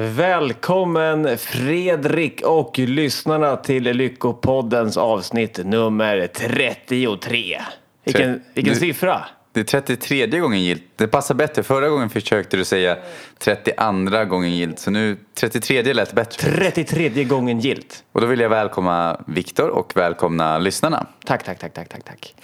Välkommen 0.00 1.38
Fredrik 1.38 2.42
och 2.42 2.78
lyssnarna 2.78 3.56
till 3.56 3.82
Lyckopoddens 3.82 4.96
avsnitt 4.96 5.60
nummer 5.64 6.26
33. 6.26 7.60
Vilken, 8.04 8.42
vilken 8.54 8.72
Nu- 8.72 8.80
siffra! 8.80 9.20
Det 9.52 9.60
är 9.60 9.64
33 9.64 10.26
gången 10.26 10.62
gilt. 10.62 10.82
Det 10.96 11.06
passar 11.08 11.34
bättre. 11.34 11.62
Förra 11.62 11.88
gången 11.88 12.10
försökte 12.10 12.56
du 12.56 12.64
säga 12.64 12.96
32 13.38 14.24
gången 14.24 14.56
gilt. 14.56 14.78
Så 14.78 14.90
nu 14.90 15.16
33 15.34 15.92
lät 15.94 16.12
bättre. 16.12 16.50
33 16.50 17.24
gången 17.24 17.60
gilt. 17.60 18.04
Och 18.12 18.20
då 18.20 18.26
vill 18.26 18.40
jag 18.40 18.48
välkomna 18.48 19.20
Viktor 19.26 19.68
och 19.68 19.96
välkomna 19.96 20.58
lyssnarna. 20.58 21.06
Tack, 21.24 21.44
tack, 21.44 21.58
tack, 21.58 21.74
tack, 21.74 21.88
tack, 21.88 22.04
tack. 22.04 22.34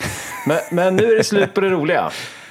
Men, 0.47 0.59
men 0.73 0.97
nu 0.97 1.13
är 1.13 1.17
det 1.17 1.25
slut 1.25 1.55
på 1.55 1.61
det 1.61 1.71
roliga. 1.71 2.11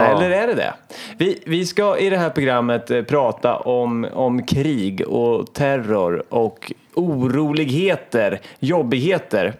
Ja. 0.00 0.04
Eller 0.06 0.30
är 0.30 0.46
det 0.46 0.54
det? 0.54 0.74
Vi, 1.18 1.42
vi 1.46 1.66
ska 1.66 1.98
i 1.98 2.10
det 2.10 2.16
här 2.18 2.30
programmet 2.30 2.90
eh, 2.90 3.02
prata 3.02 3.56
om, 3.56 4.06
om 4.12 4.42
krig 4.46 5.08
och 5.08 5.52
terror 5.52 6.22
och 6.28 6.72
oroligheter, 6.94 8.40
jobbigheter. 8.58 9.54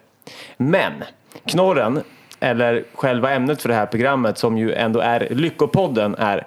Men 0.57 0.93
knorren, 1.45 2.01
eller 2.41 2.85
själva 2.95 3.30
ämnet 3.33 3.63
för 3.63 3.69
det 3.69 3.75
här 3.75 3.87
programmet 3.87 4.39
som 4.39 4.59
ju 4.59 4.73
ändå 4.73 5.01
är 5.01 5.29
Lyckopodden 5.30 6.15
är 6.19 6.47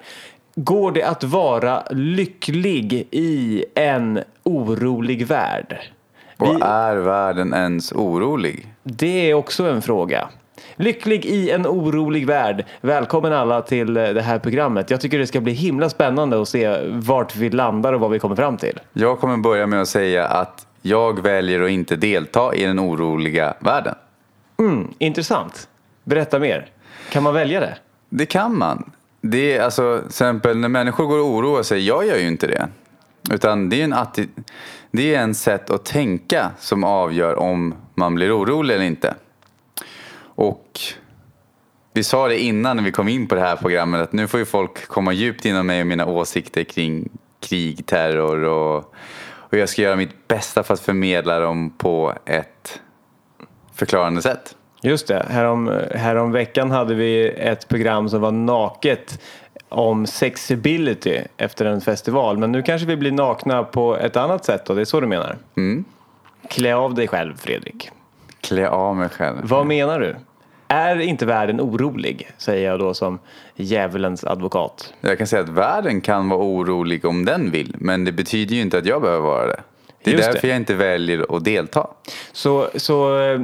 Går 0.54 0.92
det 0.92 1.02
att 1.02 1.24
vara 1.24 1.82
lycklig 1.90 3.08
i 3.10 3.64
en 3.74 4.20
orolig 4.42 5.26
värld? 5.26 5.76
Och 6.36 6.56
Vi- 6.56 6.60
är 6.62 6.96
världen 6.96 7.54
ens 7.54 7.92
orolig? 7.92 8.66
det 8.82 9.30
är 9.30 9.34
också 9.34 9.64
en 9.70 9.82
fråga. 9.82 10.28
Lycklig 10.76 11.24
i 11.26 11.50
en 11.50 11.66
orolig 11.66 12.26
värld. 12.26 12.64
Välkommen 12.80 13.32
alla 13.32 13.62
till 13.62 13.96
eh, 13.96 14.08
det 14.08 14.22
här 14.22 14.38
programmet. 14.38 14.90
Jag 14.90 15.00
tycker 15.00 15.18
det 15.18 15.26
ska 15.26 15.40
bli 15.40 15.52
himla 15.52 15.88
spännande 15.88 16.42
att 16.42 16.48
se 16.48 16.78
vart 16.88 17.36
vi 17.36 17.50
landar 17.50 17.92
och 17.92 18.00
vad 18.00 18.10
vi 18.10 18.18
kommer 18.18 18.36
fram 18.36 18.56
till. 18.56 18.80
Jag 18.92 19.18
kommer 19.20 19.36
börja 19.36 19.66
med 19.66 19.80
att 19.82 19.88
säga 19.88 20.26
att 20.26 20.66
jag 20.82 21.22
väljer 21.22 21.60
att 21.60 21.70
inte 21.70 21.96
delta 21.96 22.54
i 22.54 22.64
den 22.64 22.80
oroliga 22.80 23.54
världen. 23.60 23.94
Mm, 24.58 24.88
intressant. 24.98 25.68
Berätta 26.04 26.38
mer. 26.38 26.66
Kan 27.12 27.22
man 27.22 27.34
välja 27.34 27.60
det? 27.60 27.76
Det 28.08 28.26
kan 28.26 28.58
man. 28.58 28.90
Det 29.20 29.56
är 29.56 29.62
alltså, 29.62 29.98
till 29.98 30.06
exempel 30.06 30.58
när 30.58 30.68
människor 30.68 31.06
går 31.06 31.18
och 31.18 31.26
oroar 31.26 31.62
sig, 31.62 31.86
jag 31.86 32.06
gör 32.06 32.16
ju 32.16 32.26
inte 32.28 32.46
det. 32.46 32.68
Utan 33.32 33.68
det 33.68 33.80
är 33.80 33.84
en, 33.84 33.94
atti- 33.94 34.28
det 34.92 35.14
är 35.14 35.20
en 35.20 35.34
sätt 35.34 35.70
att 35.70 35.84
tänka 35.84 36.50
som 36.58 36.84
avgör 36.84 37.38
om 37.38 37.74
man 37.94 38.14
blir 38.14 38.38
orolig 38.38 38.74
eller 38.74 38.84
inte. 38.84 39.14
Och 40.40 40.80
vi 41.92 42.04
sa 42.04 42.28
det 42.28 42.38
innan 42.38 42.76
när 42.76 42.84
vi 42.84 42.92
kom 42.92 43.08
in 43.08 43.28
på 43.28 43.34
det 43.34 43.40
här 43.40 43.56
programmet 43.56 44.00
att 44.00 44.12
nu 44.12 44.28
får 44.28 44.40
ju 44.40 44.46
folk 44.46 44.86
komma 44.86 45.12
djupt 45.12 45.44
inom 45.44 45.66
mig 45.66 45.80
och 45.80 45.86
mina 45.86 46.06
åsikter 46.06 46.64
kring 46.64 47.08
krig, 47.40 47.86
terror 47.86 48.44
och, 48.44 48.94
och 49.26 49.58
jag 49.58 49.68
ska 49.68 49.82
göra 49.82 49.96
mitt 49.96 50.28
bästa 50.28 50.62
för 50.62 50.74
att 50.74 50.80
förmedla 50.80 51.40
dem 51.40 51.70
på 51.78 52.14
ett 52.24 52.80
förklarande 53.74 54.22
sätt. 54.22 54.56
Just 54.82 55.06
det. 55.06 55.26
Härom, 55.28 55.72
härom 55.94 56.32
veckan 56.32 56.70
hade 56.70 56.94
vi 56.94 57.28
ett 57.28 57.68
program 57.68 58.08
som 58.08 58.20
var 58.20 58.32
naket 58.32 59.20
om 59.68 60.06
sexability 60.06 61.18
efter 61.36 61.64
en 61.64 61.80
festival. 61.80 62.38
Men 62.38 62.52
nu 62.52 62.62
kanske 62.62 62.86
vi 62.86 62.96
blir 62.96 63.12
nakna 63.12 63.64
på 63.64 63.96
ett 63.96 64.16
annat 64.16 64.44
sätt 64.44 64.66
då. 64.66 64.74
Det 64.74 64.80
är 64.80 64.84
så 64.84 65.00
du 65.00 65.06
menar? 65.06 65.36
Mm. 65.56 65.84
Klä 66.48 66.74
av 66.74 66.94
dig 66.94 67.08
själv, 67.08 67.36
Fredrik. 67.36 67.90
Klä 68.40 68.68
av 68.68 68.96
mig 68.96 69.08
själv. 69.08 69.38
Vad 69.42 69.66
menar 69.66 70.00
du? 70.00 70.16
Är 70.72 71.00
inte 71.00 71.26
världen 71.26 71.60
orolig? 71.60 72.30
Säger 72.38 72.70
jag 72.70 72.78
då 72.78 72.94
som 72.94 73.18
djävulens 73.56 74.24
advokat. 74.24 74.94
Jag 75.00 75.18
kan 75.18 75.26
säga 75.26 75.42
att 75.42 75.48
världen 75.48 76.00
kan 76.00 76.28
vara 76.28 76.40
orolig 76.40 77.04
om 77.04 77.24
den 77.24 77.50
vill, 77.50 77.76
men 77.78 78.04
det 78.04 78.12
betyder 78.12 78.54
ju 78.54 78.62
inte 78.62 78.78
att 78.78 78.86
jag 78.86 79.02
behöver 79.02 79.22
vara 79.22 79.46
det. 79.46 79.60
Det 80.02 80.10
är 80.10 80.14
Just 80.14 80.26
det. 80.26 80.32
därför 80.32 80.48
jag 80.48 80.56
inte 80.56 80.74
väljer 80.74 81.36
att 81.36 81.44
delta. 81.44 81.86
Så, 82.32 82.68
så 82.74 83.20
eh, 83.20 83.40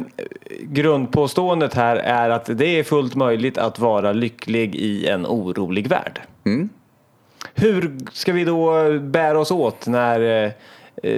grundpåståendet 0.60 1.74
här 1.74 1.96
är 1.96 2.30
att 2.30 2.58
det 2.58 2.78
är 2.78 2.84
fullt 2.84 3.14
möjligt 3.14 3.58
att 3.58 3.78
vara 3.78 4.12
lycklig 4.12 4.74
i 4.74 5.06
en 5.06 5.26
orolig 5.26 5.88
värld. 5.88 6.20
Mm. 6.44 6.68
Hur 7.54 7.96
ska 8.12 8.32
vi 8.32 8.44
då 8.44 8.90
bära 8.98 9.38
oss 9.38 9.50
åt 9.50 9.86
när 9.86 10.44
eh, 10.44 10.50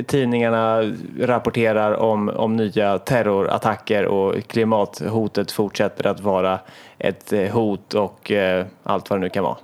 tidningarna 0.07 0.83
rapporterar 1.21 1.93
om, 1.93 2.29
om 2.29 2.57
nya 2.57 2.99
terrorattacker 2.99 4.07
och 4.07 4.47
klimathotet 4.47 5.53
fortsätter 5.53 6.07
att 6.07 6.21
vara 6.21 6.59
ett 6.99 7.33
eh, 7.33 7.51
hot 7.53 7.95
och 7.95 8.31
eh, 8.31 8.67
allt 8.83 9.11
vad 9.11 9.19
det 9.19 9.21
nu 9.21 9.29
kan 9.29 9.45
vara? 9.45 9.57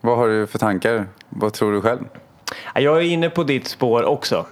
Vad 0.00 0.16
har 0.16 0.28
du 0.28 0.46
för 0.46 0.58
tankar? 0.58 1.06
Vad 1.28 1.52
tror 1.52 1.72
du 1.72 1.80
själv? 1.80 2.00
Ja, 2.74 2.80
Jag 2.80 2.96
är 2.96 3.02
inne 3.02 3.30
på 3.30 3.42
ditt 3.44 3.66
spår 3.66 4.02
också. 4.02 4.46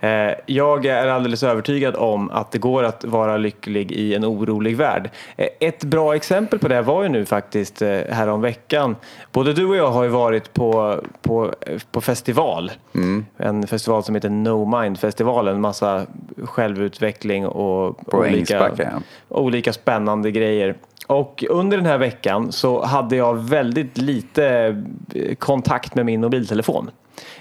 Eh, 0.00 0.32
Jag 0.46 0.86
är 0.86 1.06
alldeles 1.06 1.42
övertygad 1.42 1.96
om 1.96 2.30
att 2.30 2.50
det 2.52 2.58
går 2.58 2.82
att 2.82 3.04
vara 3.04 3.36
lycklig 3.36 3.92
i 3.92 4.14
en 4.14 4.24
orolig 4.24 4.76
värld. 4.76 5.10
Eh, 5.36 5.48
Ett 5.60 5.84
bra 5.84 6.16
exempel 6.16 6.58
på 6.58 6.68
det 6.68 6.82
var 6.82 7.02
ju 7.02 7.08
nu 7.08 7.24
faktiskt 7.24 7.82
eh, 7.82 7.98
härom 8.10 8.40
veckan. 8.40 8.96
Både 9.32 9.52
du 9.52 9.66
och 9.66 9.76
jag 9.76 9.90
har 9.90 10.02
ju 10.02 10.08
varit 10.08 10.52
på, 10.52 11.00
på, 11.22 11.52
på 11.90 12.00
festival. 12.00 12.70
En 13.36 13.66
festival 13.66 14.04
som 14.04 14.14
heter 14.14 14.30
No 14.30 14.80
Mind-festivalen. 14.80 15.60
Massa 15.60 16.06
självutveckling 16.44 17.46
och 17.46 18.06
På 18.06 18.26
ja. 18.48 19.02
olika 19.28 19.72
spännande 19.72 20.30
grejer. 20.30 20.74
Och 21.08 21.44
under 21.50 21.76
den 21.76 21.86
här 21.86 21.98
veckan 21.98 22.52
så 22.52 22.84
hade 22.84 23.16
jag 23.16 23.34
väldigt 23.34 23.98
lite 23.98 24.76
eh, 25.14 25.34
kontakt 25.34 25.94
med 25.94 26.06
min 26.06 26.20
mobiltelefon. 26.20 26.90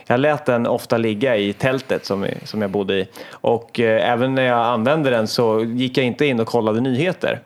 Jag 0.07 0.19
lät 0.19 0.45
den 0.45 0.67
ofta 0.67 0.97
ligga 0.97 1.37
i 1.37 1.53
tältet 1.53 2.05
som, 2.05 2.25
som 2.43 2.61
jag 2.61 2.71
bodde 2.71 2.93
i. 2.93 3.07
Och 3.31 3.79
eh, 3.79 4.11
även 4.11 4.35
när 4.35 4.43
jag 4.43 4.65
använde 4.65 5.09
den 5.09 5.27
så 5.27 5.63
gick 5.63 5.97
jag 5.97 6.05
inte 6.05 6.25
in 6.25 6.39
och 6.39 6.47
kollade 6.47 6.81
nyheter. 6.81 7.41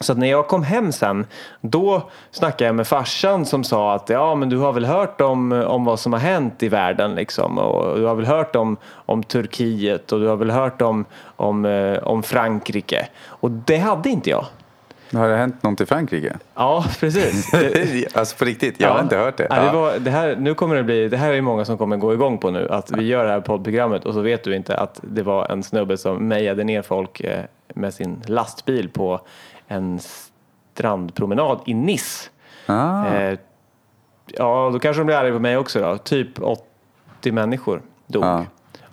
Så 0.00 0.12
att 0.12 0.18
när 0.18 0.26
jag 0.26 0.48
kom 0.48 0.62
hem 0.62 0.92
sen, 0.92 1.26
då 1.60 2.10
snackade 2.30 2.64
jag 2.64 2.74
med 2.74 2.86
farsan 2.86 3.46
som 3.46 3.64
sa 3.64 3.94
att 3.94 4.08
ja 4.08 4.34
men 4.34 4.48
du 4.48 4.56
har 4.58 4.72
väl 4.72 4.84
hört 4.84 5.20
om, 5.20 5.52
om 5.52 5.84
vad 5.84 6.00
som 6.00 6.12
har 6.12 6.20
hänt 6.20 6.62
i 6.62 6.68
världen 6.68 7.14
liksom 7.14 7.58
och 7.58 7.98
du 7.98 8.04
har 8.04 8.14
väl 8.14 8.26
hört 8.26 8.56
om, 8.56 8.76
om 8.90 9.22
Turkiet 9.22 10.12
och 10.12 10.20
du 10.20 10.26
har 10.26 10.36
väl 10.36 10.50
hört 10.50 10.82
om, 10.82 11.04
om, 11.36 11.64
eh, 11.64 11.98
om 11.98 12.22
Frankrike. 12.22 13.08
Och 13.26 13.50
det 13.50 13.76
hade 13.76 14.10
inte 14.10 14.30
jag. 14.30 14.44
Har 15.12 15.28
det 15.28 15.36
hänt 15.36 15.62
något 15.62 15.80
i 15.80 15.86
Frankrike? 15.86 16.36
Ja, 16.54 16.84
precis. 17.00 17.54
alltså 18.14 18.36
på 18.36 18.44
riktigt, 18.44 18.80
jag 18.80 18.90
har 18.92 19.00
inte 19.00 19.16
hört 19.16 19.36
det. 19.36 19.46
Ja, 19.50 19.56
det, 19.56 19.66
Ja. 19.66 19.72
var, 19.72 19.98
det, 19.98 20.10
här, 20.10 20.36
nu 20.36 20.54
kommer 20.54 20.76
det, 20.76 20.82
bli, 20.82 21.08
det 21.08 21.16
här 21.16 21.32
är 21.32 21.40
många 21.40 21.64
som 21.64 21.78
kommer 21.78 21.96
gå 21.96 22.12
igång 22.14 22.38
på 22.38 22.50
nu. 22.50 22.68
Att 22.70 22.90
vi 22.90 23.02
gör 23.06 23.24
det 23.24 23.30
här 23.30 23.40
poddprogrammet 23.40 24.04
och 24.04 24.14
så 24.14 24.20
vet 24.20 24.44
du 24.44 24.56
inte 24.56 24.76
att 24.76 25.00
det 25.02 25.22
var 25.22 25.46
en 25.52 25.62
snubbe 25.62 25.96
som 25.96 26.28
mejade 26.28 26.64
ner 26.64 26.82
folk 26.82 27.20
eh, 27.20 27.44
med 27.74 27.94
sin 27.94 28.22
lastbil 28.26 28.88
på 28.88 29.20
en 29.68 30.00
strandpromenad 30.74 31.60
i 31.66 31.74
Nice. 31.74 32.30
Ah, 32.66 33.06
Eh, 33.06 33.38
ja, 34.26 34.70
då 34.72 34.78
kanske 34.78 35.00
de 35.00 35.04
blir 35.06 35.16
arga 35.16 35.32
på 35.32 35.38
mig 35.38 35.56
också 35.56 35.80
då. 35.80 35.98
Typ 35.98 36.42
80 36.42 37.32
människor 37.32 37.82
dog. 38.06 38.24
Ja. 38.24 38.44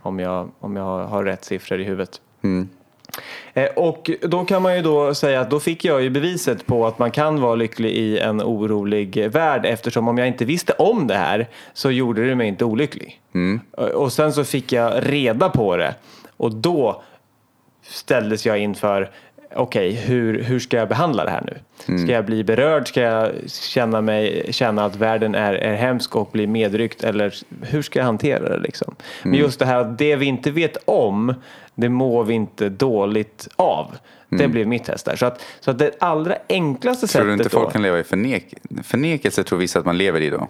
Om, 0.01 0.19
jag, 0.19 0.49
om 0.59 0.75
jag 0.75 1.03
har 1.07 1.23
rätt 1.23 1.43
siffror 1.45 1.79
i 1.79 1.83
huvudet. 1.83 2.21
mm. 2.43 2.69
Eh, 3.53 3.65
Och 3.65 4.11
då 4.21 4.45
kan 4.45 4.61
man 4.61 4.75
ju 4.75 4.81
då 4.81 5.13
säga 5.15 5.41
att 5.41 5.49
då 5.49 5.59
fick 5.59 5.85
jag 5.85 6.01
ju 6.03 6.09
beviset 6.09 6.65
på 6.65 6.87
att 6.87 6.99
man 6.99 7.11
kan 7.11 7.41
vara 7.41 7.55
lycklig 7.55 7.89
i 7.91 8.19
en 8.19 8.41
orolig 8.41 9.31
värld 9.31 9.65
eftersom 9.65 10.07
om 10.07 10.17
jag 10.17 10.27
inte 10.27 10.45
visste 10.45 10.73
om 10.73 11.07
det 11.07 11.15
här 11.15 11.47
så 11.73 11.91
gjorde 11.91 12.27
det 12.29 12.35
mig 12.35 12.47
inte 12.47 12.65
olycklig. 12.65 13.19
Eh, 13.77 13.83
Och 13.83 14.13
sen 14.13 14.33
så 14.33 14.43
fick 14.43 14.71
jag 14.71 14.93
reda 15.11 15.49
på 15.49 15.77
det 15.77 15.95
och 16.37 16.51
då 16.55 17.01
ställdes 17.83 18.45
jag 18.45 18.59
inför 18.59 19.09
okej, 19.55 19.91
hur, 19.93 20.41
hur 20.43 20.59
ska 20.59 20.77
jag 20.77 20.89
behandla 20.89 21.23
det 21.25 21.29
här 21.31 21.43
nu? 21.45 21.57
Ska 21.97 22.11
jag 22.11 22.25
bli 22.25 22.43
berörd? 22.43 22.87
Ska 22.87 23.01
jag 23.01 23.31
känna, 23.47 24.01
mig, 24.01 24.47
känna 24.53 24.85
att 24.85 24.95
världen 24.95 25.35
är, 25.35 25.53
är 25.53 25.75
hemsk 25.75 26.15
och 26.15 26.29
bli 26.31 26.47
medryckt? 26.47 27.03
Eller 27.03 27.33
hur 27.61 27.81
ska 27.81 27.99
jag 27.99 28.05
hantera 28.05 28.49
det 28.49 28.57
liksom? 28.57 28.95
Men 29.23 29.33
just 29.39 29.59
det 29.59 29.65
här 29.65 29.79
att 29.79 29.97
det 29.97 30.15
vi 30.15 30.25
inte 30.25 30.51
vet 30.51 30.77
om, 30.85 31.33
det 31.75 31.89
mår 31.89 32.23
vi 32.23 32.33
inte 32.33 32.69
dåligt 32.69 33.47
av. 33.55 33.97
Det 34.29 34.47
blev 34.47 34.67
mitt 34.67 34.83
test 34.83 35.05
där. 35.05 35.15
Så 35.15 35.25
att, 35.25 35.41
så 35.59 35.71
att 35.71 35.79
det 35.79 35.91
allra 35.99 36.35
enklaste 36.49 37.07
Tror 37.07 37.25
du 37.25 37.31
sättet 37.31 37.45
inte 37.45 37.49
folk 37.49 37.67
då, 37.67 37.71
kan 37.71 37.81
leva 37.81 37.99
i 37.99 38.03
förnek 38.03 38.53
förnekelse? 38.83 39.43
tror 39.43 39.59
vissa 39.59 39.79
att 39.79 39.85
man 39.85 39.97
lever 39.97 40.21
i 40.21 40.29
då. 40.29 40.47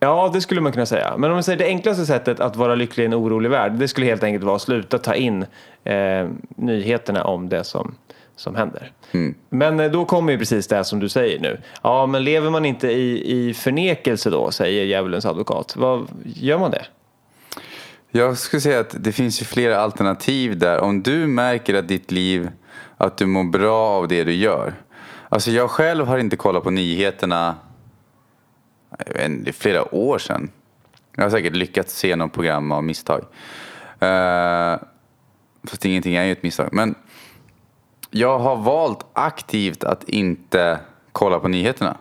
Ja, 0.00 0.30
det 0.32 0.40
skulle 0.40 0.60
man 0.60 0.72
kunna 0.72 0.86
säga. 0.86 1.14
Men 1.16 1.30
om 1.30 1.36
man 1.36 1.42
säger 1.42 1.58
det 1.58 1.66
enklaste 1.66 2.06
sättet 2.06 2.40
att 2.40 2.56
vara 2.56 2.74
lycklig 2.74 3.04
i 3.04 3.06
en 3.06 3.14
orolig 3.14 3.50
värld, 3.50 3.72
det 3.72 3.88
skulle 3.88 4.06
helt 4.06 4.22
enkelt 4.22 4.44
vara 4.44 4.56
att 4.56 4.62
sluta 4.62 4.98
ta 4.98 5.14
in 5.14 5.46
eh, 5.84 6.28
nyheterna 6.56 7.24
om 7.24 7.48
det 7.48 7.64
som, 7.64 7.94
som 8.36 8.54
händer. 8.54 8.92
Men 9.48 9.80
eh, 9.80 9.90
då 9.90 10.04
kommer 10.04 10.32
ju 10.32 10.38
precis 10.38 10.66
det 10.68 10.84
som 10.84 11.00
du 11.00 11.08
säger 11.08 11.40
nu. 11.40 11.60
Ja, 11.82 12.06
men 12.06 12.24
lever 12.24 12.50
man 12.50 12.64
inte 12.64 12.88
i, 12.88 13.48
i 13.48 13.54
förnekelse 13.54 14.30
då, 14.30 14.50
säger 14.50 14.84
djävulens 14.84 15.26
advokat. 15.26 15.76
Vad, 15.76 16.08
gör 16.24 16.58
man 16.58 16.70
det? 16.70 16.84
Jag 18.10 18.38
skulle 18.38 18.60
säga 18.60 18.80
att 18.80 18.94
det 18.98 19.12
finns 19.12 19.42
ju 19.42 19.44
flera 19.44 19.78
alternativ 19.78 20.58
där. 20.58 20.80
Om 20.80 21.02
du 21.02 21.26
märker 21.26 21.74
att 21.74 21.88
ditt 21.88 22.10
liv, 22.10 22.50
att 22.96 23.16
du 23.16 23.26
mår 23.26 23.44
bra 23.44 23.88
av 23.88 24.08
det 24.08 24.24
du 24.24 24.32
gör. 24.32 24.74
Alltså 25.28 25.50
jag 25.50 25.70
själv 25.70 26.06
har 26.06 26.18
inte 26.18 26.36
kollat 26.36 26.62
på 26.62 26.70
nyheterna 26.70 27.56
jag 29.06 29.14
vet 29.14 29.24
inte, 29.24 29.44
det 29.44 29.50
är 29.50 29.52
flera 29.52 29.94
år 29.94 30.18
sedan. 30.18 30.50
Jag 31.16 31.22
har 31.22 31.30
säkert 31.30 31.56
lyckats 31.56 31.94
se 31.94 32.16
något 32.16 32.32
program 32.32 32.72
av 32.72 32.84
misstag. 32.84 33.20
Uh, 34.02 34.78
fast 35.64 35.84
ingenting 35.84 36.14
är 36.14 36.24
ju 36.24 36.32
ett 36.32 36.42
misstag. 36.42 36.68
Men 36.72 36.94
jag 38.10 38.38
har 38.38 38.56
valt 38.56 39.06
aktivt 39.12 39.84
att 39.84 40.04
inte 40.04 40.78
kolla 41.12 41.38
på 41.38 41.48
nyheterna. 41.48 41.96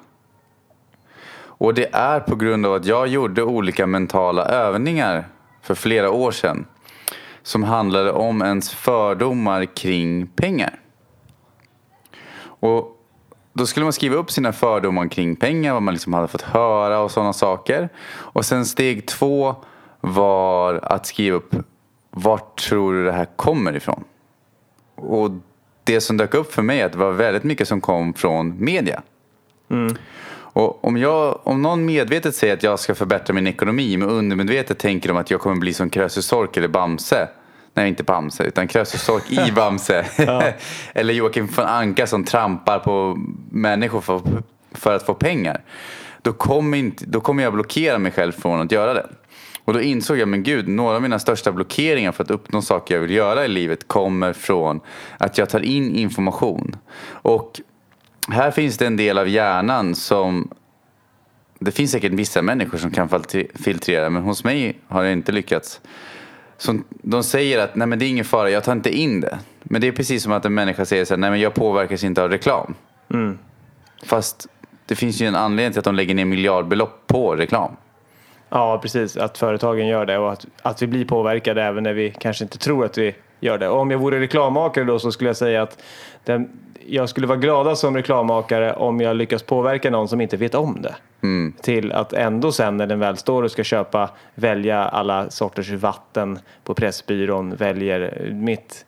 Och 1.39 1.74
det 1.74 1.89
är 1.94 2.19
på 2.19 2.36
grund 2.36 2.65
av 2.65 2.74
att 2.74 2.86
jag 2.86 3.07
gjorde 3.07 3.44
olika 3.44 3.88
mentala 3.88 4.45
övningar 4.45 5.27
för 5.68 5.75
flera 5.75 6.12
år 6.12 6.31
sedan. 6.31 6.66
Som 7.44 7.64
handlade 7.64 8.12
om 8.12 8.42
ens 8.42 8.69
fördomar 8.69 9.66
kring 9.66 10.28
pengar. 10.28 10.80
Och 12.60 12.98
då 13.54 13.66
skulle 13.66 13.84
man 13.84 13.94
skriva 13.94 14.16
upp 14.16 14.31
sina 14.31 14.54
fördomar 14.54 15.08
kring 15.08 15.36
pengar, 15.36 15.74
vad 15.74 15.81
man 15.81 15.94
liksom 15.94 16.14
hade 16.14 16.28
fått 16.28 16.42
höra 16.42 17.00
och 17.00 17.12
sådana 17.12 17.34
saker. 17.34 17.90
Och 18.08 18.46
sen 18.46 18.66
steg 18.66 19.06
två 19.06 19.56
var 20.02 20.80
att 20.84 21.06
skriva 21.06 21.38
upp 21.38 21.56
vart 22.12 22.62
tror 22.62 22.94
du 22.94 23.06
det 23.06 23.12
här 23.12 23.28
kommer 23.36 23.75
ifrån? 23.75 24.04
Och 24.96 25.31
det 25.84 26.02
som 26.02 26.18
dök 26.18 26.34
upp 26.34 26.54
för 26.54 26.62
mig 26.62 26.81
att 26.81 26.92
det 26.92 26.98
var 26.98 27.12
väldigt 27.12 27.44
mycket 27.44 27.68
som 27.68 27.81
kom 27.81 28.14
från 28.14 28.64
media. 28.64 29.02
Mm. 29.69 29.96
Och 30.57 30.86
om, 30.86 30.98
jag, 30.98 31.39
om 31.44 31.62
någon 31.62 31.86
medvetet 31.86 32.36
säger 32.36 32.54
att 32.54 32.63
jag 32.63 32.80
ska 32.80 32.95
förbättra 32.95 33.33
min 33.33 33.48
ekonomi 33.48 33.98
men 33.98 34.09
undermedvetet 34.09 34.77
tänker 34.77 35.09
de 35.09 35.18
att 35.18 35.31
jag 35.31 35.42
kommer 35.42 35.56
bli 35.56 35.74
som 35.74 35.89
Krösus 35.89 36.25
Sork 36.25 36.57
eller 36.57 36.68
Bamse. 36.68 37.27
Nej, 37.74 37.88
inte 37.88 38.04
Bamse, 38.04 38.44
utan 38.44 38.68
Krösus 38.68 39.01
Sork 39.01 39.31
i 39.31 39.51
Bamse. 39.56 40.06
eller 40.94 41.13
Joakim 41.13 41.48
von 41.56 41.65
Anka 41.65 42.07
som 42.07 42.24
trampar 42.24 42.80
på 42.80 43.18
människor 43.51 44.01
för, 44.01 44.21
för 44.71 44.95
att 44.95 45.06
få 45.06 45.13
pengar. 45.13 45.62
Då 46.21 46.33
kommer, 46.33 46.77
inte, 46.77 47.06
då 47.06 47.21
kommer 47.21 47.44
jag 47.44 47.54
blockera 47.54 47.98
mig 47.98 48.12
själv 48.12 48.31
från 48.31 48.62
att 48.62 48.71
göra 48.71 48.94
det. 48.94 49.06
Och 49.65 49.74
då 49.74 49.81
insåg 49.81 50.18
jag, 50.18 50.27
men 50.27 50.44
gud, 50.44 50.68
några 50.68 50.95
av 50.95 51.01
mina 51.01 51.19
största 51.19 51.51
blockeringar 51.51 52.12
för 52.12 52.24
att 52.24 52.31
uppnå 52.31 52.62
saker 52.62 52.95
jag 52.95 53.01
vill 53.01 53.12
göra 53.12 53.45
i 53.45 53.48
livet 53.48 53.88
kommer 53.88 54.33
från 54.33 54.80
att 55.18 55.38
jag 55.38 55.50
tar 55.50 55.59
in 55.59 55.95
information. 55.95 56.75
Och 57.09 57.62
här 58.32 58.52
finns 58.52 58.78
det 58.78 58.86
en 58.88 58.98
del 58.98 59.18
av 59.18 59.28
hjärnan 59.28 59.96
som 59.96 60.50
det 61.60 61.72
finns 61.72 61.92
säkert 61.92 62.12
vissa 62.12 62.42
människor 62.42 62.78
som 62.78 62.92
kan 62.92 63.10
filtrera 63.56 64.10
men 64.10 64.24
hos 64.24 64.44
mig 64.44 64.80
har 64.88 65.04
det 65.04 65.12
inte 65.12 65.32
lyckats. 65.32 65.82
Som, 66.58 66.84
de 66.90 67.24
säger 67.24 67.60
att 67.60 67.76
nej 67.76 67.88
men 67.88 68.00
det 68.00 68.06
är 68.06 68.10
ingen 68.10 68.26
fara, 68.26 68.50
jag 68.50 68.64
tar 68.64 68.72
inte 68.72 68.98
in 68.98 69.22
det. 69.22 69.40
Men 69.64 69.82
det 69.82 69.88
är 69.88 69.92
precis 69.92 70.24
som 70.24 70.32
att 70.32 70.46
en 70.46 70.54
människa 70.54 70.86
säger 70.86 71.06
så 71.06 71.14
här, 71.14 71.20
nej 71.20 71.30
men 71.30 71.40
jag 71.40 71.54
påverkas 71.54 72.04
inte 72.04 72.24
av 72.24 72.30
reklam. 72.30 72.74
Mm. 73.14 73.38
Fast 74.06 74.48
det 74.86 74.96
finns 74.96 75.22
ju 75.22 75.26
en 75.26 75.36
anledning 75.36 75.72
till 75.72 75.80
att 75.80 75.86
de 75.86 75.96
lägger 75.96 76.16
ner 76.16 76.26
miljardbelopp 76.26 77.08
på 77.08 77.36
reklam. 77.36 77.72
Ja, 78.50 78.80
precis. 78.82 79.18
Att 79.18 79.38
företagen 79.38 79.88
gör 79.88 80.06
det 80.06 80.18
och 80.18 80.32
att, 80.32 80.46
att 80.62 80.82
vi 80.82 80.88
blir 80.88 81.06
påverkade 81.06 81.64
även 81.64 81.84
när 81.84 81.94
vi 81.94 82.16
kanske 82.20 82.44
inte 82.44 82.58
tror 82.58 82.86
att 82.86 82.98
vi 82.98 83.16
gör 83.40 83.58
det. 83.58 83.70
Och 83.70 83.80
om 83.80 83.92
jag 83.92 83.98
vore 83.98 84.20
reklammakare 84.20 84.86
då 84.86 85.00
så 85.00 85.12
skulle 85.12 85.30
jag 85.30 85.38
säga 85.38 85.62
att 85.62 85.84
den, 86.24 86.50
jag 86.89 87.10
skulle 87.10 87.28
vara 87.28 87.38
glada 87.38 87.75
som 87.75 87.95
reklammakare 87.95 88.74
om 88.74 89.01
jag 89.01 89.16
lyckas 89.16 89.44
påverka 89.44 89.89
någon 89.89 90.07
som 90.07 90.22
inte 90.22 90.38
vet 90.38 90.56
om 90.56 90.81
det. 90.81 90.95
Mm. 91.22 91.54
Till 91.62 91.92
att 91.92 92.13
ändå 92.13 92.51
sen 92.51 92.78
när 92.78 92.88
den 92.88 93.00
väl 93.00 93.18
står 93.18 93.44
och 93.44 93.51
ska 93.51 93.63
köpa 93.63 94.10
välja 94.36 94.84
alla 94.84 95.30
sorters 95.30 95.69
vatten 95.69 96.39
på 96.63 96.74
Pressbyrån 96.74 97.56
väljer 97.56 98.30
mitt, 98.34 98.86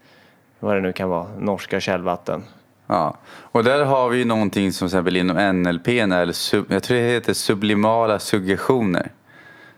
vad 0.60 0.76
det 0.76 0.82
nu 0.82 0.94
kan 0.94 1.10
vara, 1.10 1.28
norska 1.40 1.80
källvatten. 1.80 2.44
Ja, 2.88 3.18
och 3.28 3.64
där 3.64 3.86
har 3.86 4.10
vi 4.10 4.26
någonting 4.26 4.72
som 4.72 4.88
till 4.88 4.98
exempel 4.98 5.16
inom 5.16 5.62
NLP, 5.62 5.88
eller 5.88 6.32
sub, 6.32 6.66
jag 6.70 6.84
tror 6.84 6.98
det 6.98 7.04
heter 7.04 7.34
sublimala 7.34 8.20
suggestioner. 8.20 9.12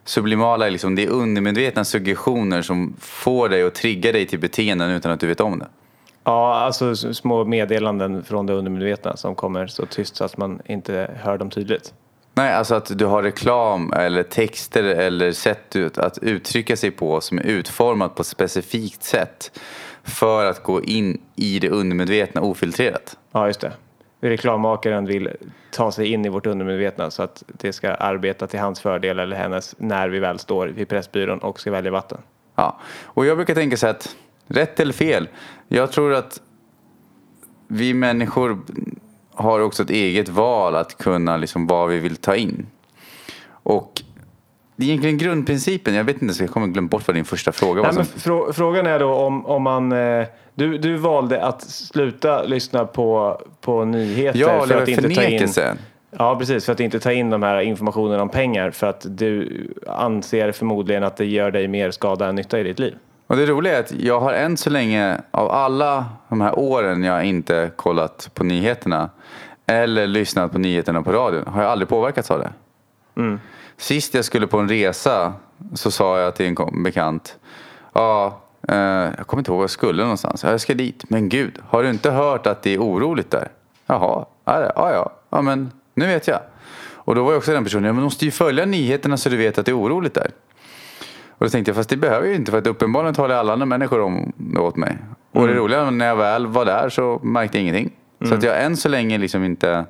Sublimala 0.04 0.68
är 0.68 0.72
liksom 0.72 0.96
det 0.96 1.04
är 1.04 1.10
undermedvetna 1.10 1.84
suggestioner 1.84 2.62
som 2.62 2.96
får 3.00 3.50
dig 3.50 3.64
att 3.64 3.76
trigga 3.76 4.12
dig 4.12 4.26
till 4.26 4.40
beteenden 4.40 4.92
utan 4.92 5.12
att 5.12 5.20
du 5.20 5.28
vet 5.28 5.42
om 5.42 5.60
det. 5.60 5.68
Ja, 6.24 6.56
alltså 6.56 6.96
små 6.96 7.46
meddelanden 7.46 8.24
från 8.24 8.46
det 8.46 8.54
undermedvetna 8.54 9.18
som 9.18 9.36
kommer 9.36 9.68
så 9.68 9.86
tyst 9.86 10.16
så 10.16 10.24
att 10.24 10.38
man 10.38 10.62
inte 10.66 11.12
hör 11.24 11.38
dem 11.38 11.50
tydligt. 11.50 11.94
Nej, 12.34 12.54
alltså 12.54 12.76
att 12.76 12.98
du 12.98 13.06
har 13.06 13.24
reklam 13.24 13.94
eller 13.94 14.24
texter 14.24 14.84
eller 14.84 15.32
sätt 15.32 15.76
att 15.98 16.18
uttrycka 16.18 16.78
sig 16.78 16.92
på 16.92 17.22
som 17.22 17.38
är 17.38 17.44
utformat 17.44 18.16
på 18.16 18.22
ett 18.22 18.28
specifikt 18.28 19.04
sätt 19.04 19.60
för 20.04 20.46
att 20.46 20.64
gå 20.64 20.84
in 20.84 21.22
i 21.36 21.60
det 21.60 21.70
undermedvetna 21.70 22.42
ofiltrerat. 22.42 23.18
Ja, 23.32 23.48
just 23.48 23.62
det. 23.62 23.74
Reklammakaren 24.22 25.06
vill 25.06 25.30
ta 25.72 25.92
sig 25.92 26.08
in 26.08 26.26
i 26.26 26.30
vårt 26.30 26.46
undermedvetna 26.46 27.12
så 27.12 27.24
att 27.24 27.44
det 27.48 27.74
ska 27.74 27.94
arbeta 27.94 28.48
till 28.48 28.60
hans 28.60 28.80
fördel 28.80 29.20
eller 29.20 29.36
hennes 29.36 29.76
när 29.78 30.10
vi 30.10 30.20
väl 30.20 30.40
står 30.40 30.68
vid 30.68 30.90
Pressbyrån 30.90 31.40
och 31.40 31.60
ska 31.60 31.72
välja 31.72 31.92
vatten. 31.92 32.18
Ja, 32.56 32.80
och 33.04 33.26
jag 33.26 33.38
brukar 33.38 33.56
tänka 33.56 33.78
så 33.78 33.88
att 33.88 34.16
rätt 34.48 34.80
eller 34.80 34.94
fel, 34.94 35.28
jag 35.68 35.92
tror 35.92 36.14
att 36.14 36.42
vi 37.68 37.94
människor 37.94 38.60
har 39.34 39.60
också 39.60 39.84
ett 39.84 39.90
eget 39.90 40.30
val 40.30 40.76
att 40.76 40.98
kunna 40.98 41.38
liksom 41.38 41.68
vad 41.68 41.90
vi 41.90 42.00
vill 42.00 42.16
ta 42.16 42.36
in. 42.36 42.66
Och 43.64 44.02
det 44.76 44.86
är 44.86 44.88
egentligen 44.88 45.18
grundprincipen, 45.18 45.94
jag 45.94 46.04
vet 46.04 46.22
inte, 46.22 46.44
jag 46.44 46.50
kommer 46.50 46.68
glömma 46.68 46.88
bort 46.88 47.08
vad 47.08 47.16
din 47.16 47.26
första 47.26 47.52
fråga 47.52 47.82
var. 47.82 47.92
Nej, 47.94 48.06
frå 48.06 48.54
frågan 48.54 48.86
är 48.88 49.00
då 49.00 49.14
om, 49.14 49.46
om 49.46 49.64
man, 49.64 49.92
eh, 49.92 50.26
du, 50.56 50.78
du 50.78 50.98
valde 50.98 51.44
att 51.44 51.62
sluta 51.62 52.44
lyssna 52.44 52.86
på, 52.86 53.42
på 53.62 53.86
nyheter 53.86 54.40
ja, 54.40 54.66
för 54.68 54.82
att 54.82 54.90
inte 54.90 55.10
ta 55.10 55.24
in 55.24 55.50
Ja, 56.18 56.36
precis. 56.40 56.66
För 56.66 56.74
att 56.74 56.80
inte 56.80 57.00
ta 57.00 57.12
in 57.12 57.30
de 57.30 57.44
här 57.44 57.62
informationerna 57.62 58.22
om 58.22 58.30
pengar. 58.30 58.72
För 58.72 58.88
att 58.88 59.06
du 59.10 59.68
anser 59.88 60.52
förmodligen 60.52 61.04
att 61.04 61.18
det 61.18 61.26
gör 61.26 61.52
dig 61.52 61.68
mer 61.68 61.92
skada 61.92 62.28
än 62.28 62.36
nytta 62.36 62.60
i 62.60 62.64
ditt 62.64 62.80
liv. 62.80 62.96
Och 63.32 63.38
det 63.38 63.46
roliga 63.46 63.78
är 63.78 63.80
att 63.80 63.92
jag 63.92 64.20
har 64.20 64.34
än 64.34 64.58
så 64.58 64.70
länge, 64.70 65.22
av 65.32 65.52
alla 65.52 66.06
de 66.30 66.42
här 66.42 66.60
åren 66.60 67.04
jag 67.04 67.26
inte 67.26 67.72
kollat 67.76 68.30
på 68.34 68.44
nyheterna 68.44 69.10
eller 69.66 70.08
lyssnat 70.08 70.52
på 70.52 70.58
nyheterna 70.58 71.02
på 71.02 71.12
radion, 71.12 71.48
har 71.48 71.62
jag 71.62 71.72
aldrig 71.72 71.90
påverkats 71.90 72.32
av 72.32 72.40
det. 72.40 72.54
Mm. 73.16 73.40
Sist 73.78 74.14
jag 74.14 74.26
skulle 74.26 74.48
på 74.48 74.60
en 74.60 74.70
resa 74.70 75.34
så 75.74 75.92
sa 75.92 76.20
jag 76.20 76.36
till 76.36 76.46
en 76.46 76.84
bekant, 76.84 77.38
ja, 77.94 78.42
eh, 78.68 78.78
jag 79.18 79.28
kommer 79.28 79.42
inte 79.42 79.52
ihåg 79.52 79.58
var 79.58 79.64
jag 79.64 79.70
skulle 79.70 80.02
någonstans. 80.04 80.44
Jag 80.44 80.62
ska 80.62 80.74
dit. 80.74 81.10
Men 81.10 81.30
gud, 81.30 81.60
har 81.68 81.84
du 81.84 81.90
inte 81.90 82.12
hört 82.12 82.48
att 82.48 82.64
det 82.64 82.74
är 82.74 82.80
oroligt 82.80 83.32
där? 83.32 83.48
Jaha, 83.86 84.26
är 84.46 84.62
det? 84.62 84.72
Ja, 84.76 84.92
ja, 84.94 85.12
ja, 85.30 85.42
men 85.42 85.72
nu 85.94 86.08
vet 86.08 86.28
jag. 86.28 86.40
Och 86.94 87.16
då 87.16 87.24
var 87.24 87.32
jag 87.32 87.38
också 87.38 87.54
den 87.54 87.64
personen, 87.64 87.86
ja, 87.86 87.94
men 87.94 88.00
du 88.00 88.04
måste 88.04 88.26
ju 88.26 88.32
följa 88.32 88.66
nyheterna 88.66 89.18
så 89.18 89.30
du 89.30 89.38
vet 89.38 89.58
att 89.58 89.66
det 89.66 89.72
är 89.72 89.80
oroligt 89.80 90.14
där. 90.14 90.32
Och 91.42 91.46
då 91.48 91.50
tänkte 91.50 91.70
jag, 91.70 91.76
fast 91.76 91.90
det 91.90 91.98
behöver 91.98 92.28
jag 92.28 92.36
inte 92.36 92.52
för 92.52 92.58
att 92.58 92.68
uppenbarligen 92.68 93.14
talar 93.14 93.36
alla 93.36 93.54
andra 93.54 93.66
människor 93.66 94.02
om 94.02 94.32
det 94.38 94.60
åt 94.60 94.76
mig. 94.76 94.98
Och 95.32 95.48
det 95.48 95.54
mm. 95.54 95.64
roliga 95.64 95.90
när 95.90 96.08
jag 96.08 96.16
väl 96.16 96.48
var 96.48 96.66
där 96.66 96.90
så 96.90 97.20
märkte 97.24 97.58
jag 97.58 97.62
ingenting. 97.62 97.92
Mm. 98.20 98.30
Så 98.30 98.38
att 98.38 98.44
jag 98.44 98.64
än 98.64 98.78
så 98.78 98.90
länge 98.90 99.18
liksom 99.18 99.44
inte... 99.44 99.86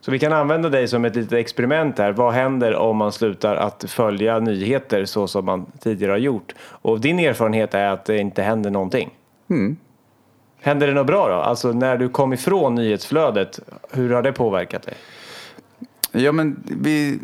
Så 0.00 0.10
vi 0.10 0.18
kan 0.18 0.32
använda 0.32 0.68
dig 0.68 0.88
som 0.88 1.04
ett 1.04 1.16
litet 1.16 1.32
experiment 1.32 1.98
här. 1.98 2.12
Vad 2.12 2.32
händer 2.34 2.74
om 2.74 2.96
man 2.96 3.12
slutar 3.12 3.56
att 3.56 3.84
följa 3.88 4.38
nyheter 4.38 5.04
så 5.04 5.26
som 5.26 5.44
man 5.44 5.66
tidigare 5.80 6.12
har 6.12 6.18
gjort? 6.18 6.54
Och 6.60 7.00
din 7.00 7.18
erfarenhet 7.18 7.74
är 7.74 7.86
att 7.88 8.04
det 8.04 8.18
inte 8.18 8.42
händer 8.42 8.70
någonting. 8.70 9.10
Mm. 9.50 9.76
Händer 10.60 10.86
det 10.86 10.94
något 10.94 11.06
bra 11.06 11.28
då? 11.28 11.34
Alltså 11.34 11.72
när 11.72 11.96
du 11.96 12.08
kom 12.08 12.32
ifrån 12.32 12.74
nyhetsflödet, 12.74 13.60
hur 13.90 14.12
har 14.12 14.22
det 14.22 14.32
påverkat 14.32 14.82
dig? 14.82 14.94
Ja 16.12 16.32
men 16.32 16.62
vi, 16.80 17.18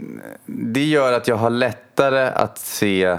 det 0.46 0.85
gör 0.85 1.12
att 1.12 1.28
jag 1.28 1.37
har 1.37 1.50
lättare 1.50 2.28
att 2.35 2.58
se 2.58 3.16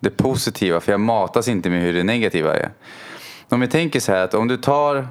det 0.00 0.10
positiva 0.10 0.80
för 0.80 0.92
jag 0.92 1.00
matas 1.00 1.48
inte 1.48 1.70
med 1.70 1.82
hur 1.82 1.92
det 1.92 2.02
negativa 2.02 2.56
är. 2.56 2.70
Om 3.48 3.60
vi 3.60 3.68
tänker 3.68 4.00
så 4.00 4.12
här 4.12 4.24
att 4.24 4.34
om 4.34 4.48
du 4.48 4.56
tar 4.56 5.08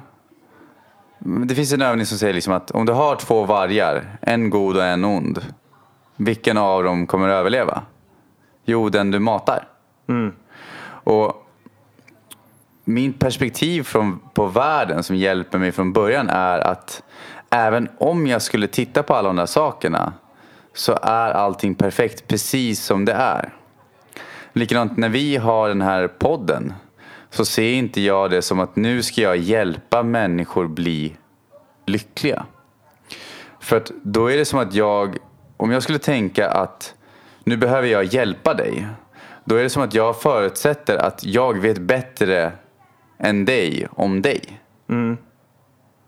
det 1.22 1.54
finns 1.54 1.72
en 1.72 1.82
övning 1.82 2.06
som 2.06 2.18
säger 2.18 2.34
liksom 2.34 2.52
att 2.52 2.70
om 2.70 2.86
du 2.86 2.92
har 2.92 3.16
två 3.16 3.44
vargar, 3.44 4.18
en 4.20 4.50
god 4.50 4.76
och 4.76 4.84
en 4.84 5.04
ond. 5.04 5.40
Vilken 6.16 6.56
av 6.56 6.84
dem 6.84 7.06
kommer 7.06 7.28
att 7.28 7.34
överleva? 7.34 7.82
Jo, 8.64 8.88
den 8.88 9.10
du 9.10 9.18
matar. 9.18 9.68
Mm. 10.08 10.32
Och 11.04 11.46
min 12.84 13.12
perspektiv 13.12 13.82
från, 13.82 14.20
på 14.34 14.46
världen 14.46 15.02
som 15.02 15.16
hjälper 15.16 15.58
mig 15.58 15.72
från 15.72 15.92
början 15.92 16.28
är 16.28 16.58
att 16.58 17.02
även 17.50 17.88
om 17.98 18.26
jag 18.26 18.42
skulle 18.42 18.66
titta 18.66 19.02
på 19.02 19.14
alla 19.14 19.28
de 19.28 19.36
där 19.36 19.46
sakerna 19.46 20.12
så 20.74 20.98
är 21.02 21.30
allting 21.30 21.74
perfekt 21.74 22.28
precis 22.28 22.84
som 22.84 23.04
det 23.04 23.12
är. 23.12 23.52
Likadant 24.52 24.96
när 24.96 25.08
vi 25.08 25.36
har 25.36 25.68
den 25.68 25.82
här 25.82 26.08
podden 26.08 26.74
så 27.30 27.44
ser 27.44 27.72
inte 27.72 28.00
jag 28.00 28.30
det 28.30 28.42
som 28.42 28.60
att 28.60 28.76
nu 28.76 29.02
ska 29.02 29.20
jag 29.20 29.36
hjälpa 29.36 30.02
människor 30.02 30.68
bli 30.68 31.16
lyckliga. 31.86 32.46
För 33.60 33.76
att 33.76 33.92
då 34.02 34.30
är 34.30 34.36
det 34.36 34.44
som 34.44 34.58
att 34.58 34.74
jag, 34.74 35.16
om 35.56 35.70
jag 35.70 35.82
skulle 35.82 35.98
tänka 35.98 36.50
att 36.50 36.94
nu 37.44 37.56
behöver 37.56 37.88
jag 37.88 38.04
hjälpa 38.04 38.54
dig. 38.54 38.86
Då 39.44 39.56
är 39.56 39.62
det 39.62 39.70
som 39.70 39.82
att 39.82 39.94
jag 39.94 40.20
förutsätter 40.20 40.96
att 40.96 41.24
jag 41.24 41.58
vet 41.58 41.78
bättre 41.78 42.52
än 43.18 43.44
dig 43.44 43.88
om 43.90 44.22
dig. 44.22 44.60
Mm. 44.88 45.16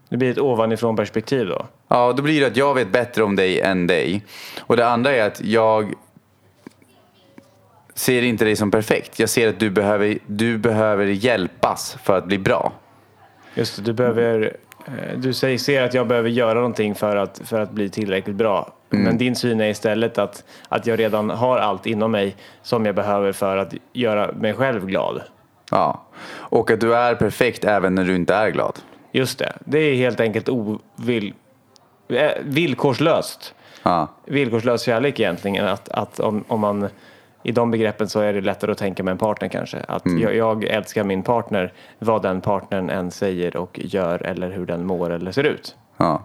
Det 0.08 0.16
blir 0.16 0.30
ett 0.30 0.38
ovanifrån 0.38 0.96
perspektiv 0.96 1.46
då? 1.46 1.66
Ja, 1.88 2.12
då 2.12 2.22
blir 2.22 2.40
det 2.40 2.46
att 2.46 2.56
jag 2.56 2.74
vet 2.74 2.92
bättre 2.92 3.22
om 3.22 3.36
dig 3.36 3.60
än 3.60 3.86
dig. 3.86 4.24
Och 4.60 4.76
det 4.76 4.88
andra 4.88 5.12
är 5.12 5.26
att 5.26 5.40
jag 5.40 5.94
ser 7.94 8.22
inte 8.22 8.44
dig 8.44 8.56
som 8.56 8.70
perfekt. 8.70 9.18
Jag 9.18 9.28
ser 9.28 9.48
att 9.48 9.60
du 9.60 9.70
behöver, 9.70 10.18
du 10.26 10.58
behöver 10.58 11.06
hjälpas 11.06 11.96
för 12.02 12.18
att 12.18 12.24
bli 12.26 12.38
bra. 12.38 12.72
Just 13.54 13.76
det, 13.76 13.82
du 13.82 13.92
behöver... 13.92 14.56
eh, 14.86 15.18
Du 15.18 15.32
säger, 15.32 15.58
ser 15.58 15.82
att 15.82 15.94
jag 15.94 16.06
behöver 16.06 16.28
göra 16.30 16.54
någonting 16.54 16.94
för 16.94 17.16
att, 17.16 17.40
för 17.44 17.60
att 17.60 17.70
bli 17.70 17.88
tillräckligt 17.90 18.36
bra. 18.36 18.72
Men 18.94 19.18
din 19.18 19.36
syn 19.36 19.60
är 19.60 19.68
istället 19.68 20.18
att, 20.18 20.44
att 20.68 20.86
jag 20.86 20.98
redan 20.98 21.30
har 21.30 21.58
allt 21.58 21.86
inom 21.86 22.10
mig 22.10 22.36
som 22.62 22.86
jag 22.86 22.94
behöver 22.94 23.32
för 23.32 23.56
att 23.56 23.74
göra 23.92 24.32
mig 24.32 24.54
själv 24.54 24.86
glad. 24.86 25.22
Ja. 25.70 26.02
Och 26.30 26.70
att 26.70 26.80
du 26.80 26.94
är 26.94 27.14
perfekt 27.14 27.64
även 27.64 27.94
när 27.94 28.04
du 28.04 28.14
inte 28.16 28.34
är 28.34 28.50
glad. 28.50 28.78
Just 29.12 29.38
det, 29.38 29.52
det 29.64 29.78
är 29.78 29.94
helt 29.94 30.20
enkelt 30.20 30.48
ovill, 30.48 31.34
eh, 32.08 32.30
villkorslöst. 32.44 33.54
Ja. 33.82 34.08
Villkorslös 34.26 34.82
kärlek 34.82 35.20
egentligen. 35.20 35.66
Att, 35.68 35.88
att 35.88 36.20
om, 36.20 36.44
om 36.48 36.60
man, 36.60 36.88
I 37.42 37.52
de 37.52 37.70
begreppen 37.70 38.08
så 38.08 38.20
är 38.20 38.32
det 38.32 38.40
lättare 38.40 38.72
att 38.72 38.78
tänka 38.78 39.02
med 39.02 39.12
en 39.12 39.18
partner 39.18 39.48
kanske. 39.48 39.78
Att 39.88 40.02
jag, 40.20 40.36
jag 40.36 40.64
älskar 40.64 41.04
min 41.04 41.22
partner 41.22 41.72
vad 41.98 42.22
den 42.22 42.40
partnern 42.40 42.90
än 42.90 43.10
säger 43.10 43.56
och 43.56 43.80
gör 43.82 44.22
eller 44.22 44.50
hur 44.50 44.66
den 44.66 44.86
mår 44.86 45.10
eller 45.10 45.32
ser 45.32 45.44
ut. 45.44 45.76
Ja. 45.96 46.22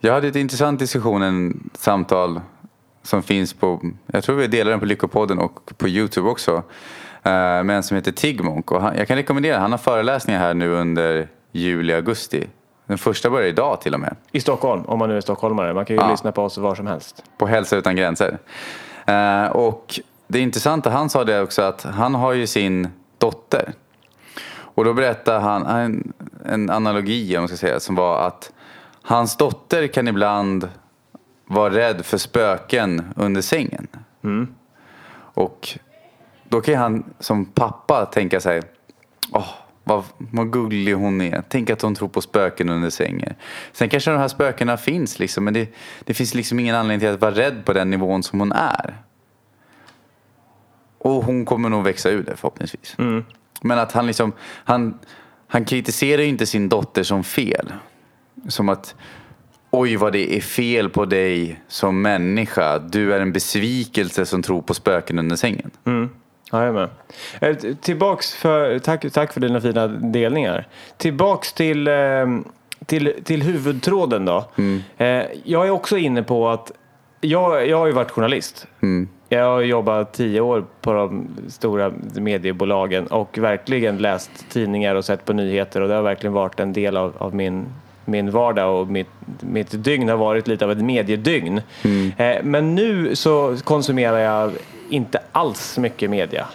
Jag 0.00 0.12
hade 0.12 0.28
ett 0.28 0.36
intressant 0.36 0.78
diskussion, 0.78 1.22
en 1.22 1.70
samtal 1.74 2.40
som 3.02 3.22
finns 3.22 3.54
på, 3.54 3.80
jag 4.06 4.24
tror 4.24 4.36
vi 4.36 4.46
delar 4.46 4.70
den 4.70 4.80
på 4.80 4.86
Lyckopodden 4.86 5.38
och 5.38 5.70
på 5.78 5.88
Youtube 5.88 6.28
också. 6.28 6.52
eh, 7.22 7.32
Med 7.32 7.70
en 7.70 7.82
som 7.82 7.94
heter 7.94 8.12
Tigmonk. 8.12 8.70
Och 8.72 8.82
han, 8.82 8.96
jag 8.96 9.08
kan 9.08 9.16
rekommendera, 9.16 9.58
han 9.58 9.70
har 9.70 9.78
föreläsningar 9.78 10.40
här 10.40 10.54
nu 10.54 10.68
under 10.70 11.28
juli, 11.52 11.92
augusti. 11.94 12.46
Den 12.86 12.98
första 12.98 13.30
börjar 13.30 13.48
idag 13.48 13.80
till 13.80 13.94
och 13.94 14.00
med. 14.00 14.16
I 14.32 14.40
Stockholm, 14.40 14.82
om 14.84 14.98
man 14.98 15.08
nu 15.08 15.16
är 15.16 15.20
stockholmare. 15.20 15.74
Man 15.74 15.84
kan 15.84 15.96
ju 15.96 16.02
Ja. 16.02 16.10
lyssna 16.10 16.32
på 16.32 16.42
oss 16.42 16.58
var 16.58 16.74
som 16.74 16.86
helst. 16.86 17.24
På 17.38 17.46
Hälsa 17.46 17.76
utan 17.76 17.96
gränser. 17.96 18.38
Eh, 19.06 19.46
och 19.46 20.00
det 20.30 20.40
intressanta, 20.40 20.90
han 20.90 21.10
sa 21.10 21.24
det 21.24 21.40
också 21.40 21.62
att 21.62 21.82
han 21.82 22.14
har 22.14 22.32
ju 22.32 22.46
sin 22.46 22.88
dotter. 23.18 23.72
Och 24.52 24.84
då 24.84 24.94
berättade 24.94 25.40
han 25.40 25.66
en, 25.66 26.12
en 26.44 26.70
analogi 26.70 27.36
om 27.36 27.40
man 27.40 27.48
ska 27.48 27.56
säga, 27.56 27.80
som 27.80 27.94
var 27.94 28.26
att 28.26 28.52
hans 29.02 29.36
dotter 29.36 29.86
kan 29.86 30.08
ibland 30.08 30.68
vara 31.46 31.74
rädd 31.74 32.04
för 32.04 32.18
spöken 32.18 33.12
under 33.16 33.40
sängen. 33.40 33.86
Och 35.12 35.78
då 36.48 36.60
kan 36.60 36.74
han 36.74 37.04
som 37.18 37.44
pappa 37.44 38.06
tänka 38.06 38.40
sig, 38.40 38.62
åh, 39.32 39.48
vad, 39.84 40.04
vad 40.16 40.52
gullig 40.52 40.92
hon 40.92 41.20
är. 41.20 41.42
Tänk 41.48 41.70
att 41.70 41.82
hon 41.82 41.94
tror 41.94 42.08
på 42.08 42.20
spöken 42.20 42.68
under 42.68 42.90
sängen. 42.90 43.34
Sen 43.72 43.88
kanske 43.88 44.10
de 44.10 44.18
här 44.18 44.28
spökena 44.28 44.76
finns, 44.76 45.18
liksom, 45.18 45.44
men 45.44 45.54
det, 45.54 45.68
det 46.04 46.14
finns 46.14 46.34
liksom 46.34 46.60
ingen 46.60 46.76
anledning 46.76 47.00
till 47.00 47.08
att 47.08 47.20
vara 47.20 47.34
rädd 47.34 47.64
på 47.64 47.72
den 47.72 47.90
nivån 47.90 48.22
som 48.22 48.40
hon 48.40 48.52
är. 48.52 48.96
Och 51.02 51.24
hon 51.24 51.44
kommer 51.44 51.68
nog 51.68 51.84
växa 51.84 52.10
ur 52.10 52.22
det 52.22 52.36
förhoppningsvis. 52.36 52.94
Men 53.62 53.78
att 53.78 53.92
han 53.92 54.06
liksom, 54.06 54.32
han, 54.64 54.98
han 55.46 55.64
kritiserar 55.64 56.22
ju 56.22 56.28
inte 56.28 56.46
sin 56.46 56.68
dotter 56.68 57.02
som 57.02 57.24
fel. 57.24 57.72
Som 58.48 58.68
att, 58.68 58.94
oj 59.70 59.96
vad 59.96 60.12
det 60.12 60.36
är 60.36 60.40
fel 60.40 60.88
på 60.90 61.04
dig 61.04 61.60
som 61.68 62.02
människa. 62.02 62.78
Du 62.78 63.14
är 63.14 63.20
en 63.20 63.32
besvikelse 63.32 64.26
som 64.26 64.42
tror 64.42 64.62
på 64.62 64.74
spöken 64.74 65.18
under 65.18 65.36
sängen. 65.36 65.70
Ja, 66.52 66.58
jag 66.64 66.68
är 66.68 66.72
med. 66.72 66.88
Eh, 67.40 67.74
Tillbaks 67.80 68.34
för, 68.34 68.78
tack, 68.78 69.12
tack 69.12 69.32
för 69.32 69.40
dina 69.40 69.60
fina 69.60 69.86
delningar. 69.88 70.68
Tillbaks 70.96 71.52
till, 71.52 71.88
eh, 71.88 71.94
till, 72.86 73.14
till 73.24 73.42
huvudtråden 73.42 74.24
då. 74.24 74.44
Eh, 74.96 75.24
jag 75.44 75.66
är 75.66 75.70
också 75.70 75.96
inne 75.98 76.22
på 76.22 76.48
att 76.48 76.72
jag, 77.20 77.68
jag 77.68 77.78
har 77.78 77.86
ju 77.86 77.92
varit 77.92 78.10
journalist. 78.10 78.66
Jag 79.32 79.44
har 79.44 79.60
jobbat 79.60 80.12
tio 80.12 80.40
år 80.40 80.64
på 80.80 80.92
de 80.92 81.28
stora 81.48 81.92
mediebolagen 82.14 83.06
och 83.06 83.38
verkligen 83.38 83.98
läst 83.98 84.30
tidningar 84.48 84.94
och 84.94 85.04
sett 85.04 85.24
på 85.24 85.32
nyheter 85.32 85.80
och 85.80 85.88
det 85.88 85.94
har 85.94 86.02
verkligen 86.02 86.32
varit 86.32 86.60
en 86.60 86.72
del 86.72 86.96
av, 86.96 87.12
av 87.18 87.34
min, 87.34 87.66
min 88.04 88.30
vardag 88.30 88.80
och 88.80 88.88
mitt, 88.88 89.08
mitt 89.40 89.84
dygn 89.84 90.08
har 90.08 90.16
varit 90.16 90.48
lite 90.48 90.64
av 90.64 90.72
ett 90.72 90.78
mediedygn. 90.84 91.60
Eh, 92.16 92.36
men 92.42 92.74
nu 92.74 93.16
så 93.16 93.56
konsumerar 93.64 94.18
jag 94.18 94.52
inte 94.88 95.20
alls 95.32 95.78
mycket 95.78 96.10
media. 96.10 96.46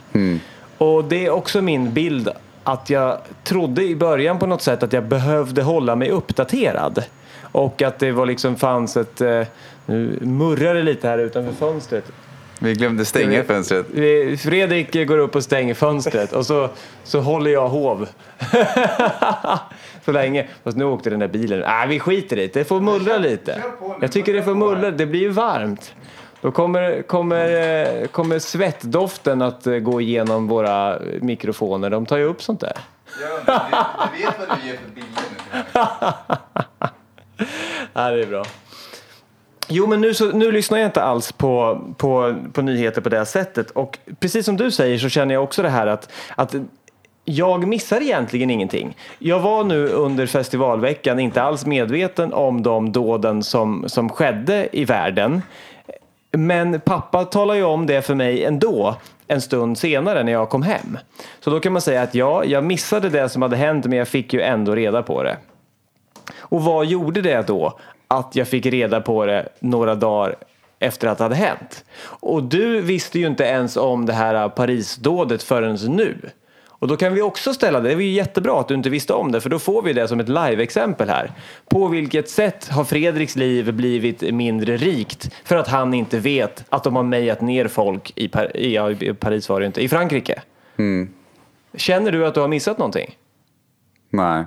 Och 0.77 1.03
det 1.03 1.25
är 1.25 1.29
också 1.29 1.61
min 1.61 1.93
bild 1.93 2.29
att 2.63 2.89
jag 2.89 3.17
trodde 3.43 3.83
i 3.83 3.95
början 3.95 4.39
på 4.39 4.45
något 4.45 4.61
sätt 4.61 4.83
att 4.83 4.93
jag 4.93 5.03
behövde 5.03 5.63
hålla 5.63 5.95
mig 5.95 6.09
uppdaterad. 6.09 7.03
Och 7.41 7.81
att 7.81 7.99
det 7.99 8.11
var 8.11 8.25
liksom 8.25 8.55
fanns 8.55 8.97
ett, 8.97 9.21
eh, 9.21 9.41
nu 9.85 10.19
murrar 10.21 10.75
det 10.75 10.83
lite 10.83 11.07
här 11.07 11.17
utanför 11.17 11.53
fönstret. 11.53 12.11
Vi 12.59 12.73
glömde 12.73 13.05
stänga 13.05 13.43
fönstret. 13.43 13.85
Vi- 13.91 14.37
Fredrik 14.37 15.07
går 15.07 15.17
upp 15.17 15.35
och 15.35 15.43
stänger 15.43 15.73
fönstret 15.73 16.33
och 16.33 16.45
så, 16.45 16.69
så 17.03 17.19
håller 17.19 17.51
jag 17.51 17.67
hov. 17.67 18.07
så 20.05 20.11
länge. 20.11 20.47
Fast 20.63 20.77
nu 20.77 20.85
åkte 20.85 21.09
den 21.09 21.19
där 21.19 21.27
bilen. 21.27 21.59
Nej, 21.59 21.87
vi 21.87 21.99
skiter 21.99 22.37
i 22.37 22.47
det. 22.47 22.53
Det 22.53 22.65
får 22.65 22.79
mullra 22.81 23.17
lite. 23.17 23.63
Jag 24.01 24.11
tycker 24.11 24.33
det 24.33 24.43
får 24.43 24.55
mullra. 24.55 24.91
Det 24.91 25.05
blir 25.05 25.19
ju 25.19 25.29
varmt. 25.29 25.93
Då 26.41 26.51
kommer, 26.51 27.01
kommer, 27.01 27.49
eh, 28.01 28.07
kommer 28.07 28.39
svettdoften 28.39 29.41
att 29.41 29.67
eh, 29.67 29.73
gå 29.75 30.01
igenom 30.01 30.47
våra 30.47 30.99
mikrofoner. 31.21 31.89
De 31.89 32.05
tar 32.05 32.17
ju 32.17 32.23
upp 32.23 32.41
sånt 32.41 32.59
där. 32.59 32.73
Du 33.17 33.21
vet 34.21 34.39
vad 34.39 34.57
du 34.63 34.67
ger 34.67 34.77
för 34.77 34.91
bilder 34.95 35.23
Ja, 37.93 38.09
det 38.11 38.21
är 38.21 38.27
bra. 38.27 38.45
Jo, 39.67 39.87
men 39.87 40.01
nu, 40.01 40.13
så, 40.13 40.25
nu 40.25 40.51
lyssnar 40.51 40.77
jag 40.77 40.87
inte 40.87 41.01
alls 41.03 41.31
på, 41.31 41.81
på, 41.97 42.35
på 42.53 42.61
nyheter 42.61 43.01
på 43.01 43.09
det 43.09 43.17
här 43.17 43.25
sättet. 43.25 43.71
Och 43.71 43.99
precis 44.19 44.45
som 44.45 44.57
du 44.57 44.71
säger 44.71 44.97
så 44.97 45.09
känner 45.09 45.33
jag 45.33 45.43
också 45.43 45.61
det 45.61 45.69
här 45.69 45.87
att, 45.87 46.11
att 46.35 46.55
jag 47.25 47.67
missar 47.67 48.01
egentligen 48.01 48.49
ingenting. 48.49 48.97
Jag 49.19 49.39
var 49.39 49.63
nu 49.63 49.87
under 49.87 50.25
festivalveckan 50.25 51.19
inte 51.19 51.41
alls 51.41 51.65
medveten 51.65 52.33
om 52.33 52.63
de 52.63 52.91
dåden 52.91 53.43
som, 53.43 53.83
som 53.87 54.09
skedde 54.09 54.69
i 54.71 54.85
världen. 54.85 55.41
Men 56.31 56.79
pappa 56.79 57.25
talade 57.25 57.59
ju 57.59 57.65
om 57.65 57.85
det 57.85 58.01
för 58.01 58.15
mig 58.15 58.43
ändå 58.43 58.95
en 59.27 59.41
stund 59.41 59.77
senare 59.77 60.23
när 60.23 60.31
jag 60.31 60.49
kom 60.49 60.63
hem. 60.63 60.97
Så 61.39 61.49
då 61.49 61.59
kan 61.59 61.73
man 61.73 61.81
säga 61.81 62.01
att 62.01 62.15
ja, 62.15 62.43
jag 62.43 62.63
missade 62.63 63.09
det 63.09 63.29
som 63.29 63.41
hade 63.41 63.55
hänt 63.55 63.85
men 63.85 63.97
jag 63.97 64.07
fick 64.07 64.33
ju 64.33 64.41
ändå 64.41 64.75
reda 64.75 65.03
på 65.03 65.23
det. 65.23 65.37
Och 66.37 66.63
vad 66.63 66.85
gjorde 66.85 67.21
det 67.21 67.47
då? 67.47 67.79
Att 68.07 68.35
jag 68.35 68.47
fick 68.47 68.65
reda 68.65 69.01
på 69.01 69.25
det 69.25 69.49
några 69.59 69.95
dagar 69.95 70.35
efter 70.79 71.07
att 71.07 71.17
det 71.17 71.23
hade 71.23 71.35
hänt. 71.35 71.85
Och 72.03 72.43
du 72.43 72.81
visste 72.81 73.19
ju 73.19 73.27
inte 73.27 73.43
ens 73.43 73.77
om 73.77 74.05
det 74.05 74.13
här 74.13 74.49
Parisdådet 74.49 75.43
förrän 75.43 75.75
nu. 75.75 76.15
Och 76.67 76.87
då 76.87 76.97
kan 76.97 77.13
vi 77.13 77.21
också 77.21 77.53
ställa 77.53 77.79
det, 77.79 77.89
det 77.89 77.93
är 77.95 77.99
ju 77.99 78.11
jättebra 78.11 78.59
att 78.59 78.67
du 78.67 78.73
inte 78.73 78.89
visste 78.89 79.13
om 79.13 79.31
det 79.31 79.41
för 79.41 79.49
då 79.49 79.59
får 79.59 79.81
vi 79.81 79.93
det 79.93 80.07
som 80.07 80.19
ett 80.19 80.29
live-exempel 80.29 81.09
här. 81.09 81.31
På 81.69 81.87
vilket 81.87 82.29
sätt 82.29 82.67
har 82.67 82.83
Fredriks 82.83 83.35
liv 83.35 83.73
blivit 83.73 84.33
mindre 84.33 84.77
rikt 84.77 85.33
för 85.43 85.55
att 85.55 85.67
han 85.67 85.93
inte 85.93 86.19
vet 86.19 86.65
att 86.69 86.83
de 86.83 86.95
har 86.95 87.03
mejat 87.03 87.41
ner 87.41 87.67
folk 87.67 88.13
i, 88.15 88.27
Par- 88.27 88.57
ja, 88.57 88.91
i 88.91 89.13
Paris 89.13 89.49
var 89.49 89.59
det 89.59 89.65
inte, 89.65 89.83
i 89.83 89.89
Frankrike? 89.89 90.41
Känner 91.77 92.11
du 92.11 92.27
att 92.27 92.33
du 92.33 92.39
har 92.39 92.47
missat 92.47 92.77
någonting? 92.77 93.17
Nej. 94.09 94.45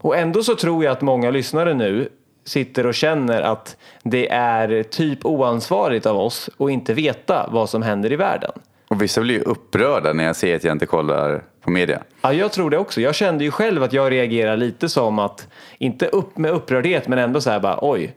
Och 0.00 0.16
ändå 0.16 0.42
så 0.42 0.54
tror 0.54 0.84
jag 0.84 0.92
att 0.92 1.02
många 1.02 1.30
lyssnare 1.30 1.74
nu 1.74 2.08
sitter 2.44 2.86
och 2.86 2.94
känner 2.94 3.42
att 3.42 3.76
det 4.02 4.30
är 4.30 4.82
typ 4.82 5.26
oansvarigt 5.26 6.06
av 6.06 6.16
oss 6.16 6.50
att 6.58 6.70
inte 6.70 6.94
veta 6.94 7.48
vad 7.52 7.70
som 7.70 7.82
händer 7.82 8.12
i 8.12 8.16
världen. 8.16 8.52
Och 8.88 9.02
vissa 9.02 9.20
blir 9.20 9.34
ju 9.34 9.40
upprörda 9.40 10.12
när 10.12 10.24
jag 10.24 10.36
säger 10.36 10.56
att 10.56 10.64
jag 10.64 10.72
inte 10.72 10.86
kollar 10.86 11.42
på 11.60 11.70
media. 11.70 12.02
Ja, 12.22 12.32
jag 12.32 12.52
tror 12.52 12.70
det 12.70 12.78
också. 12.78 13.00
Jag 13.00 13.14
kände 13.14 13.44
ju 13.44 13.50
själv 13.50 13.82
att 13.82 13.92
jag 13.92 14.12
reagerar 14.12 14.56
lite 14.56 14.88
som 14.88 15.18
att, 15.18 15.48
inte 15.78 16.06
upp 16.06 16.38
med 16.38 16.50
upprördhet, 16.50 17.08
men 17.08 17.18
ändå 17.18 17.40
så 17.40 17.50
här 17.50 17.60
bara 17.60 17.78
oj, 17.82 18.14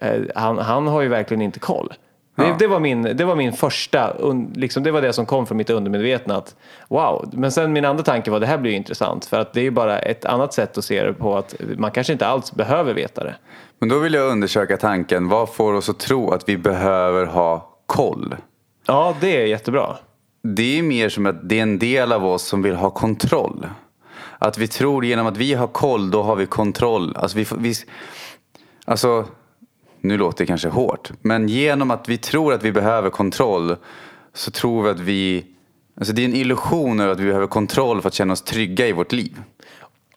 eh, 0.00 0.20
han, 0.34 0.58
han 0.58 0.86
har 0.86 1.02
ju 1.02 1.08
verkligen 1.08 1.42
inte 1.42 1.58
koll. 1.58 1.92
Det, 2.36 2.46
Ja. 2.46 2.56
det, 2.58 2.66
var 2.66 2.80
min, 2.80 3.02
det 3.02 3.24
var 3.24 3.36
min 3.36 3.52
första, 3.52 4.16
liksom, 4.54 4.82
det 4.82 4.90
var 4.90 5.02
det 5.02 5.12
som 5.12 5.26
kom 5.26 5.46
från 5.46 5.56
mitt 5.58 5.70
undermedvetna. 5.70 6.36
Att, 6.36 6.56
wow, 6.88 7.28
men 7.32 7.52
sen 7.52 7.72
min 7.72 7.84
andra 7.84 8.04
tanke 8.04 8.30
var 8.30 8.40
det 8.40 8.46
här 8.46 8.58
blir 8.58 8.70
ju 8.70 8.76
intressant 8.76 9.24
för 9.24 9.40
att 9.40 9.52
det 9.52 9.60
är 9.60 9.64
ju 9.64 9.70
bara 9.70 9.98
ett 9.98 10.24
annat 10.24 10.54
sätt 10.54 10.78
att 10.78 10.84
se 10.84 11.02
det 11.02 11.12
på 11.12 11.36
att 11.36 11.54
man 11.78 11.90
kanske 11.90 12.12
inte 12.12 12.26
alls 12.26 12.52
behöver 12.54 12.94
veta 12.94 13.24
det. 13.24 13.34
Men 13.78 13.88
då 13.88 13.98
vill 13.98 14.14
jag 14.14 14.30
undersöka 14.32 14.76
tanken, 14.76 15.28
vad 15.28 15.54
får 15.54 15.72
oss 15.72 15.88
att 15.88 15.98
tro 15.98 16.30
att 16.30 16.48
vi 16.48 16.56
behöver 16.56 17.26
ha 17.26 17.68
koll? 17.86 18.34
Ja, 18.86 19.14
det 19.20 19.42
är 19.42 19.46
jättebra. 19.46 19.96
Det 20.42 20.78
är 20.78 20.82
mer 20.82 21.08
som 21.08 21.26
att 21.26 21.48
det 21.48 21.58
är 21.58 21.62
en 21.62 21.78
del 21.78 22.12
av 22.12 22.26
oss 22.26 22.42
som 22.42 22.62
vill 22.62 22.74
ha 22.76 22.90
kontroll. 22.90 23.66
Att 24.38 24.58
vi 24.58 24.68
tror 24.68 25.04
genom 25.04 25.26
att 25.26 25.36
vi 25.36 25.54
har 25.54 25.66
koll, 25.66 26.10
då 26.10 26.22
har 26.22 26.36
vi 26.36 26.46
kontroll. 26.46 27.16
Alltså, 27.16 27.38
vi, 27.38 27.46
vi, 27.58 27.74
alltså 28.84 29.24
nu 30.00 30.16
låter 30.18 30.38
det 30.38 30.46
kanske 30.46 30.68
hårt, 30.68 31.10
men 31.22 31.48
genom 31.48 31.90
att 31.90 32.08
vi 32.08 32.18
tror 32.18 32.52
att 32.52 32.62
vi 32.62 32.72
behöver 32.72 33.10
kontroll 33.10 33.76
så 34.34 34.50
tror 34.50 34.82
vi 34.82 34.90
att 34.90 35.00
vi... 35.00 35.46
Alltså 35.98 36.14
det 36.14 36.22
är 36.22 36.24
en 36.24 36.34
illusion 36.34 37.00
över 37.00 37.12
att 37.12 37.20
vi 37.20 37.26
behöver 37.26 37.46
kontroll 37.46 38.02
för 38.02 38.08
att 38.08 38.14
känna 38.14 38.32
oss 38.32 38.42
trygga 38.42 38.86
i 38.86 38.92
vårt 38.92 39.12
liv. 39.12 39.42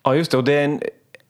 Ja, 0.04 0.16
just 0.16 0.32
det. 0.32 0.38
Och 0.38 0.44
det 0.44 0.54
är 0.54 0.66
en, 0.66 0.82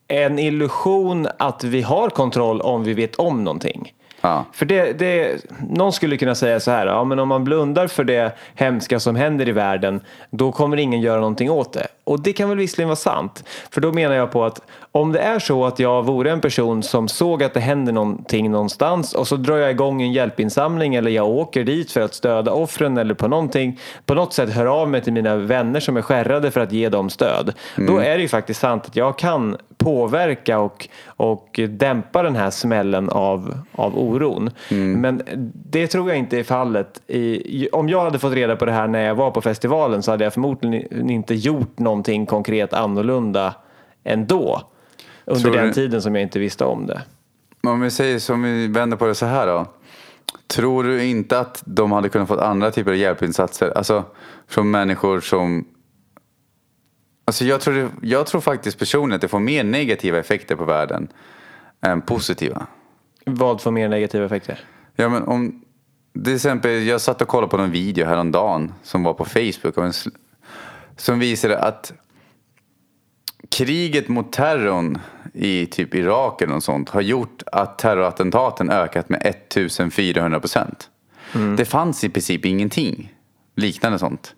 en 0.08 0.40
illusion 0.40 1.28
att 1.40 1.64
vi 1.64 1.82
har 1.82 2.10
kontroll 2.10 2.62
om 2.62 2.84
vi 2.84 2.94
vet 2.94 3.16
om 3.16 3.44
någonting. 3.44 3.94
Ja. 4.22 4.46
För 4.54 4.66
det, 4.66 4.94
det, 4.94 5.46
någon 5.70 5.94
skulle 5.94 6.18
kunna 6.18 6.36
säga 6.36 6.60
så 6.60 6.72
här, 6.72 6.88
ja, 6.88 7.04
men 7.04 7.20
om 7.20 7.28
man 7.28 7.44
blundar 7.44 7.88
för 7.88 8.04
det 8.04 8.38
hemska 8.56 9.00
som 9.00 9.16
händer 9.16 9.50
i 9.50 9.52
världen, 9.52 10.02
då 10.30 10.52
kommer 10.52 10.78
ingen 10.78 11.02
göra 11.02 11.20
någonting 11.20 11.52
åt 11.52 11.74
det. 11.74 11.88
Och 12.04 12.22
det 12.22 12.34
kan 12.34 12.50
väl 12.50 12.58
visserligen 12.58 12.88
vara 12.88 12.96
sant. 12.96 13.44
För 13.72 13.82
då 13.82 13.92
menar 13.92 14.16
jag 14.16 14.32
på 14.32 14.46
att 14.46 14.62
om 14.92 15.12
det 15.12 15.20
är 15.20 15.40
så 15.40 15.66
att 15.66 15.80
jag 15.80 16.04
vore 16.04 16.32
en 16.32 16.42
person 16.42 16.84
som 16.84 17.08
såg 17.08 17.44
att 17.44 17.54
det 17.54 17.60
händer 17.60 17.94
någonting 17.94 18.52
någonstans 18.52 19.14
och 19.14 19.28
så 19.28 19.36
drar 19.36 19.58
jag 19.58 19.72
igång 19.72 20.02
en 20.02 20.14
hjälpinsamling 20.14 20.96
eller 20.96 21.12
jag 21.12 21.28
åker 21.28 21.64
dit 21.64 21.92
för 21.92 22.02
att 22.02 22.14
stödja 22.14 22.54
offren 22.54 22.98
eller 22.98 23.14
på 23.14 23.28
någonting, 23.28 23.80
på 24.06 24.14
något 24.14 24.34
sätt 24.34 24.50
hör 24.50 24.66
av 24.66 24.90
mig 24.90 25.02
till 25.02 25.14
mina 25.14 25.36
vänner 25.36 25.80
som 25.80 25.98
är 25.98 26.02
skärrade 26.02 26.52
för 26.52 26.62
att 26.62 26.72
ge 26.72 26.90
dem 26.90 27.10
stöd. 27.10 27.54
Då 27.76 27.98
är 27.98 28.16
det 28.16 28.22
ju 28.22 28.28
faktiskt 28.28 28.60
sant 28.60 28.86
att 28.86 28.96
jag 28.96 29.18
kan 29.18 29.58
påverka 29.78 30.60
och, 30.60 30.90
och 31.06 31.60
dämpa 31.70 32.24
den 32.24 32.36
här 32.36 32.50
smällen 32.50 33.10
av, 33.10 33.58
av 33.72 34.00
oron. 34.00 34.50
Men 34.70 35.22
det 35.54 35.88
tror 35.88 36.10
jag 36.10 36.18
inte 36.18 36.40
är 36.40 36.44
fallet. 36.44 37.02
I, 37.08 37.70
om 37.72 37.90
jag 37.90 38.02
hade 38.02 38.20
fått 38.20 38.34
reda 38.34 38.56
på 38.56 38.66
det 38.66 38.72
här 38.72 38.88
när 38.88 39.06
jag 39.06 39.16
var 39.16 39.32
på 39.32 39.42
festivalen 39.42 40.04
så 40.04 40.12
hade 40.12 40.24
jag 40.24 40.34
förmodligen 40.34 41.10
inte 41.10 41.36
gjort 41.36 41.80
någonting 41.80 42.26
konkret 42.26 42.74
annorlunda 42.74 43.54
ändå. 44.04 44.62
Under 45.26 45.42
Tror 45.42 45.54
den 45.54 45.68
du- 45.68 45.74
tiden 45.74 46.02
som 46.02 46.16
jag 46.16 46.22
inte 46.22 46.40
visste 46.40 46.66
om 46.66 46.86
det. 46.88 47.02
Om 47.64 47.82
vi 47.82 47.92
säger 47.92 48.20
som 48.20 48.44
vi 48.44 48.68
vänder 48.68 48.98
på 48.98 49.06
det 49.08 49.16
så 49.16 49.26
här 49.26 49.48
då. 49.48 49.66
Tror 50.48 50.84
du 50.84 51.04
inte 51.06 51.40
att 51.40 51.62
de 51.66 51.92
hade 51.92 52.10
kunnat 52.10 52.28
få 52.28 52.40
andra 52.40 52.72
typer 52.72 52.92
av 52.92 52.98
hjälpinsatser? 52.98 53.78
Alltså 53.78 54.04
från 54.48 54.72
människor 54.72 55.20
som... 55.20 55.66
Alltså 57.26 57.46
jag 57.46 57.62
tror, 57.62 57.74
det- 57.74 57.90
jag 58.02 58.28
tror 58.28 58.42
faktiskt 58.42 58.80
personligen 58.80 59.16
att 59.16 59.22
det 59.22 59.28
får 59.28 59.40
mer 59.40 59.64
negativa 59.64 60.18
effekter 60.20 60.56
på 60.56 60.66
världen 60.66 61.08
än 61.82 62.02
positiva. 62.02 62.68
Vad 63.26 63.62
får 63.62 63.72
mer 63.72 63.90
negativa 63.90 64.26
effekter? 64.26 64.60
Ja 64.96 65.10
men 65.10 65.24
om... 65.24 65.62
Till 66.24 66.36
exempel, 66.36 66.72
jag 66.84 67.02
satt 67.02 67.22
och 67.22 67.28
kollade 67.28 67.52
på 67.52 67.58
någon 67.58 67.72
video 67.72 68.06
häromdagen 68.06 68.74
som 68.84 69.04
var 69.04 69.14
på 69.14 69.26
Facebook. 69.26 69.78
En, 69.78 69.94
som 70.98 71.20
visade 71.20 71.60
att 71.60 71.94
kriget 73.50 74.08
mot 74.08 74.32
terrorn 74.32 75.00
i 75.34 75.66
typ 75.66 75.96
Irak 75.96 76.42
eller 76.42 76.54
något 76.54 76.64
sånt 76.64 76.90
har 76.90 77.02
gjort 77.02 77.44
att 77.52 77.78
terrorattentaten 77.78 78.70
ökat 78.70 79.10
med 79.10 79.22
1400 79.26 80.40
procent. 80.40 80.90
Det 81.58 81.66
fanns 81.66 82.04
i 82.04 82.10
princip 82.10 82.46
ingenting 82.46 83.14
liknande 83.56 84.00
sånt. 84.00 84.36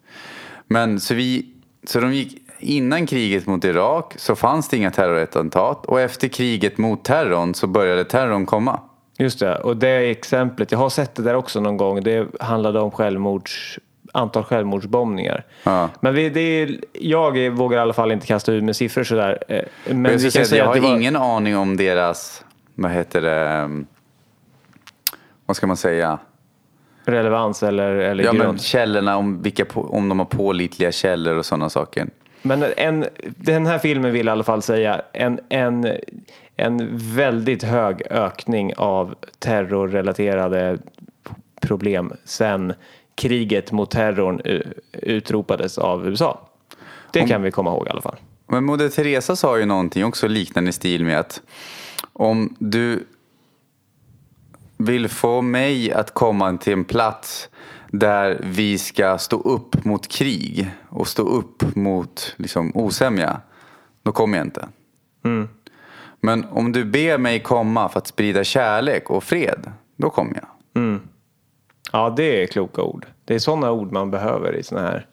Men 0.67 0.99
så 0.99 1.13
vi, 1.13 1.45
så 1.83 1.99
de 1.99 2.13
gick, 2.13 2.41
innan 2.59 3.05
kriget 3.05 3.47
mot 3.47 3.65
Irak 3.65 4.13
så 4.17 4.35
fanns 4.35 4.69
det 4.69 4.77
inga 4.77 4.91
terrorattentat 4.91 5.85
och 5.85 6.01
efter 6.01 6.27
kriget 6.27 6.77
mot 6.77 7.03
terrorn 7.03 7.53
så 7.53 7.67
började 7.67 8.03
terrorn 8.03 8.45
komma. 8.45 8.79
Just 9.17 9.39
det, 9.39 9.55
och 9.55 9.77
det 9.77 10.11
exemplet, 10.11 10.71
jag 10.71 10.79
har 10.79 10.89
sett 10.89 11.15
det 11.15 11.23
där 11.23 11.35
också 11.35 11.59
någon 11.59 11.77
gång. 11.77 12.03
Det 12.03 12.27
handlade 12.39 12.79
om 12.79 12.91
självmords, 12.91 13.79
antal 14.11 14.43
självmordsbombningar. 14.43 15.43
Ja. 15.63 15.89
Men 15.99 16.13
vi, 16.13 16.29
det 16.29 16.39
är, 16.41 16.77
jag 16.93 17.49
vågar 17.49 17.77
i 17.77 17.81
alla 17.81 17.93
fall 17.93 18.11
inte 18.11 18.27
kasta 18.27 18.51
ut 18.51 18.63
med 18.63 18.75
siffror 18.75 19.03
sådär. 19.03 19.43
Eh, 19.47 19.61
Men 19.87 20.01
Men 20.01 20.11
jag, 20.11 20.19
vi 20.19 20.31
kan 20.31 20.45
säga 20.45 20.63
jag 20.63 20.73
har 20.73 20.79
var, 20.79 20.95
ingen 20.97 21.15
aning 21.15 21.57
om 21.57 21.77
deras, 21.77 22.45
vad 22.75 22.91
heter 22.91 23.21
det, 23.21 23.69
vad 25.45 25.57
ska 25.57 25.67
man 25.67 25.77
säga? 25.77 26.19
relevans 27.05 27.63
eller, 27.63 27.95
eller 27.95 28.23
Ja, 28.23 28.33
men 28.33 28.41
grund. 28.41 28.61
källorna, 28.61 29.17
om, 29.17 29.41
vilka, 29.41 29.65
om 29.73 30.09
de 30.09 30.19
har 30.19 30.25
pålitliga 30.25 30.91
källor 30.91 31.35
och 31.35 31.45
sådana 31.45 31.69
saker. 31.69 32.07
Men 32.41 32.63
en, 32.77 33.05
den 33.37 33.65
här 33.65 33.77
filmen 33.79 34.11
vill 34.13 34.27
i 34.27 34.31
alla 34.31 34.43
fall 34.43 34.61
säga 34.61 35.01
en, 35.13 35.39
en, 35.49 35.87
en 36.55 36.89
väldigt 37.15 37.63
hög 37.63 38.01
ökning 38.09 38.73
av 38.77 39.15
terrorrelaterade 39.39 40.77
problem 41.61 42.13
sen 42.25 42.73
kriget 43.21 43.71
mot 43.71 43.91
terrorn 43.91 44.41
utropades 44.91 45.77
av 45.77 46.07
USA. 46.07 46.49
Det 47.13 47.27
kan 47.27 47.41
vi 47.41 47.51
komma 47.51 47.69
ihåg 47.69 47.87
i 47.87 47.89
alla 47.89 48.01
fall. 48.01 48.15
Men 48.47 48.63
Moder 48.63 48.89
Teresa 48.89 49.35
sa 49.35 49.59
ju 49.59 49.65
någonting 49.65 50.05
också 50.05 50.27
liknande 50.27 50.69
i 50.69 50.73
stil 50.73 51.05
med 51.05 51.19
att 51.19 51.41
om 52.13 52.55
du 52.59 53.07
vill 54.77 55.07
få 55.09 55.41
mig 55.41 55.91
att 55.91 56.13
komma 56.13 56.57
till 56.57 56.73
en 56.73 56.83
plats 56.83 57.49
där 57.91 58.41
vi 58.43 58.77
ska 58.77 59.17
stå 59.17 59.41
upp 59.41 59.85
mot 59.85 60.07
krig 60.07 60.71
och 60.89 61.07
stå 61.07 61.23
upp 61.23 61.75
mot 61.75 62.35
liksom, 62.37 62.71
osämja, 62.75 63.41
då 64.03 64.11
kommer 64.11 64.37
jag 64.37 64.47
inte. 64.47 64.67
Men 66.21 66.45
om 66.45 66.71
du 66.71 66.85
ber 66.85 67.17
mig 67.17 67.39
komma 67.39 67.89
för 67.89 67.97
att 67.97 68.07
sprida 68.07 68.43
kärlek 68.43 69.09
och 69.09 69.23
fred, 69.23 69.71
då 69.95 70.09
kommer 70.09 70.33
jag. 70.35 70.81
Ja, 71.91 72.13
det 72.17 72.43
är 72.43 72.47
kloka 72.47 72.81
ord. 72.81 73.05
Det 73.25 73.35
är 73.35 73.39
sådana 73.39 73.71
ord 73.71 73.91
man 73.91 74.11
behöver 74.11 74.55
i 74.55 74.63
sådana 74.63 74.87
här, 74.87 75.05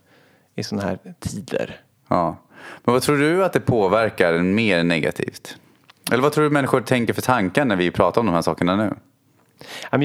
i 0.54 0.62
såna 0.62 0.82
här 0.82 0.98
tider. 1.20 1.80
Ja. 2.08 2.36
Men 2.84 2.92
vad 2.92 3.02
tror 3.02 3.16
du 3.16 3.44
att 3.44 3.52
det 3.52 3.60
påverkar 3.60 4.38
mer 4.38 4.84
negativt? 4.84 5.56
Eller 6.12 6.22
vad 6.22 6.32
tror 6.32 6.44
du 6.44 6.50
människor 6.50 6.80
tänker 6.80 7.12
för 7.12 7.22
tankar 7.22 7.64
när 7.64 7.76
vi 7.76 7.90
pratar 7.90 8.20
om 8.20 8.26
de 8.26 8.34
här 8.34 8.42
sakerna 8.42 8.76
nu? 8.76 8.94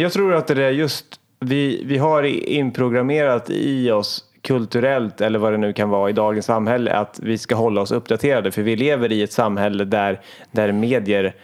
Jag 0.02 0.14
tror 0.14 0.34
att 0.34 0.48
det 0.48 0.64
är 0.64 0.72
just, 0.72 1.06
vi, 1.40 1.84
vi 1.86 1.98
har 1.98 2.24
inprogrammerat 2.24 3.50
i 3.50 3.92
oss 3.92 4.24
kulturellt 4.42 5.22
eller 5.22 5.40
vad 5.40 5.54
det 5.54 5.58
nu 5.58 5.74
kan 5.74 5.90
vara 5.90 6.10
i 6.10 6.14
dagens 6.14 6.46
samhälle 6.46 6.94
att 6.94 7.20
vi 7.24 7.38
ska 7.38 7.56
hålla 7.56 7.82
oss 7.82 7.92
uppdaterade 7.92 8.52
för 8.52 8.62
vi 8.62 8.76
lever 8.76 9.12
i 9.12 9.24
ett 9.24 9.34
samhälle 9.34 9.86
där, 9.86 10.22
där 10.52 10.72
medier 10.72 11.36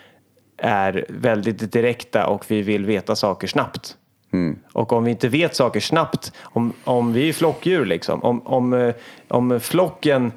är 0.58 1.06
väldigt 1.10 1.72
direkta 1.72 2.28
och 2.28 2.46
vi 2.48 2.62
vill 2.62 2.86
veta 2.86 3.16
saker 3.16 3.48
snabbt. 3.48 3.98
Mm. 4.32 4.60
Och 4.74 4.94
om 4.94 5.04
vi 5.04 5.12
inte 5.12 5.28
vet 5.30 5.56
saker 5.56 5.80
snabbt, 5.80 6.34
om, 6.42 6.74
om 6.84 7.14
vi 7.14 7.30
är 7.30 7.34
flockdjur 7.34 7.86
liksom, 7.86 8.24
om, 8.24 8.48
om, 8.48 8.74
eh, 8.74 8.94
om 9.28 9.60
flocken 9.60 10.32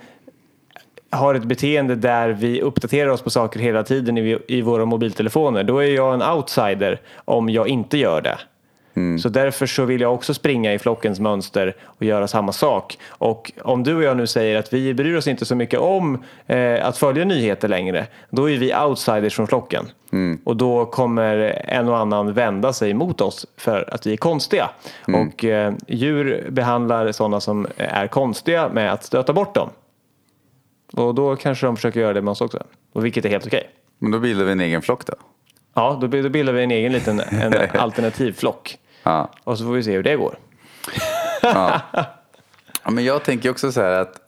har 1.10 1.34
ett 1.34 1.44
beteende 1.44 1.94
där 1.94 2.28
vi 2.28 2.60
uppdaterar 2.60 3.10
oss 3.10 3.22
på 3.22 3.30
saker 3.30 3.60
hela 3.60 3.82
tiden 3.82 4.18
i, 4.18 4.38
i 4.48 4.62
våra 4.62 4.84
mobiltelefoner, 4.84 5.64
då 5.64 5.78
är 5.78 5.94
jag 5.94 6.14
en 6.14 6.22
outsider 6.22 7.00
om 7.24 7.48
jag 7.48 7.68
inte 7.68 7.98
gör 7.98 8.20
det. 8.20 8.38
Så 9.18 9.28
därför 9.28 9.66
så 9.66 9.84
vill 9.84 10.00
jag 10.00 10.14
också 10.14 10.34
springa 10.34 10.74
i 10.74 10.78
flockens 10.78 11.20
mönster 11.20 11.76
och 11.82 12.02
göra 12.02 12.28
samma 12.28 12.52
sak. 12.52 12.98
Och 13.08 13.52
om 13.62 13.82
du 13.82 13.94
och 13.94 14.02
jag 14.02 14.16
nu 14.16 14.26
säger 14.26 14.58
att 14.58 14.72
vi 14.72 14.94
bryr 14.94 15.16
oss 15.16 15.26
inte 15.26 15.44
så 15.44 15.54
mycket 15.54 15.80
om 15.80 16.24
eh, 16.46 16.86
att 16.86 16.98
följa 16.98 17.24
nyheter 17.24 17.68
längre, 17.68 18.06
då 18.30 18.50
är 18.50 18.58
vi 18.58 18.74
outsiders 18.74 19.36
från 19.36 19.46
flocken. 19.46 19.84
Och 20.44 20.56
då 20.56 20.86
kommer 20.86 21.36
en 21.68 21.88
och 21.88 21.98
annan 21.98 22.32
vända 22.32 22.72
sig 22.72 22.94
mot 22.94 23.20
oss 23.20 23.46
för 23.56 23.94
att 23.94 24.06
vi 24.06 24.12
är 24.12 24.16
konstiga. 24.16 24.70
Och 25.32 25.44
eh, 25.44 25.72
djur 25.88 26.46
behandlar 26.50 27.12
sådana 27.12 27.40
som 27.40 27.66
är 27.76 28.06
konstiga 28.06 28.68
med 28.68 28.92
att 28.92 29.04
stöta 29.04 29.32
bort 29.32 29.54
dem. 29.54 29.70
Och 30.92 31.14
då 31.14 31.36
kanske 31.36 31.66
de 31.66 31.76
försöker 31.76 32.00
göra 32.00 32.12
det 32.12 32.22
med 32.22 32.32
oss 32.32 32.40
också. 32.40 32.62
Och 32.92 33.04
vilket 33.04 33.24
är 33.24 33.28
helt 33.28 33.46
okej. 33.46 33.70
Men 33.98 34.10
då 34.10 34.18
bildar 34.18 34.44
vi 34.44 34.52
en 34.52 34.60
egen 34.60 34.82
flock 34.82 35.06
då? 35.06 35.14
Ja, 35.74 35.98
då 36.00 36.08
bildar 36.08 36.52
vi 36.52 36.62
en 36.62 36.70
egen 36.70 36.92
liten 36.92 37.20
en 37.20 37.54
alternativ 37.80 38.32
flock. 38.32 38.78
Ja. 39.02 39.30
Och 39.44 39.58
så 39.58 39.64
får 39.64 39.72
vi 39.72 39.82
se 39.82 39.92
hur 39.92 40.02
det 40.02 40.16
går. 40.16 40.36
Ja, 42.84 42.90
men 42.90 43.04
jag 43.04 43.24
tänker 43.24 43.50
också 43.50 43.72
så 43.72 43.80
här 43.80 43.92
att 44.00 44.20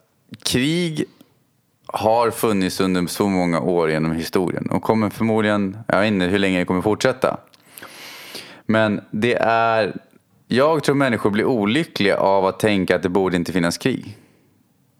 krig 0.43 1.05
har 1.87 2.31
funnits 2.31 2.81
under 2.81 3.07
så 3.07 3.29
många 3.29 3.61
år 3.61 3.91
genom 3.91 4.13
historien 4.13 4.71
och 4.71 4.83
kommer 4.83 5.11
förmodligen, 5.11 5.79
jag 5.89 6.01
vet 6.01 6.09
inte 6.09 6.27
hur 6.27 6.39
länge 6.39 6.59
det 6.59 6.65
kommer 6.65 6.83
fortsätta. 6.83 7.37
Men 8.67 9.01
det 9.11 9.35
är, 9.41 9.97
jag 10.49 10.85
tror 10.85 10.95
människor 10.95 11.31
blir 11.31 11.45
olyckliga 11.45 12.17
av 12.17 12.47
att 12.47 12.59
tänka 12.61 12.97
att 12.97 13.03
det 13.03 13.09
borde 13.09 13.37
inte 13.37 13.53
finnas 13.53 13.79
krig. 13.79 14.19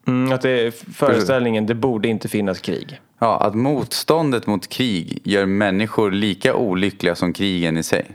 Mm, 0.07 0.33
att 0.33 0.43
det 0.43 0.51
är 0.51 0.71
föreställningen, 0.71 1.67
det 1.67 1.75
borde 1.75 2.09
inte 2.09 2.29
finnas 2.29 2.61
krig. 2.61 3.01
Ja, 3.19 3.41
att 3.41 3.55
motståndet 3.55 4.47
mot 4.47 4.69
krig 4.69 5.21
gör 5.25 5.47
människor 5.47 6.11
lika 6.11 6.55
olyckliga 6.55 7.15
som 7.15 7.33
krigen 7.33 7.77
i 7.77 7.83
sig. 7.83 8.07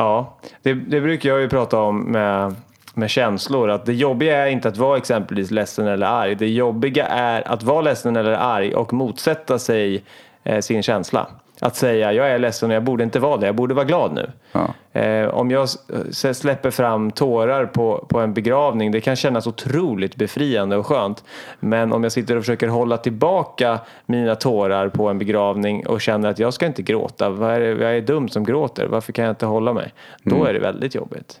Ja, 0.00 0.34
det, 0.62 0.74
det 0.74 1.00
brukar 1.00 1.28
jag 1.28 1.40
ju 1.40 1.48
prata 1.48 1.80
om 1.80 2.02
med, 2.02 2.54
med 2.94 3.10
känslor. 3.10 3.70
Att 3.70 3.86
det 3.86 3.92
jobbiga 3.92 4.36
är 4.36 4.50
inte 4.50 4.68
att 4.68 4.76
vara 4.76 4.96
exempelvis 4.96 5.50
ledsen 5.50 5.86
eller 5.86 6.06
arg. 6.06 6.34
Det 6.34 6.48
jobbiga 6.48 7.06
är 7.06 7.48
att 7.48 7.62
vara 7.62 7.80
ledsen 7.80 8.16
eller 8.16 8.32
arg 8.32 8.74
och 8.74 8.92
motsätta 8.92 9.58
sig 9.58 10.04
eh, 10.44 10.60
sin 10.60 10.82
känsla. 10.82 11.26
Att 11.62 11.76
säga 11.76 12.12
jag 12.12 12.30
är 12.30 12.38
ledsen 12.38 12.70
och 12.70 12.76
jag 12.76 12.84
borde 12.84 13.04
inte 13.04 13.18
vara 13.20 13.36
det, 13.36 13.46
jag 13.46 13.54
borde 13.54 13.74
vara 13.74 13.84
glad 13.84 14.12
nu. 14.14 14.30
Ja. 14.52 14.74
Eh, 15.00 15.28
om 15.28 15.50
jag 15.50 15.64
s- 15.64 16.38
släpper 16.38 16.70
fram 16.70 17.10
tårar 17.10 17.66
på, 17.66 18.06
på 18.08 18.20
en 18.20 18.34
begravning, 18.34 18.90
det 18.92 19.00
kan 19.00 19.16
kännas 19.16 19.46
otroligt 19.46 20.16
befriande 20.16 20.76
och 20.76 20.86
skönt. 20.86 21.24
Men 21.60 21.92
om 21.92 22.02
jag 22.02 22.12
sitter 22.12 22.36
och 22.36 22.42
försöker 22.42 22.68
hålla 22.68 22.96
tillbaka 22.96 23.78
mina 24.06 24.34
tårar 24.34 24.88
på 24.88 25.08
en 25.08 25.18
begravning 25.18 25.86
och 25.86 26.00
känner 26.00 26.28
att 26.28 26.38
jag 26.38 26.54
ska 26.54 26.66
inte 26.66 26.82
gråta, 26.82 27.30
vad 27.30 27.50
är 27.50 27.60
jag 27.60 27.96
är 27.96 28.00
dum 28.00 28.28
som 28.28 28.44
gråter, 28.44 28.86
varför 28.86 29.12
kan 29.12 29.24
jag 29.24 29.32
inte 29.32 29.46
hålla 29.46 29.72
mig? 29.72 29.94
Då 30.22 30.44
är 30.44 30.52
det 30.52 30.60
väldigt 30.60 30.94
jobbigt. 30.94 31.40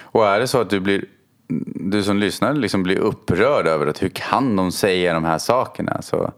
Och 0.00 0.26
är 0.26 0.40
det 0.40 0.46
så 0.46 0.60
att 0.60 0.70
du 0.70 0.80
blir 0.80 1.04
du 1.74 2.02
som 2.02 2.18
lyssnar 2.18 2.52
liksom 2.54 2.82
blir 2.82 2.98
upprörd 2.98 3.66
över 3.66 3.86
att 3.86 4.02
hur 4.02 4.08
kan 4.08 4.56
de 4.56 4.72
säga 4.72 5.14
de 5.14 5.24
här 5.24 5.38
sakerna? 5.38 6.02
Så 6.02 6.32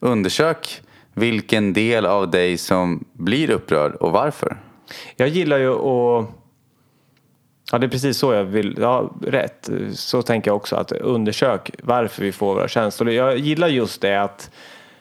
undersök 0.00 0.82
vilken 1.14 1.72
del 1.72 2.06
av 2.06 2.30
dig 2.30 2.58
som 2.58 3.04
blir 3.12 3.50
upprörd 3.50 3.94
och 3.94 4.12
varför. 4.12 4.56
Jag 5.16 5.28
gillar 5.28 5.58
ju 5.58 5.72
att 5.72 6.26
Ja, 7.72 7.78
det 7.78 7.86
är 7.86 7.88
precis 7.88 8.18
så 8.18 8.32
jag 8.32 8.44
vill. 8.44 8.76
Ja, 8.80 9.10
rätt. 9.22 9.70
Så 9.92 10.22
tänker 10.22 10.50
jag 10.50 10.56
också. 10.56 10.76
att 10.76 10.92
Undersök 10.92 11.70
varför 11.82 12.22
vi 12.22 12.32
får 12.32 12.54
våra 12.54 12.68
känslor. 12.68 13.10
Jag 13.10 13.38
gillar 13.38 13.68
just 13.68 14.00
det 14.00 14.22
att, 14.22 14.50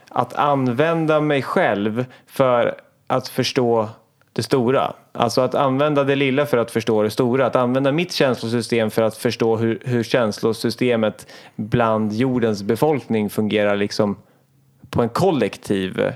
att 0.09 0.33
använda 0.33 1.21
mig 1.21 1.41
själv 1.41 2.05
för 2.27 2.75
att 3.07 3.27
förstå 3.27 3.89
det 4.33 4.43
stora. 4.43 4.93
Alltså 5.11 5.41
att 5.41 5.55
använda 5.55 6.03
det 6.03 6.15
lilla 6.15 6.45
för 6.45 6.57
att 6.57 6.71
förstå 6.71 7.03
det 7.03 7.09
stora. 7.09 7.45
Att 7.45 7.55
använda 7.55 7.91
mitt 7.91 8.11
känslosystem 8.11 8.91
för 8.91 9.01
att 9.01 9.17
förstå 9.17 9.57
hur, 9.57 9.81
hur 9.85 10.03
känslosystemet 10.03 11.27
bland 11.55 12.13
jordens 12.13 12.63
befolkning 12.63 13.29
fungerar 13.29 13.75
liksom 13.75 14.17
på 14.91 15.01
en 15.01 15.09
kollektiv 15.09 16.13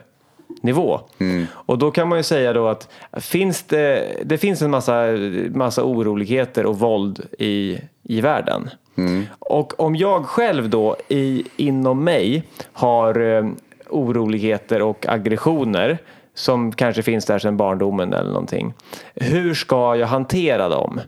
nivå. 0.62 1.00
Mm. 1.20 1.46
Och 1.54 1.78
då 1.78 1.92
kan 1.92 2.08
man 2.08 2.20
ju 2.20 2.24
säga 2.24 2.54
då 2.54 2.68
att 2.68 2.90
finns 3.14 3.64
det, 3.64 4.18
det 4.26 4.38
finns 4.38 4.62
en 4.62 4.72
massa, 4.72 5.04
massa 5.50 5.84
oroligheter 5.84 6.66
och 6.66 6.80
våld 6.80 7.22
i, 7.40 7.80
i 8.04 8.22
världen. 8.22 8.70
Mm. 8.98 9.26
Och 9.40 9.80
om 9.80 9.96
jag 9.96 10.26
själv 10.26 10.70
då 10.70 10.96
i, 11.08 11.46
inom 11.58 12.04
mig 12.04 12.44
har 12.74 13.20
eh, 13.20 13.46
oroligheter 13.90 14.82
och 14.82 15.06
aggressioner 15.08 15.98
som 16.34 16.72
kanske 16.72 17.04
finns 17.04 17.26
där 17.26 17.40
sedan 17.40 17.58
barndomen 17.58 18.14
eller 18.14 18.32
någonting. 18.32 18.74
Hur 19.16 19.54
ska 19.54 19.96
jag 19.96 20.08
hantera 20.08 20.70
dem? 20.70 21.02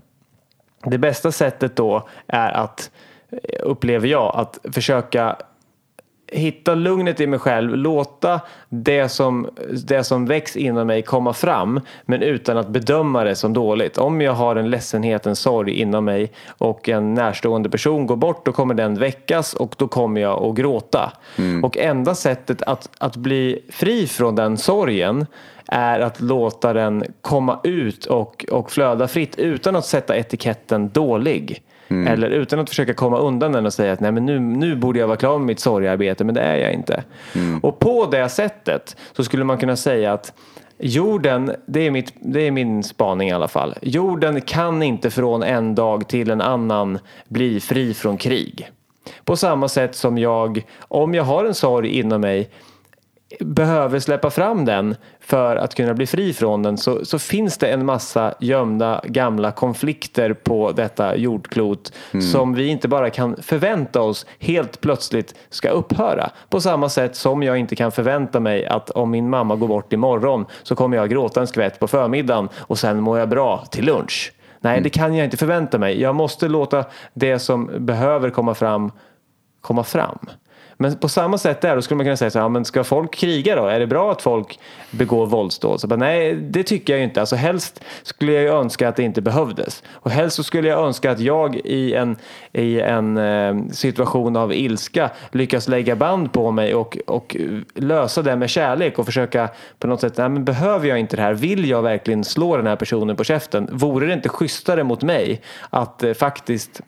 Det 0.84 0.98
bästa 0.98 1.32
sättet 1.32 1.76
då 1.76 2.08
är 2.28 2.52
att, 2.52 2.92
upplever 3.64 4.08
jag, 4.08 4.36
att 4.36 4.60
försöka 4.72 5.36
hitta 6.32 6.76
lugnet 6.76 7.20
i 7.20 7.28
mig 7.28 7.40
själv, 7.40 7.76
låta 7.76 8.42
det 8.70 9.10
som, 9.10 9.50
det 9.88 10.04
som 10.04 10.26
väcks 10.26 10.56
inom 10.56 10.88
mig 10.88 11.02
komma 11.02 11.34
fram 11.34 11.82
men 12.06 12.22
utan 12.22 12.58
att 12.58 12.68
bedöma 12.68 13.24
det 13.24 13.36
som 13.36 13.54
dåligt. 13.54 13.98
Om 13.98 14.22
jag 14.22 14.34
har 14.34 14.56
en 14.56 14.70
ledsenhet, 14.70 15.26
en 15.26 15.36
sorg 15.36 15.74
inom 15.74 16.06
mig 16.06 16.32
och 16.48 16.90
en 16.90 17.14
närstående 17.14 17.70
person 17.70 18.08
går 18.08 18.16
bort 18.16 18.46
då 18.46 18.52
kommer 18.52 18.74
den 18.74 18.96
väckas 18.96 19.54
och 19.54 19.76
då 19.78 19.88
kommer 19.88 20.22
jag 20.22 20.44
att 20.44 20.56
gråta. 20.56 21.12
Mm. 21.38 21.64
Och 21.64 21.78
enda 21.78 22.16
sättet 22.16 22.62
att, 22.62 22.90
att 22.98 23.16
bli 23.16 23.62
fri 23.70 24.08
från 24.08 24.36
den 24.36 24.58
sorgen 24.58 25.26
är 25.66 26.00
att 26.00 26.22
låta 26.22 26.74
den 26.74 27.04
komma 27.22 27.60
ut 27.64 28.06
och, 28.06 28.46
och 28.52 28.72
flöda 28.72 29.08
fritt 29.08 29.36
utan 29.40 29.76
att 29.76 29.86
sätta 29.86 30.18
etiketten 30.18 30.90
dålig. 30.90 31.62
Mm. 31.88 32.08
Eller 32.08 32.30
utan 32.30 32.60
att 32.60 32.70
försöka 32.70 32.94
komma 32.94 33.18
undan 33.18 33.52
den 33.52 33.66
och 33.66 33.74
säga 33.74 33.94
att 33.94 34.00
Nej, 34.00 34.12
men 34.12 34.26
nu, 34.26 34.40
nu 34.40 34.76
borde 34.76 35.00
jag 35.00 35.08
vara 35.08 35.18
klar 35.18 35.38
med 35.38 35.48
mitt 35.48 35.60
sorgarbete 35.60 36.24
men 36.24 36.36
det 36.36 36.42
är 36.42 36.56
jag 36.56 36.74
inte. 36.74 37.04
Mm. 37.36 37.60
Och 37.60 37.80
på 37.80 38.06
det 38.06 38.30
sättet 38.30 38.96
så 39.14 39.24
skulle 39.24 39.44
man 39.44 39.58
kunna 39.58 39.76
säga 39.76 40.14
att 40.14 40.34
Jorden, 40.80 41.52
det 41.66 41.88
är, 41.88 41.92
mitt, 41.92 42.14
det 42.20 42.48
är 42.48 42.52
min 42.52 42.84
spaning 42.84 43.30
i 43.30 43.32
alla 43.32 43.48
fall. 43.48 43.76
Jorden 43.82 44.42
kan 44.42 44.84
inte 44.84 45.10
från 45.10 45.44
en 45.44 45.76
dag 45.76 46.08
till 46.08 46.32
en 46.32 46.42
annan 46.42 47.00
bli 47.28 47.60
fri 47.60 47.94
från 47.94 48.18
krig. 48.18 48.70
På 49.26 49.36
samma 49.36 49.68
sätt 49.68 49.96
som 49.96 50.18
jag, 50.18 50.66
om 50.80 51.14
jag 51.14 51.24
har 51.24 51.46
en 51.46 51.54
sorg 51.54 52.00
inom 52.00 52.22
mig, 52.22 52.50
behöver 53.40 54.00
släppa 54.00 54.30
fram 54.30 54.66
den 54.66 54.96
för 55.20 55.56
att 55.56 55.76
kunna 55.76 55.94
bli 55.94 56.08
fri 56.08 56.34
från 56.34 56.64
den 56.64 56.78
så, 56.78 57.06
så 57.06 57.20
finns 57.20 57.58
det 57.58 57.68
en 57.68 57.86
massa 57.86 58.34
gömda 58.40 59.02
gamla 59.04 59.52
konflikter 59.52 60.34
på 60.34 60.72
detta 60.72 61.16
jordklot 61.16 61.94
mm. 62.14 62.26
som 62.26 62.54
vi 62.54 62.68
inte 62.68 62.88
bara 62.88 63.10
kan 63.10 63.36
förvänta 63.42 64.02
oss 64.02 64.26
helt 64.40 64.82
plötsligt 64.82 65.36
ska 65.50 65.70
upphöra. 65.70 66.30
På 66.50 66.62
samma 66.62 66.90
sätt 66.90 67.16
som 67.16 67.44
jag 67.44 67.58
inte 67.58 67.76
kan 67.76 67.92
förvänta 67.92 68.40
mig 68.40 68.66
att 68.66 68.90
om 68.90 69.12
min 69.12 69.30
mamma 69.30 69.56
går 69.56 69.68
bort 69.68 69.94
imorgon 69.94 70.46
så 70.64 70.76
kommer 70.76 70.98
jag 70.98 71.10
gråta 71.10 71.42
en 71.42 71.48
skvätt 71.48 71.80
på 71.80 71.88
förmiddagen 71.88 72.50
och 72.58 72.80
sen 72.80 73.02
mår 73.02 73.20
jag 73.20 73.30
bra 73.30 73.66
till 73.72 73.86
lunch. 73.86 74.34
Nej, 74.60 74.74
mm. 74.74 74.84
det 74.84 74.90
kan 74.90 75.16
jag 75.16 75.26
inte 75.26 75.38
förvänta 75.38 75.78
mig. 75.78 76.02
Jag 76.02 76.16
måste 76.16 76.48
låta 76.48 76.86
det 77.14 77.40
som 77.40 77.72
behöver 77.78 78.30
komma 78.30 78.54
fram 78.54 78.92
komma 79.62 79.84
fram. 79.84 80.20
Men 80.78 80.96
på 80.96 81.10
samma 81.10 81.38
sätt 81.38 81.62
där, 81.62 81.76
då 81.76 81.82
skulle 81.82 81.96
man 81.96 82.06
kunna 82.06 82.18
säga 82.18 82.30
så 82.30 82.40
här, 82.40 82.46
ja, 82.46 82.50
men 82.50 82.66
ska 82.66 82.84
folk 82.84 83.14
kriga 83.14 83.56
då? 83.56 83.66
Är 83.66 83.80
det 83.80 83.88
bra 83.88 84.12
att 84.12 84.22
folk 84.22 84.60
begår 84.92 85.26
våldsdåd? 85.26 85.82
Så 85.82 85.88
nej, 85.88 86.36
det 86.36 86.64
tycker 86.64 86.94
jag 86.94 87.04
inte. 87.04 87.20
Alltså 87.20 87.36
helst 87.36 87.84
skulle 88.04 88.32
jag 88.32 88.44
ju 88.44 88.50
önska 88.50 88.90
att 88.90 88.96
det 88.96 89.04
inte 89.04 89.22
behövdes. 89.22 89.84
Och 89.92 90.12
helst 90.12 90.36
så 90.36 90.44
skulle 90.44 90.68
jag 90.68 90.80
önska 90.86 91.12
att 91.12 91.20
jag 91.20 91.56
i 91.56 91.94
en, 91.94 92.16
i 92.54 92.80
en 92.80 93.18
eh, 93.18 93.56
situation 93.72 94.36
av 94.36 94.54
ilska 94.54 95.10
lyckas 95.32 95.68
lägga 95.68 95.96
band 95.96 96.34
på 96.34 96.52
mig 96.52 96.76
och, 96.76 96.98
och 97.08 97.36
lösa 97.74 98.22
det 98.22 98.36
med 98.36 98.50
kärlek 98.50 99.00
och 99.00 99.06
försöka 99.06 99.50
på 99.80 99.88
något 99.88 100.02
sätt, 100.02 100.18
nej 100.18 100.30
men 100.30 100.46
behöver 100.46 100.88
jag 100.88 101.00
inte 101.00 101.16
det 101.16 101.22
här? 101.22 101.34
Vill 101.34 101.70
jag 101.70 101.82
verkligen 101.82 102.24
slå 102.24 102.58
den 102.58 102.68
här 102.68 102.76
personen 102.76 103.16
på 103.16 103.24
käften? 103.24 103.70
Vore 103.72 104.08
det 104.08 104.14
inte 104.14 104.30
schysstare 104.30 104.84
mot 104.84 105.04
mig 105.04 105.42
att 105.70 106.04
eh, 106.04 106.14
faktiskt 106.14 106.82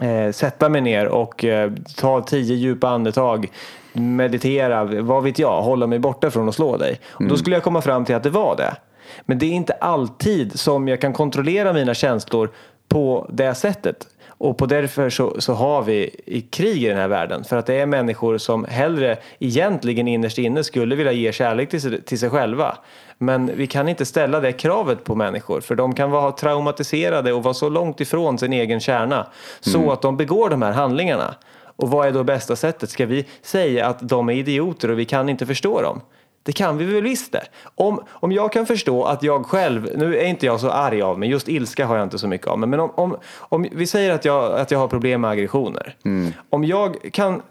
eh, 0.00 0.32
sätta 0.32 0.68
mig 0.68 0.80
ner 0.80 1.06
och 1.06 1.44
eh, 1.44 1.72
ta 1.96 2.22
tio 2.22 2.54
djupa 2.54 2.88
andetag, 2.88 3.48
meditera, 3.92 4.84
vad 4.84 5.22
vet 5.22 5.38
jag, 5.38 5.62
hålla 5.62 5.86
mig 5.86 5.98
borta 5.98 6.30
från 6.30 6.48
att 6.48 6.54
slå 6.54 6.76
dig. 6.76 7.00
Och 7.08 7.22
då 7.22 7.24
mm. 7.24 7.36
skulle 7.36 7.56
jag 7.56 7.62
komma 7.62 7.82
fram 7.82 8.04
till 8.04 8.14
att 8.14 8.22
det 8.22 8.30
var 8.30 8.56
det. 8.56 8.76
Men 9.22 9.38
det 9.38 9.46
är 9.46 9.52
inte 9.52 9.72
alltid 9.72 10.60
som 10.60 10.88
jag 10.88 11.00
kan 11.00 11.12
kontrollera 11.12 11.72
mina 11.72 11.94
känslor 11.94 12.50
på 12.88 13.26
det 13.32 13.54
sättet. 13.54 14.06
Och 14.38 14.58
på 14.58 14.66
därför 14.66 15.10
så, 15.10 15.40
så 15.40 15.52
har 15.52 15.82
vi 15.82 16.20
i 16.26 16.40
krig 16.40 16.84
i 16.84 16.88
den 16.88 16.96
här 16.96 17.08
världen. 17.08 17.44
För 17.44 17.56
att 17.56 17.66
det 17.66 17.74
är 17.74 17.86
människor 17.86 18.38
som 18.38 18.64
hellre 18.64 19.16
egentligen 19.38 20.08
innerst 20.08 20.38
inne 20.38 20.64
skulle 20.64 20.96
vilja 20.96 21.12
ge 21.12 21.32
kärlek 21.32 21.70
till, 21.70 22.02
till 22.02 22.18
sig 22.18 22.30
själva. 22.30 22.78
Men 23.18 23.50
vi 23.56 23.66
kan 23.66 23.88
inte 23.88 24.04
ställa 24.04 24.40
det 24.40 24.52
kravet 24.52 25.04
på 25.04 25.14
människor 25.14 25.60
för 25.60 25.74
de 25.74 25.94
kan 25.94 26.10
vara 26.10 26.32
traumatiserade 26.32 27.32
och 27.32 27.42
vara 27.42 27.54
så 27.54 27.68
långt 27.68 28.00
ifrån 28.00 28.38
sin 28.38 28.52
egen 28.52 28.80
kärna 28.80 29.26
så 29.60 29.78
mm. 29.78 29.90
att 29.90 30.02
de 30.02 30.16
begår 30.16 30.50
de 30.50 30.62
här 30.62 30.72
handlingarna. 30.72 31.34
Och 31.76 31.90
vad 31.90 32.08
är 32.08 32.12
då 32.12 32.24
bästa 32.24 32.56
sättet? 32.56 32.90
Ska 32.90 33.06
vi 33.06 33.24
säga 33.42 33.86
att 33.86 34.08
de 34.08 34.28
är 34.28 34.34
idioter 34.34 34.90
och 34.90 34.98
vi 34.98 35.04
kan 35.04 35.28
inte 35.28 35.46
förstå 35.46 35.82
dem? 35.82 36.00
Det 36.48 36.52
kan 36.52 36.78
vi 36.78 36.84
väl 36.84 37.02
visst 37.02 37.32
det. 37.32 37.42
Om, 37.74 38.00
om 38.08 38.32
jag 38.32 38.52
kan 38.52 38.66
förstå 38.66 39.04
att 39.04 39.22
jag 39.22 39.46
själv, 39.46 39.90
nu 39.96 40.18
är 40.18 40.24
inte 40.24 40.46
jag 40.46 40.60
så 40.60 40.70
arg 40.70 41.02
av 41.02 41.18
mig, 41.18 41.30
just 41.30 41.48
ilska 41.48 41.86
har 41.86 41.96
jag 41.96 42.06
inte 42.06 42.18
så 42.18 42.28
mycket 42.28 42.46
av 42.46 42.58
men 42.58 42.80
om, 42.80 42.90
om, 42.94 43.16
om 43.38 43.66
vi 43.72 43.86
säger 43.86 44.12
att 44.12 44.24
jag, 44.24 44.52
att 44.60 44.70
jag 44.70 44.78
har 44.78 44.88
problem 44.88 45.20
med 45.20 45.30
aggressioner. 45.30 45.96
Mm. 46.04 46.32
Om 46.50 46.64
jag 46.64 46.96
kan 47.12 47.42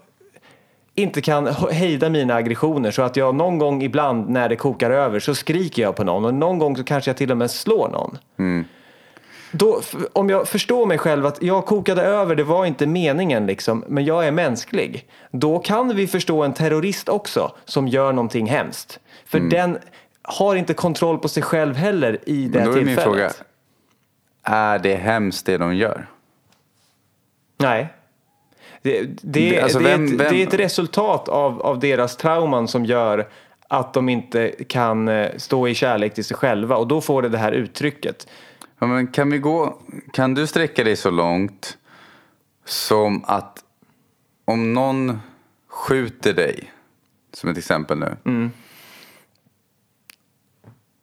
inte 0.94 1.20
kan 1.20 1.46
hejda 1.70 2.08
mina 2.08 2.34
aggressioner 2.34 2.90
så 2.90 3.02
att 3.02 3.16
jag 3.16 3.34
någon 3.34 3.58
gång 3.58 3.82
ibland 3.82 4.28
när 4.28 4.48
det 4.48 4.56
kokar 4.56 4.90
över 4.90 5.20
så 5.20 5.34
skriker 5.34 5.82
jag 5.82 5.96
på 5.96 6.04
någon 6.04 6.24
och 6.24 6.34
någon 6.34 6.58
gång 6.58 6.76
så 6.76 6.84
kanske 6.84 7.10
jag 7.10 7.16
till 7.16 7.30
och 7.30 7.36
med 7.36 7.50
slår 7.50 7.88
någon. 7.88 8.18
Mm. 8.38 8.64
Då, 9.50 9.80
om 10.12 10.30
jag 10.30 10.48
förstår 10.48 10.86
mig 10.86 10.98
själv 10.98 11.26
att 11.26 11.42
jag 11.42 11.66
kokade 11.66 12.02
över, 12.02 12.34
det 12.34 12.44
var 12.44 12.66
inte 12.66 12.86
meningen 12.86 13.46
liksom, 13.46 13.84
men 13.88 14.04
jag 14.04 14.26
är 14.26 14.30
mänsklig. 14.30 15.08
Då 15.30 15.58
kan 15.58 15.96
vi 15.96 16.06
förstå 16.06 16.42
en 16.42 16.52
terrorist 16.52 17.08
också 17.08 17.52
som 17.64 17.88
gör 17.88 18.12
någonting 18.12 18.46
hemskt. 18.46 19.00
För 19.26 19.38
mm. 19.38 19.50
den 19.50 19.78
har 20.22 20.56
inte 20.56 20.74
kontroll 20.74 21.18
på 21.18 21.28
sig 21.28 21.42
själv 21.42 21.74
heller 21.74 22.18
i 22.26 22.48
det 22.48 22.64
tillfället. 22.64 22.74
Då 22.74 22.80
är 22.80 22.84
min 22.84 22.96
fråga, 22.96 23.30
är 24.42 24.78
det 24.78 24.94
hemskt 24.94 25.46
det 25.46 25.58
de 25.58 25.76
gör? 25.76 26.06
Nej. 27.58 27.88
Det, 28.82 29.02
det, 29.22 29.60
alltså, 29.60 29.78
det, 29.78 29.84
vem, 29.84 30.02
är, 30.02 30.06
ett, 30.06 30.20
vem? 30.20 30.32
det 30.32 30.42
är 30.42 30.46
ett 30.46 30.54
resultat 30.54 31.28
av, 31.28 31.62
av 31.62 31.78
deras 31.78 32.16
trauman 32.16 32.68
som 32.68 32.84
gör 32.84 33.28
att 33.68 33.94
de 33.94 34.08
inte 34.08 34.48
kan 34.68 35.08
eh, 35.08 35.28
stå 35.36 35.68
i 35.68 35.74
kärlek 35.74 36.14
till 36.14 36.24
sig 36.24 36.36
själva 36.36 36.76
och 36.76 36.86
då 36.86 37.00
får 37.00 37.22
det 37.22 37.28
det 37.28 37.38
här 37.38 37.52
uttrycket. 37.52 38.26
Ja, 38.78 38.86
men 38.86 39.06
kan, 39.06 39.30
vi 39.30 39.38
gå, 39.38 39.78
kan 40.12 40.34
du 40.34 40.46
sträcka 40.46 40.84
dig 40.84 40.96
så 40.96 41.10
långt 41.10 41.78
som 42.64 43.24
att 43.24 43.64
om 44.44 44.74
någon 44.74 45.20
skjuter 45.68 46.34
dig, 46.34 46.72
som 47.32 47.50
ett 47.50 47.58
exempel 47.58 47.98
nu, 47.98 48.16
mm. 48.24 48.50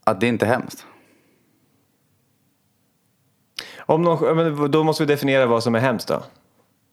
att 0.04 0.20
det 0.20 0.28
inte 0.28 0.46
är 0.46 0.50
hemskt? 0.50 0.86
Om 3.78 4.02
någon, 4.02 4.72
då 4.72 4.84
måste 4.84 5.04
vi 5.04 5.08
definiera 5.08 5.46
vad 5.46 5.64
som 5.64 5.76
är 5.76 5.80
hemskt 5.80 6.08
då. 6.08 6.24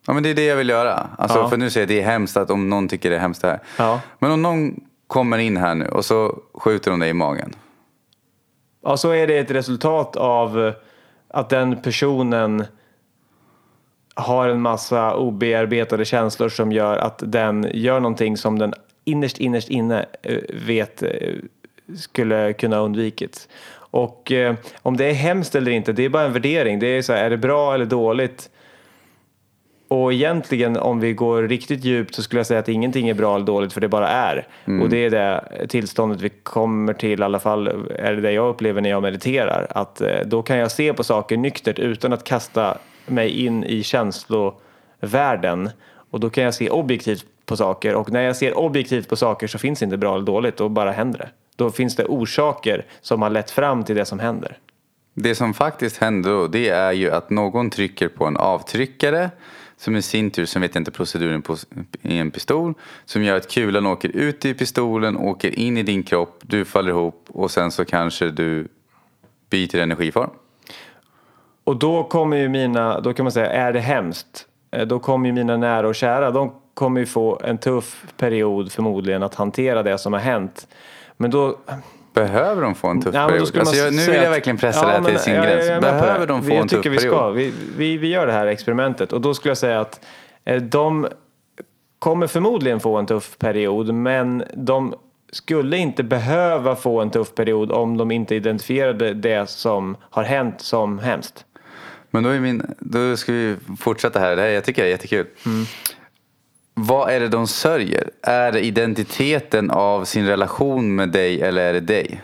Ja 0.07 0.13
men 0.13 0.23
det 0.23 0.29
är 0.29 0.35
det 0.35 0.45
jag 0.45 0.57
vill 0.57 0.69
göra. 0.69 1.09
Alltså, 1.19 1.39
ja. 1.39 1.49
För 1.49 1.57
nu 1.57 1.71
säger 1.71 1.83
jag 1.83 1.85
att 1.85 2.05
det 2.05 2.09
är 2.09 2.13
hemskt 2.13 2.37
att 2.37 2.51
om 2.51 2.71
någon 2.71 2.89
tycker 2.89 3.11
det 3.11 3.17
är 3.17 3.21
hemskt 3.21 3.43
det 3.43 3.49
här. 3.49 3.61
Ja. 3.77 4.01
Men 4.19 4.31
om 4.31 4.43
någon 4.43 4.81
kommer 5.07 5.39
in 5.39 5.57
här 5.57 5.75
nu 5.75 5.87
och 5.87 6.05
så 6.05 6.39
skjuter 6.55 6.91
de 6.91 7.01
dig 7.01 7.11
i 7.11 7.13
magen. 7.13 7.55
Ja 8.83 8.97
så 8.97 9.11
är 9.11 9.27
det 9.27 9.39
ett 9.39 9.51
resultat 9.51 10.17
av 10.17 10.67
eh, 10.67 10.75
att 11.29 11.49
den 11.49 11.83
personen 11.83 12.65
har 14.15 14.49
en 14.49 14.61
massa 14.61 15.17
obearbetade 15.17 16.05
känslor 16.05 16.49
som 16.49 16.73
gör 16.73 16.97
att 16.97 17.23
den 17.27 17.71
gör 17.73 18.01
någonting 18.01 18.37
som 18.37 18.59
den 18.59 18.75
innerst 19.05 19.39
innerst 19.39 19.69
inne 19.69 20.07
eh, 20.23 20.39
vet 20.67 21.03
eh, 21.03 21.11
skulle 21.97 22.53
kunna 22.53 22.79
undvikits. 22.79 23.49
Och 23.75 24.33
eh, 24.33 24.55
om 24.83 24.97
det 24.97 25.05
är 25.05 25.15
hemskt 25.15 25.55
eller 25.55 25.71
inte, 25.71 25.93
det 25.93 26.05
är 26.05 26.09
bara 26.09 26.25
en 26.25 26.33
värdering. 26.33 26.79
Det 26.79 26.87
är 26.87 27.03
så 27.03 27.13
här, 27.13 27.25
är 27.25 27.31
det 27.31 27.37
bra 27.37 27.75
eller 27.75 27.87
dåligt? 27.87 28.51
Och 29.93 30.13
egentligen 30.13 30.77
om 30.77 31.01
vi 31.01 31.13
går 31.13 31.43
riktigt 31.43 31.85
djupt 31.85 32.15
så 32.15 32.23
skulle 32.23 32.39
jag 32.39 32.47
säga 32.47 32.61
att 32.61 32.69
ingenting 32.69 33.09
är 33.09 33.15
bra 33.15 33.35
eller 33.37 33.47
dåligt 33.47 33.73
för 33.73 33.81
det 33.81 33.89
bara 33.89 34.09
är. 34.09 34.47
Mm. 34.65 34.83
Och 34.83 34.89
det 34.89 35.05
är 35.05 35.11
det 35.11 35.67
tillståndet 35.69 36.21
vi 36.21 36.29
kommer 36.29 36.93
till, 36.93 37.21
i 37.21 37.23
alla 37.23 37.41
fall 37.41 37.69
är 37.97 38.13
det 38.13 38.21
det 38.21 38.33
jag 38.33 38.49
upplever 38.49 38.81
när 38.81 38.91
jag 38.91 39.03
mediterar. 39.03 39.67
Att 39.71 40.01
eh, 40.01 40.09
då 40.25 40.43
kan 40.43 40.57
jag 40.57 40.71
se 40.71 40.93
på 40.93 41.05
saker 41.05 41.37
nyktert 41.37 41.79
utan 41.79 42.13
att 42.13 42.25
kasta 42.25 42.79
mig 43.07 43.45
in 43.45 43.65
i 43.65 43.83
känslovärlden. 43.83 45.71
Och 46.11 46.21
då 46.21 46.31
kan 46.31 46.45
jag 46.45 46.55
se 46.55 46.71
objektivt 46.71 47.25
på 47.47 47.57
saker 47.57 47.95
och 47.95 48.13
när 48.13 48.23
jag 48.23 48.37
ser 48.37 48.59
objektivt 48.59 49.09
på 49.09 49.17
saker 49.17 49.47
så 49.47 49.59
finns 49.59 49.83
inte 49.83 49.97
bra 49.97 50.15
eller 50.15 50.27
dåligt, 50.27 50.57
då 50.57 50.69
bara 50.69 50.93
händer 50.93 51.19
det. 51.19 51.29
Då 51.57 51.71
finns 51.71 51.97
det 51.97 52.05
orsaker 52.05 52.85
som 53.01 53.23
har 53.23 53.31
lett 53.31 53.51
fram 53.51 53.85
till 53.85 53.97
det 53.97 54.05
som 54.05 54.19
händer. 54.19 54.59
Det 55.15 55.35
som 55.35 55.55
faktiskt 55.55 55.97
händer 55.97 56.31
då, 56.31 56.47
det 56.47 56.69
är 56.69 56.93
ju 56.93 57.11
att 57.11 57.31
någon 57.31 57.71
trycker 57.71 58.09
på 58.09 58.25
en 58.25 58.37
avtryckare 58.37 59.31
som 59.83 59.97
i 59.97 60.03
sin 60.03 60.31
tur, 60.31 60.47
sen 60.47 60.63
vet 60.63 60.75
jag 60.75 60.81
inte 60.81 60.91
proceduren 60.91 61.43
på, 61.43 61.57
i 62.03 62.19
en 62.19 62.31
pistol, 62.31 62.75
som 63.05 63.23
gör 63.23 63.37
att 63.37 63.51
kulan 63.51 63.87
åker 63.87 64.09
ut 64.09 64.45
i 64.45 64.55
pistolen, 64.55 65.17
åker 65.17 65.59
in 65.59 65.77
i 65.77 65.83
din 65.83 66.03
kropp, 66.03 66.39
du 66.43 66.65
faller 66.65 66.91
ihop 66.91 67.27
och 67.29 67.51
sen 67.51 67.71
så 67.71 67.85
kanske 67.85 68.31
du 68.31 68.69
byter 69.51 69.77
energiform. 69.77 70.31
Och 71.65 71.77
då 71.77 72.05
kommer 72.05 72.37
ju 72.37 72.49
mina, 72.49 73.01
då 73.01 73.13
kan 73.13 73.25
man 73.25 73.33
säga, 73.33 73.51
är 73.51 73.73
det 73.73 73.81
hemskt? 73.81 74.47
Eh, 74.71 74.87
då 74.87 74.99
kommer 74.99 75.27
ju 75.27 75.33
mina 75.33 75.57
nära 75.57 75.89
och 75.89 75.95
kära, 75.95 76.31
de 76.31 76.53
kommer 76.75 77.01
ju 77.01 77.07
få 77.07 77.41
en 77.45 77.59
tuff 77.59 78.05
period 78.17 78.73
förmodligen 78.73 79.23
att 79.23 79.35
hantera 79.35 79.83
det 79.83 79.99
som 79.99 80.13
har 80.13 80.21
hänt. 80.21 80.69
Men 81.17 81.31
då, 81.31 81.59
Behöver 82.15 82.63
de 82.63 82.75
få 82.75 82.89
en 82.89 83.03
tuff 83.03 83.15
Ja, 83.15 83.21
men 83.21 83.29
period? 83.31 83.59
Alltså 83.59 83.77
jag, 83.77 83.95
nu 83.95 84.07
vill 84.07 84.23
jag 84.23 84.31
verkligen 84.31 84.57
pressa 84.59 84.79
Ja, 84.81 84.87
det 84.87 84.93
här 84.93 85.01
men 85.01 85.11
till 85.11 85.19
sin 85.21 85.35
jag- 85.35 85.45
jag 85.51 85.53
gräns. 85.67 85.81
Behöver 85.83 86.27
de 86.27 86.43
få 86.43 86.47
Vi- 86.49 86.53
en 86.53 86.59
jag 86.59 86.69
tuff 86.69 86.79
tycker 86.79 86.91
vi 86.91 86.97
period? 86.97 87.15
ska. 87.15 87.31
Vi, 87.31 87.53
vi, 87.77 87.97
vi 87.97 88.09
gör 88.09 88.27
det 88.27 88.33
här 88.33 88.47
experimentet 88.47 89.13
och 89.13 89.21
då 89.21 89.35
skulle 89.35 89.51
jag 89.51 89.59
säga 89.59 89.81
att 89.81 90.01
eh, 90.45 90.63
de 90.63 91.09
kommer 91.99 92.27
förmodligen 92.27 92.81
få 92.81 92.97
en 92.97 93.07
tuff 93.07 93.39
period 93.39 93.95
men 93.95 94.45
de 94.55 94.95
skulle 95.33 95.77
inte 95.77 96.03
behöva 96.03 96.77
få 96.77 97.01
en 97.01 97.11
tuff 97.11 97.35
period 97.35 97.73
om 97.73 97.97
de 97.97 98.11
inte 98.11 98.35
identifierade 98.35 99.15
det 99.15 99.49
som 99.51 99.97
har 100.11 100.23
hänt 100.23 100.61
som 100.61 100.99
hemskt. 100.99 101.45
Men 102.11 102.23
då, 102.23 102.29
är 102.31 102.41
min, 102.41 102.75
då 102.79 103.17
ska 103.17 103.33
vi 103.33 103.57
fortsätta 103.79 104.19
här. 104.21 104.37
Det 104.37 104.43
här 104.43 104.49
jag 104.49 104.65
tycker 104.65 104.83
det 104.83 104.89
är 104.89 104.91
jättekul. 104.91 105.27
Mm. 105.47 105.65
Vad 106.75 107.11
är 107.11 107.21
det 107.21 107.29
de 107.29 107.47
sörjer? 107.47 108.11
Är 108.23 108.53
det 108.53 108.61
identiteten 108.61 109.71
av 109.71 110.05
sin 110.05 110.27
relation 110.27 110.95
med 110.95 111.09
dig 111.09 111.43
eller 111.43 111.63
är 111.63 111.73
det 111.73 111.81
dig? 111.81 112.23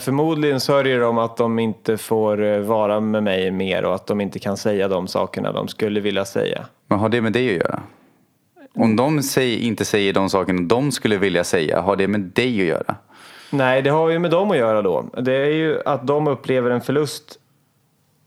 Förmodligen 0.00 0.60
sörjer 0.60 1.00
de 1.00 1.18
att 1.18 1.36
de 1.36 1.58
inte 1.58 1.96
får 1.96 2.44
eh, 2.44 2.60
vara 2.60 3.00
med 3.00 3.22
mig 3.22 3.50
mer 3.50 3.84
och 3.84 3.94
att 3.94 4.06
de 4.06 4.20
inte 4.20 4.38
kan 4.38 4.56
säga 4.56 4.88
de 4.88 5.08
sakerna 5.08 5.52
de 5.52 5.68
skulle 5.68 6.00
vilja 6.00 6.24
säga. 6.24 6.66
Men 6.86 6.98
har 6.98 7.08
det 7.08 7.20
med 7.20 7.32
dig 7.32 7.48
att 7.50 7.62
göra? 7.62 7.82
Om 8.74 8.96
de 8.96 9.22
säger, 9.22 9.58
inte 9.58 9.84
säger 9.84 10.12
de 10.12 10.30
sakerna 10.30 10.62
de 10.62 10.92
skulle 10.92 11.16
vilja 11.16 11.44
säga, 11.44 11.80
har 11.80 11.96
det 11.96 12.08
med 12.08 12.20
dig 12.20 12.60
att 12.60 12.66
göra? 12.66 12.96
Nej, 13.50 13.82
det 13.82 13.90
har 13.90 14.10
ju 14.10 14.18
med 14.18 14.30
dem 14.30 14.50
att 14.50 14.56
göra 14.56 14.82
då. 14.82 15.04
Det 15.18 15.36
är 15.36 15.50
ju 15.50 15.80
att 15.84 16.06
de 16.06 16.26
upplever 16.28 16.70
en 16.70 16.80
förlust 16.80 17.38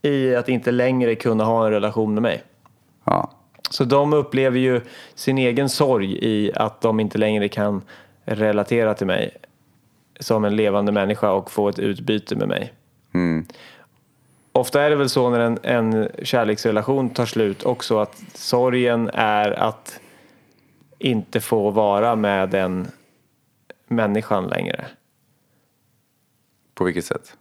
i 0.02 0.34
att 0.34 0.48
inte 0.48 0.70
längre 0.70 1.14
kunna 1.14 1.44
ha 1.44 1.66
en 1.66 1.72
relation 1.72 2.14
med 2.14 2.22
mig. 2.22 2.42
Ja. 3.04 3.30
Så 3.70 3.84
de 3.84 4.12
upplever 4.12 4.58
ju 4.58 4.80
sin 5.14 5.38
egen 5.38 5.68
sorg 5.68 6.18
i 6.22 6.52
att 6.54 6.80
de 6.80 7.00
inte 7.00 7.18
längre 7.18 7.48
kan 7.48 7.82
relatera 8.24 8.94
till 8.94 9.06
mig 9.06 9.36
som 10.20 10.44
en 10.44 10.56
levande 10.56 10.92
människa 10.92 11.30
och 11.30 11.50
få 11.50 11.68
ett 11.68 11.78
utbyte 11.78 12.36
med 12.36 12.48
mig. 12.48 12.72
Mm. 13.14 13.46
Ofta 14.52 14.82
är 14.82 14.90
det 14.90 14.96
väl 14.96 15.08
så 15.08 15.30
när 15.30 15.40
en, 15.40 15.58
en 15.62 16.08
kärleksrelation 16.22 17.10
tar 17.10 17.26
slut 17.26 17.62
också 17.62 17.98
att 17.98 18.22
sorgen 18.34 19.10
är 19.14 19.50
att 19.50 20.00
inte 20.98 21.40
få 21.40 21.70
vara 21.70 22.16
med 22.16 22.50
den 22.50 22.88
människan 23.86 24.46
längre. 24.46 24.86
På 26.74 26.84
vilket 26.84 27.04
sätt? 27.04 27.37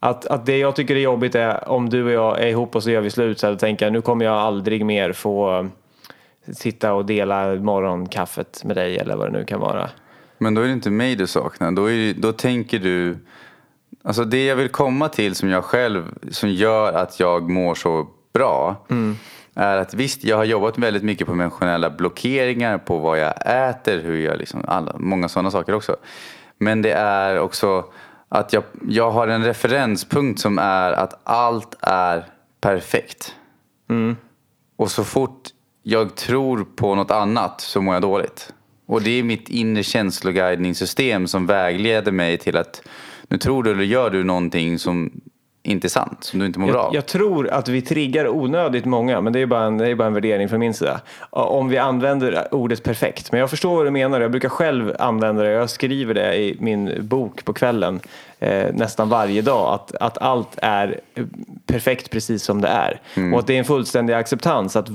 Att, 0.00 0.26
att 0.26 0.46
det 0.46 0.58
jag 0.58 0.76
tycker 0.76 0.96
är 0.96 1.00
jobbigt 1.00 1.34
är 1.34 1.68
om 1.68 1.88
du 1.88 2.04
och 2.04 2.10
jag 2.10 2.40
är 2.40 2.46
ihop 2.46 2.76
och 2.76 2.82
så 2.82 2.90
gör 2.90 3.00
vi 3.00 3.10
slut 3.10 3.38
så 3.38 3.46
här, 3.46 3.54
tänker 3.54 3.86
jag 3.86 3.92
nu 3.92 4.00
kommer 4.00 4.24
jag 4.24 4.34
aldrig 4.34 4.84
mer 4.84 5.12
få 5.12 5.68
sitta 6.52 6.92
och 6.92 7.06
dela 7.06 7.54
morgonkaffet 7.54 8.64
med 8.64 8.76
dig 8.76 8.98
eller 8.98 9.16
vad 9.16 9.32
det 9.32 9.38
nu 9.38 9.44
kan 9.44 9.60
vara. 9.60 9.88
Men 10.38 10.54
då 10.54 10.60
är 10.60 10.66
det 10.66 10.72
inte 10.72 10.90
mig 10.90 11.16
du 11.16 11.26
saknar. 11.26 11.72
Då, 11.72 11.90
är, 11.90 12.14
då 12.14 12.32
tänker 12.32 12.78
du... 12.78 13.16
Alltså 14.02 14.24
det 14.24 14.46
jag 14.46 14.56
vill 14.56 14.68
komma 14.68 15.08
till 15.08 15.34
som 15.34 15.48
jag 15.48 15.64
själv, 15.64 16.04
som 16.30 16.48
gör 16.48 16.92
att 16.92 17.20
jag 17.20 17.50
mår 17.50 17.74
så 17.74 18.06
bra. 18.32 18.76
Är 19.54 19.76
att 19.76 19.94
visst, 19.94 20.24
jag 20.24 20.36
har 20.36 20.44
jobbat 20.44 20.78
väldigt 20.78 21.02
mycket 21.02 21.26
på 21.26 21.32
emotionella 21.32 21.90
blockeringar, 21.90 22.78
på 22.78 22.98
vad 22.98 23.18
jag 23.18 23.34
äter, 23.70 24.00
hur 24.00 24.16
jag 24.16 24.38
liksom, 24.38 24.64
alla, 24.68 24.94
många 24.98 25.28
sådana 25.28 25.50
saker 25.50 25.74
också. 25.74 25.96
Men 26.58 26.82
det 26.82 26.92
är 26.92 27.38
också 27.38 27.84
att 28.30 28.52
jag, 28.52 28.64
jag 28.88 29.10
har 29.10 29.28
en 29.28 29.44
referenspunkt 29.44 30.40
som 30.40 30.58
är 30.58 30.92
att 30.92 31.20
allt 31.24 31.76
är 31.80 32.24
perfekt. 32.60 33.34
Och 34.76 34.90
så 34.90 35.04
fort 35.04 35.48
jag 35.82 36.14
tror 36.14 36.64
på 36.76 36.94
något 36.94 37.10
annat 37.10 37.60
så 37.60 37.82
mår 37.82 37.94
jag 37.94 38.02
dåligt. 38.02 38.52
Och 38.86 39.02
det 39.02 39.10
är 39.10 39.22
mitt 39.22 39.48
inre 39.48 39.82
känsloguidningssystem 39.82 41.26
som 41.26 41.46
vägleder 41.46 42.12
mig 42.12 42.38
till 42.38 42.56
att 42.56 42.82
nu 43.28 43.38
tror 43.38 43.62
du 43.62 43.70
eller 43.70 43.84
gör 43.84 44.10
du 44.10 44.24
någonting 44.24 44.78
som 44.78 45.20
inte 45.70 45.88
sant, 45.88 46.24
som 46.24 46.38
du 46.40 46.46
inte 46.46 46.58
mår 46.58 46.66
bra 46.66 46.76
Jag, 46.76 46.86
av. 46.86 46.94
jag 46.94 47.06
tror 47.06 47.48
att 47.48 47.68
vi 47.68 47.82
triggar 47.82 48.28
onödigt 48.28 48.84
många, 48.84 49.20
men 49.20 49.32
det 49.32 49.40
är 49.40 49.46
bara 49.46 49.64
en, 49.64 49.78
det 49.78 49.88
är 49.88 49.94
bara 49.94 50.08
en 50.08 50.14
värdering 50.14 50.48
från 50.48 50.60
min 50.60 50.74
sida. 50.74 51.00
Om 51.30 51.68
vi 51.68 51.78
använder 51.78 52.54
ordet 52.54 52.82
perfekt. 52.82 53.32
Men 53.32 53.40
jag 53.40 53.50
förstår 53.50 53.76
vad 53.76 53.86
du 53.86 53.90
menar. 53.90 54.20
Jag 54.20 54.30
brukar 54.30 54.48
själv 54.48 54.96
använda 54.98 55.42
det. 55.42 55.50
Jag 55.50 55.70
skriver 55.70 56.14
det 56.14 56.36
i 56.36 56.56
min 56.60 56.92
bok 57.00 57.44
på 57.44 57.52
kvällen 57.52 58.00
eh, 58.40 58.74
nästan 58.74 59.08
varje 59.08 59.42
dag. 59.42 59.74
Att, 59.74 59.96
att 59.96 60.18
allt 60.18 60.58
är 60.62 61.00
perfekt 61.66 62.10
precis 62.10 62.42
som 62.42 62.60
det 62.60 62.68
är. 62.68 63.00
Och 63.32 63.38
att 63.38 63.46
det 63.46 63.54
är 63.54 63.58
en 63.58 63.64
fullständig 63.64 64.14
acceptans. 64.14 64.76
Att 64.76 64.88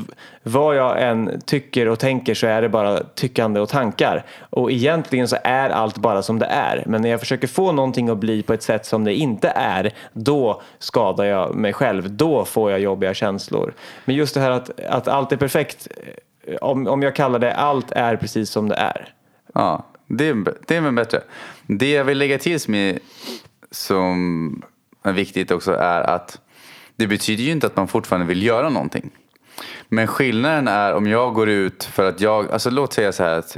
vad 0.44 0.76
jag 0.76 1.02
än 1.04 1.42
tycker 1.46 1.88
och 1.88 2.00
tänker 2.00 2.34
så 2.34 2.48
är 2.48 2.62
det 2.62 2.70
bara 2.70 3.04
tyckande 3.04 3.60
och 3.60 3.70
tankar. 3.70 4.26
Och 4.50 4.72
egentligen 4.72 5.28
så 5.28 5.38
är 5.44 5.70
allt 5.70 5.98
bara 5.98 6.22
som 6.22 6.40
det 6.40 6.46
är. 6.46 6.84
Men 6.86 7.02
när 7.02 7.10
jag 7.10 7.20
försöker 7.20 7.48
få 7.48 7.72
någonting 7.72 8.10
att 8.10 8.18
bli 8.18 8.44
på 8.44 8.54
ett 8.54 8.64
sätt 8.64 8.86
som 8.86 9.04
det 9.04 9.14
inte 9.14 9.50
är, 9.56 9.92
då 10.14 10.62
skadar 10.80 11.26
jag 11.26 11.56
mig 11.56 11.74
själv. 11.74 12.12
Då 12.12 12.46
får 12.46 12.72
jag 12.72 12.80
jobbiga 12.80 13.14
känslor. 13.14 13.74
Men 14.06 14.16
just 14.16 14.34
det 14.34 14.42
här 14.42 14.52
att, 14.52 14.80
att 14.80 15.08
allt 15.08 15.32
är 15.32 15.38
perfekt, 15.38 15.88
eh, 16.48 16.56
om, 16.56 16.88
om 16.88 17.04
jag 17.04 17.16
kallar 17.16 17.40
det 17.40 17.56
allt 17.56 17.92
är 17.92 18.16
precis 18.16 18.50
som 18.50 18.70
det 18.70 18.76
är. 18.76 19.14
Ja, 19.54 19.84
det 20.08 20.28
är, 20.28 20.54
det 20.68 20.76
är 20.76 20.82
väl 20.82 20.94
bättre. 20.94 21.22
Det 21.68 21.92
jag 21.92 22.06
vill 22.06 22.18
lägga 22.18 22.38
till 22.38 22.60
som 22.60 22.74
är, 22.74 23.00
som 23.72 24.64
är 25.04 25.14
viktigt 25.14 25.52
också 25.52 25.72
är 25.72 26.02
att 26.02 26.42
det 26.96 27.08
betyder 27.08 27.44
ju 27.44 27.52
inte 27.52 27.68
att 27.68 27.76
man 27.76 27.88
fortfarande 27.88 28.28
vill 28.28 28.44
göra 28.44 28.70
någonting. 28.70 29.12
Men 29.88 30.08
skillnaden 30.08 30.68
är 30.68 30.94
om 30.94 31.08
jag 31.08 31.34
går 31.34 31.50
ut 31.50 31.84
för 31.84 32.10
att 32.10 32.22
jag, 32.22 32.52
alltså 32.52 32.70
låt 32.70 32.94
säga 32.94 33.12
så 33.12 33.24
här 33.24 33.40
att 33.40 33.58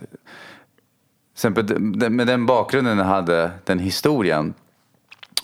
exempel 1.34 1.80
med 2.10 2.28
den 2.28 2.46
bakgrunden 2.46 2.98
jag 2.98 3.06
hade, 3.06 3.52
den 3.64 3.80
historien 3.80 4.54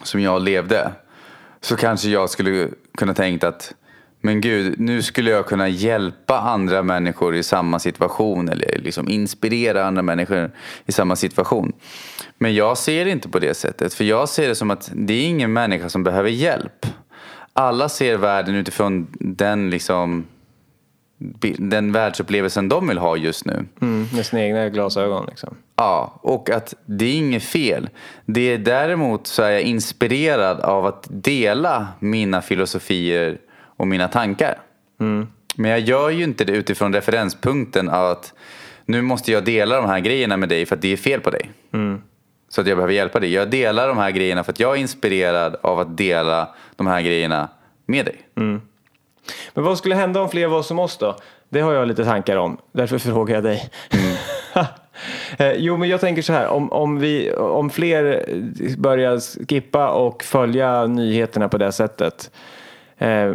som 0.03 0.21
jag 0.21 0.41
levde 0.41 0.91
så 1.61 1.75
kanske 1.75 2.09
jag 2.09 2.29
skulle 2.29 2.69
kunna 2.97 3.13
tänkt 3.13 3.43
att 3.43 3.73
men 4.25 4.41
gud, 4.41 4.79
nu 4.79 5.01
skulle 5.01 5.31
jag 5.31 5.45
kunna 5.45 5.67
hjälpa 5.67 6.39
andra 6.39 6.83
människor 6.83 7.35
i 7.35 7.43
samma 7.43 7.79
situation 7.79 8.49
eller 8.49 8.77
liksom 8.77 9.09
inspirera 9.09 9.85
andra 9.85 10.01
människor 10.01 10.51
i 10.85 10.91
samma 10.91 11.15
situation. 11.15 11.73
Men 12.37 12.55
jag 12.55 12.77
ser 12.77 13.05
det 13.05 13.11
inte 13.11 13.29
på 13.29 13.39
det 13.39 13.53
sättet, 13.53 13.93
för 13.93 14.03
jag 14.03 14.29
ser 14.29 14.47
det 14.47 14.55
som 14.55 14.71
att 14.71 14.91
det 14.93 15.13
är 15.13 15.25
ingen 15.25 15.53
människa 15.53 15.89
som 15.89 16.03
behöver 16.03 16.29
hjälp. 16.29 16.85
Alla 17.53 17.89
ser 17.89 18.17
världen 18.17 18.55
utifrån 18.55 19.07
den 19.19 19.69
liksom 19.69 20.25
den 21.57 21.91
världsupplevelsen 21.91 22.69
de 22.69 22.87
vill 22.87 22.97
ha 22.97 23.17
just 23.17 23.45
nu. 23.45 23.65
Mm, 23.81 24.07
med 24.15 24.25
sina 24.25 24.43
egna 24.43 24.69
glasögon 24.69 25.25
liksom. 25.25 25.55
Ja, 25.75 26.19
och 26.21 26.49
att 26.49 26.73
det 26.85 27.05
är 27.05 27.15
inget 27.15 27.43
fel. 27.43 27.89
Det 28.25 28.53
är 28.53 28.57
däremot 28.57 29.27
så 29.27 29.43
är 29.43 29.51
jag 29.51 29.61
inspirerad 29.61 30.59
av 30.59 30.85
att 30.85 31.07
dela 31.09 31.87
mina 31.99 32.41
filosofier 32.41 33.37
och 33.77 33.87
mina 33.87 34.07
tankar. 34.07 34.57
Men 35.55 35.71
jag 35.71 35.79
gör 35.79 36.09
ju 36.09 36.23
inte 36.23 36.45
det 36.45 36.53
utifrån 36.53 36.93
referenspunkten 36.93 37.89
att 37.89 38.33
nu 38.85 39.01
måste 39.01 39.31
jag 39.31 39.45
dela 39.45 39.75
de 39.75 39.85
här 39.85 39.99
grejerna 39.99 40.37
med 40.37 40.49
dig 40.49 40.65
för 40.65 40.75
att 40.75 40.81
det 40.81 40.93
är 40.93 40.97
fel 40.97 41.21
på 41.21 41.29
dig. 41.29 41.51
Så 42.49 42.61
att 42.61 42.67
jag 42.67 42.77
behöver 42.77 42.93
hjälpa 42.93 43.19
dig. 43.19 43.33
Jag 43.33 43.49
delar 43.49 43.87
de 43.87 43.97
här 43.97 44.11
grejerna 44.11 44.43
för 44.43 44.51
att 44.51 44.59
jag 44.59 44.75
är 44.75 44.81
inspirerad 44.81 45.55
av 45.61 45.79
att 45.79 45.97
dela 45.97 46.55
de 46.75 46.87
här 46.87 47.01
grejerna 47.01 47.49
med 47.85 48.05
dig. 48.05 48.21
Men 49.53 49.63
vad 49.63 49.77
skulle 49.77 49.95
hända 49.95 50.21
om 50.21 50.29
fler 50.29 50.47
var 50.47 50.61
som 50.61 50.79
oss 50.79 50.97
då? 50.97 51.17
Det 51.49 51.61
har 51.61 51.73
jag 51.73 51.87
lite 51.87 52.05
tankar 52.05 52.37
om. 52.37 52.57
Därför 52.71 52.97
frågar 52.97 53.35
jag 53.35 53.43
dig. 53.43 53.69
Eh, 55.37 55.51
jo, 55.51 55.77
men 55.77 55.89
jag 55.89 56.01
tänker 56.01 56.21
så 56.21 56.33
här. 56.33 56.47
Om, 56.47 56.71
om, 56.71 56.99
vi, 56.99 57.31
om 57.33 57.69
fler 57.69 58.25
börjar 58.77 59.45
skippa 59.47 59.89
och 59.89 60.23
följa 60.23 60.87
nyheterna 60.87 61.49
på 61.49 61.57
det 61.57 61.71
sättet. 61.71 62.31
Eh, 62.97 63.33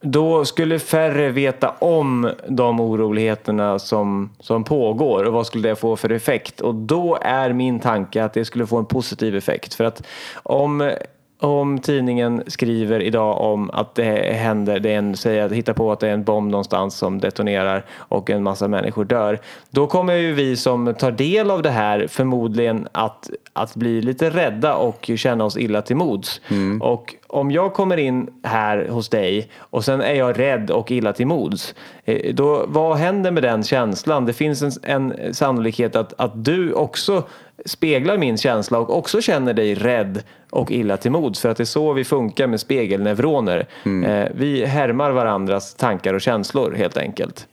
då 0.00 0.44
skulle 0.44 0.78
färre 0.78 1.30
veta 1.30 1.70
om 1.70 2.30
de 2.48 2.80
oroligheterna 2.80 3.78
som, 3.78 4.30
som 4.40 4.64
pågår 4.64 5.24
och 5.24 5.32
vad 5.32 5.46
skulle 5.46 5.68
det 5.68 5.76
få 5.76 5.96
för 5.96 6.12
effekt? 6.12 6.60
Och 6.60 6.74
då 6.74 7.18
är 7.22 7.52
min 7.52 7.80
tanke 7.80 8.24
att 8.24 8.32
det 8.32 8.44
skulle 8.44 8.66
få 8.66 8.78
en 8.78 8.86
positiv 8.86 9.36
effekt. 9.36 9.74
För 9.74 9.84
att 9.84 10.06
om 10.42 10.90
om 11.40 11.78
tidningen 11.78 12.42
skriver 12.46 13.02
idag 13.02 13.40
om 13.40 13.70
att 13.70 13.94
det 13.94 14.32
händer, 14.34 14.80
det 14.80 14.90
är 14.90 14.98
en, 14.98 15.16
säger, 15.16 15.48
hittar 15.48 15.72
på 15.72 15.92
att 15.92 16.00
det 16.00 16.08
är 16.08 16.12
en 16.12 16.24
bomb 16.24 16.50
någonstans 16.50 16.94
som 16.94 17.20
detonerar 17.20 17.84
och 17.96 18.30
en 18.30 18.42
massa 18.42 18.68
människor 18.68 19.04
dör. 19.04 19.38
Då 19.70 19.86
kommer 19.86 20.14
ju 20.14 20.32
vi 20.32 20.56
som 20.56 20.94
tar 20.94 21.10
del 21.10 21.50
av 21.50 21.62
det 21.62 21.70
här 21.70 22.06
förmodligen 22.06 22.88
att, 22.92 23.30
att 23.52 23.76
bli 23.76 24.02
lite 24.02 24.30
rädda 24.30 24.74
och 24.74 25.10
känna 25.16 25.44
oss 25.44 25.56
illa 25.56 25.82
till 25.82 25.96
mods. 25.96 26.40
Mm. 26.48 26.82
Och 26.82 27.14
om 27.32 27.50
jag 27.50 27.72
kommer 27.72 27.96
in 27.96 28.30
här 28.42 28.88
hos 28.88 29.08
dig 29.08 29.50
och 29.58 29.84
sen 29.84 30.00
är 30.00 30.14
jag 30.14 30.38
rädd 30.38 30.70
och 30.70 30.90
illa 30.90 31.12
till 31.12 31.26
mods. 31.26 31.74
Eh, 32.04 32.34
då, 32.34 32.64
vad 32.68 32.96
händer 32.96 33.30
med 33.30 33.42
den 33.42 33.62
känslan? 33.62 34.26
Det 34.26 34.32
finns 34.32 34.62
en, 34.62 34.72
en 34.82 35.34
sannolikhet 35.34 35.96
att, 35.96 36.20
att 36.20 36.44
du 36.44 36.72
också 36.72 37.22
speglar 37.64 38.18
min 38.18 38.38
känsla 38.38 38.78
och 38.78 38.98
också 38.98 39.20
känner 39.20 39.54
dig 39.54 39.74
rädd 39.74 40.22
och 40.50 40.70
illa 40.70 40.96
till 40.96 41.10
mods. 41.10 41.40
För 41.40 41.48
att 41.48 41.56
det 41.56 41.62
är 41.62 41.64
så 41.64 41.92
vi 41.92 42.04
funkar 42.04 42.46
med 42.46 42.60
spegelneuroner. 42.60 43.66
Mm. 43.84 44.10
Eh, 44.10 44.28
vi 44.34 44.64
härmar 44.64 45.10
varandras 45.10 45.74
tankar 45.74 46.14
och 46.14 46.20
känslor 46.20 46.74
helt 46.76 46.96
enkelt. 46.96 47.46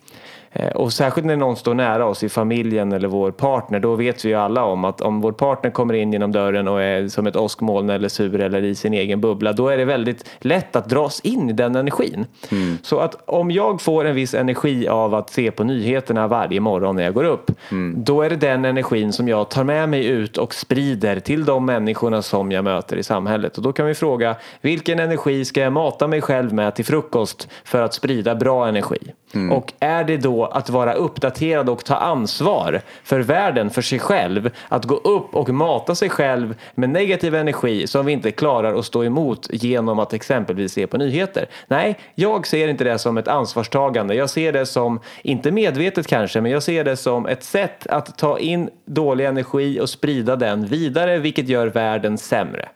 Eh, 0.59 0.67
och 0.67 0.93
särskilt 0.93 1.27
när 1.27 1.35
någon 1.35 1.55
står 1.55 1.73
nära 1.73 2.05
oss 2.05 2.23
i 2.23 2.29
familjen 2.29 2.91
eller 2.91 3.07
vår 3.07 3.31
partner, 3.31 3.79
då 3.79 3.95
vet 3.95 4.25
vi 4.25 4.29
ju 4.29 4.35
alla 4.35 4.63
om 4.63 4.85
att 4.85 5.01
om 5.01 5.21
vår 5.21 5.31
partner 5.31 5.71
kommer 5.71 5.93
in 5.93 6.13
genom 6.13 6.31
dörren 6.31 6.67
och 6.67 6.81
är 6.81 7.07
som 7.07 7.27
ett 7.27 7.35
åskmoln 7.35 7.89
eller 7.89 8.09
sur 8.09 8.41
eller 8.41 8.63
i 8.63 8.75
sin 8.75 8.93
egen 8.93 9.21
bubbla, 9.21 9.53
då 9.53 9.69
är 9.69 9.77
det 9.77 9.85
väldigt 9.85 10.29
lätt 10.39 10.75
att 10.75 10.89
dras 10.89 11.19
in 11.19 11.49
i 11.49 11.53
den 11.53 11.75
energin. 11.75 12.25
Mm. 12.51 12.77
Så 12.81 12.99
att 12.99 13.15
om 13.25 13.51
jag 13.51 13.81
får 13.81 14.05
en 14.05 14.15
viss 14.15 14.33
energi 14.33 14.87
av 14.87 15.15
att 15.15 15.29
se 15.29 15.51
på 15.51 15.63
nyheterna 15.63 16.27
varje 16.27 16.59
morgon 16.59 16.95
när 16.95 17.03
jag 17.03 17.13
går 17.13 17.23
upp, 17.23 17.51
mm. 17.71 18.03
då 18.03 18.21
är 18.21 18.29
det 18.29 18.35
den 18.35 18.65
energin 18.65 19.13
som 19.13 19.27
jag 19.27 19.49
tar 19.49 19.63
med 19.63 19.89
mig 19.89 20.05
ut 20.05 20.37
och 20.37 20.53
sprider 20.53 21.19
till 21.19 21.45
de 21.45 21.65
människorna 21.65 22.21
som 22.21 22.51
jag 22.51 22.63
möter 22.63 22.97
i 22.97 23.03
samhället. 23.03 23.57
Och 23.57 23.63
då 23.63 23.73
kan 23.73 23.85
vi 23.85 23.93
fråga, 23.93 24.35
vilken 24.61 24.99
energi 24.99 25.45
ska 25.45 25.61
jag 25.61 25.73
mata 25.73 26.07
mig 26.07 26.21
själv 26.21 26.53
med 26.53 26.75
till 26.75 26.85
frukost 26.85 27.49
för 27.63 27.81
att 27.81 27.93
sprida 27.93 28.35
bra 28.35 28.67
energi? 28.67 28.99
Mm. 29.33 29.51
Och 29.51 29.73
är 29.79 30.03
det 30.03 30.17
då 30.17 30.46
att 30.51 30.69
vara 30.69 30.93
uppdaterad 30.93 31.69
och 31.69 31.85
ta 31.85 31.95
ansvar 31.95 32.81
för 33.03 33.19
världen, 33.19 33.69
för 33.69 33.81
sig 33.81 33.99
själv, 33.99 34.49
att 34.67 34.85
gå 34.85 34.95
upp 34.95 35.35
och 35.35 35.49
mata 35.49 35.95
sig 35.95 36.09
själv 36.09 36.55
med 36.75 36.89
negativ 36.89 37.35
energi 37.35 37.87
som 37.87 38.05
vi 38.05 38.11
inte 38.11 38.31
klarar 38.31 38.73
att 38.73 38.85
stå 38.85 39.03
emot 39.03 39.47
genom 39.51 39.99
att 39.99 40.13
exempelvis 40.13 40.73
se 40.73 40.87
på 40.87 40.97
nyheter. 40.97 41.45
Nej, 41.67 41.99
jag 42.15 42.47
ser 42.47 42.67
inte 42.67 42.83
det 42.83 42.99
som 42.99 43.17
ett 43.17 43.27
ansvarstagande. 43.27 44.15
Jag 44.15 44.29
ser 44.29 44.53
det 44.53 44.65
som, 44.65 44.99
inte 45.21 45.51
medvetet 45.51 46.07
kanske, 46.07 46.41
men 46.41 46.51
jag 46.51 46.63
ser 46.63 46.83
det 46.83 46.97
som 46.97 47.25
ett 47.25 47.43
sätt 47.43 47.87
att 47.87 48.17
ta 48.17 48.39
in 48.39 48.69
dålig 48.85 49.25
energi 49.25 49.79
och 49.79 49.89
sprida 49.89 50.35
den 50.35 50.65
vidare, 50.65 51.17
vilket 51.17 51.49
gör 51.49 51.67
världen 51.67 52.17
sämre. 52.17 52.69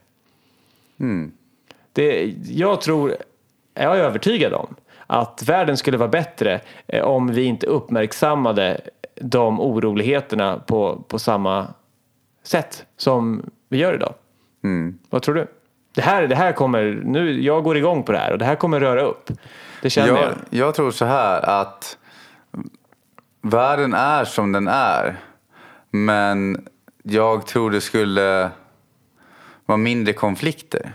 Mm. 0.99 1.31
Det, 1.93 2.33
jag 2.49 2.81
tror, 2.81 3.15
jag 3.73 3.97
är 3.97 4.03
övertygad 4.03 4.53
om, 4.53 4.75
att 5.11 5.43
världen 5.43 5.77
skulle 5.77 5.97
vara 5.97 6.09
bättre 6.09 6.61
eh, 6.87 7.03
om 7.03 7.27
vi 7.27 7.43
inte 7.43 7.67
uppmärksammade 7.67 8.81
de 9.21 9.61
oroligheterna 9.61 10.59
på, 10.59 11.03
på 11.07 11.19
samma 11.19 11.67
sätt 12.43 12.85
som 12.97 13.49
vi 13.69 13.77
gör 13.77 13.93
idag. 13.93 14.13
Mm. 14.63 14.99
Vad 15.09 15.21
tror 15.21 15.35
du? 15.35 15.47
Det 15.93 16.01
här, 16.01 16.27
det 16.27 16.35
här 16.35 16.51
kommer, 16.51 17.01
nu, 17.05 17.41
jag 17.41 17.63
går 17.63 17.77
igång 17.77 18.03
på 18.03 18.11
det 18.11 18.17
här 18.17 18.31
och 18.31 18.37
det 18.37 18.45
här 18.45 18.55
kommer 18.55 18.79
röra 18.79 19.01
upp. 19.01 19.29
Det 19.81 19.89
känner 19.89 20.07
jag. 20.07 20.19
Jag, 20.19 20.35
jag 20.49 20.75
tror 20.75 20.91
så 20.91 21.05
här 21.05 21.41
att 21.61 21.97
världen 23.41 23.93
är 23.93 24.25
som 24.25 24.51
den 24.51 24.67
är. 24.67 25.19
Men 25.89 26.67
jag 27.03 27.47
tror 27.47 27.71
det 27.71 27.81
skulle 27.81 28.49
vara 29.65 29.77
mindre 29.77 30.13
konflikter. 30.13 30.93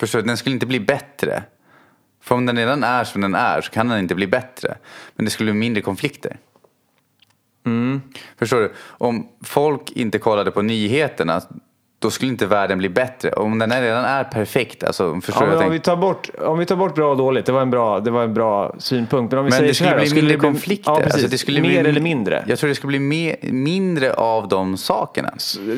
Förstår 0.00 0.18
du? 0.18 0.26
Den 0.26 0.36
skulle 0.36 0.54
inte 0.54 0.66
bli 0.66 0.80
bättre. 0.80 1.42
För 2.24 2.34
om 2.34 2.46
den 2.46 2.56
redan 2.56 2.84
är 2.84 3.04
som 3.04 3.20
den 3.20 3.34
är 3.34 3.60
så 3.60 3.70
kan 3.70 3.88
den 3.88 3.98
inte 3.98 4.14
bli 4.14 4.26
bättre. 4.26 4.74
Men 5.16 5.24
det 5.24 5.30
skulle 5.30 5.52
bli 5.52 5.60
mindre 5.60 5.82
konflikter. 5.82 6.36
Mm. 7.66 8.02
Förstår 8.38 8.60
du? 8.60 8.72
Om 8.88 9.28
folk 9.42 9.90
inte 9.90 10.18
kollade 10.18 10.50
på 10.50 10.62
nyheterna 10.62 11.40
då 11.98 12.10
skulle 12.10 12.30
inte 12.30 12.46
världen 12.46 12.78
bli 12.78 12.88
bättre. 12.88 13.30
Om 13.30 13.58
den 13.58 13.80
redan 13.80 14.04
är 14.04 14.24
perfekt. 14.24 14.84
Alltså, 14.84 15.20
förstår 15.20 15.48
ja, 15.48 15.64
om, 15.64 15.70
vi 15.70 15.80
tar 15.80 15.96
bort, 15.96 16.30
om 16.38 16.58
vi 16.58 16.66
tar 16.66 16.76
bort 16.76 16.94
bra 16.94 17.10
och 17.10 17.16
dåligt, 17.16 17.46
det 17.46 17.52
var 17.52 17.62
en 17.62 17.70
bra, 17.70 18.00
det 18.00 18.10
var 18.10 18.22
en 18.22 18.34
bra 18.34 18.74
synpunkt. 18.78 19.32
Men 19.32 19.38
om 19.38 19.44
vi 19.44 19.50
men 19.50 19.58
säger 19.58 19.68
det 19.68 19.74
skulle 19.74 19.90
här, 19.90 19.98
bli 19.98 20.06
skulle 20.06 20.22
mindre 20.22 20.38
konflikter. 20.38 20.92
Ja, 20.92 21.04
alltså, 21.04 21.28
det 21.28 21.38
skulle 21.38 21.60
mer 21.60 21.68
bli, 21.68 21.90
eller 21.90 22.00
mindre? 22.00 22.44
Jag 22.46 22.58
tror 22.58 22.68
det 22.68 22.74
skulle 22.74 22.88
bli 22.88 22.98
mer, 22.98 23.36
mindre 23.42 24.14
av 24.14 24.48
de 24.48 24.76
sakerna. 24.76 25.30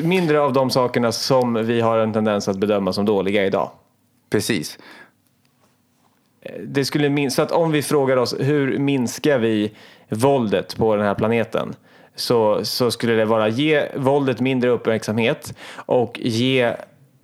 Mindre 0.03 0.41
av 0.41 0.53
de 0.53 0.69
sakerna 0.69 1.11
som 1.11 1.53
vi 1.53 1.81
har 1.81 1.97
en 1.97 2.13
tendens 2.13 2.47
att 2.47 2.57
bedöma 2.57 2.93
som 2.93 3.05
dåliga 3.05 3.45
idag. 3.45 3.71
Precis 4.29 4.77
det 6.63 6.85
skulle 6.85 7.09
min 7.09 7.31
så 7.31 7.41
att 7.41 7.51
om 7.51 7.71
vi 7.71 7.81
frågar 7.81 8.17
oss 8.17 8.35
hur 8.39 8.79
minskar 8.79 9.39
vi 9.39 9.71
våldet 10.09 10.77
på 10.77 10.95
den 10.95 11.05
här 11.05 11.15
planeten? 11.15 11.75
Så, 12.15 12.65
så 12.65 12.91
skulle 12.91 13.13
det 13.13 13.25
vara 13.25 13.47
ge 13.47 13.87
våldet 13.95 14.39
mindre 14.39 14.69
uppmärksamhet 14.69 15.53
och 15.75 16.19
ge 16.19 16.75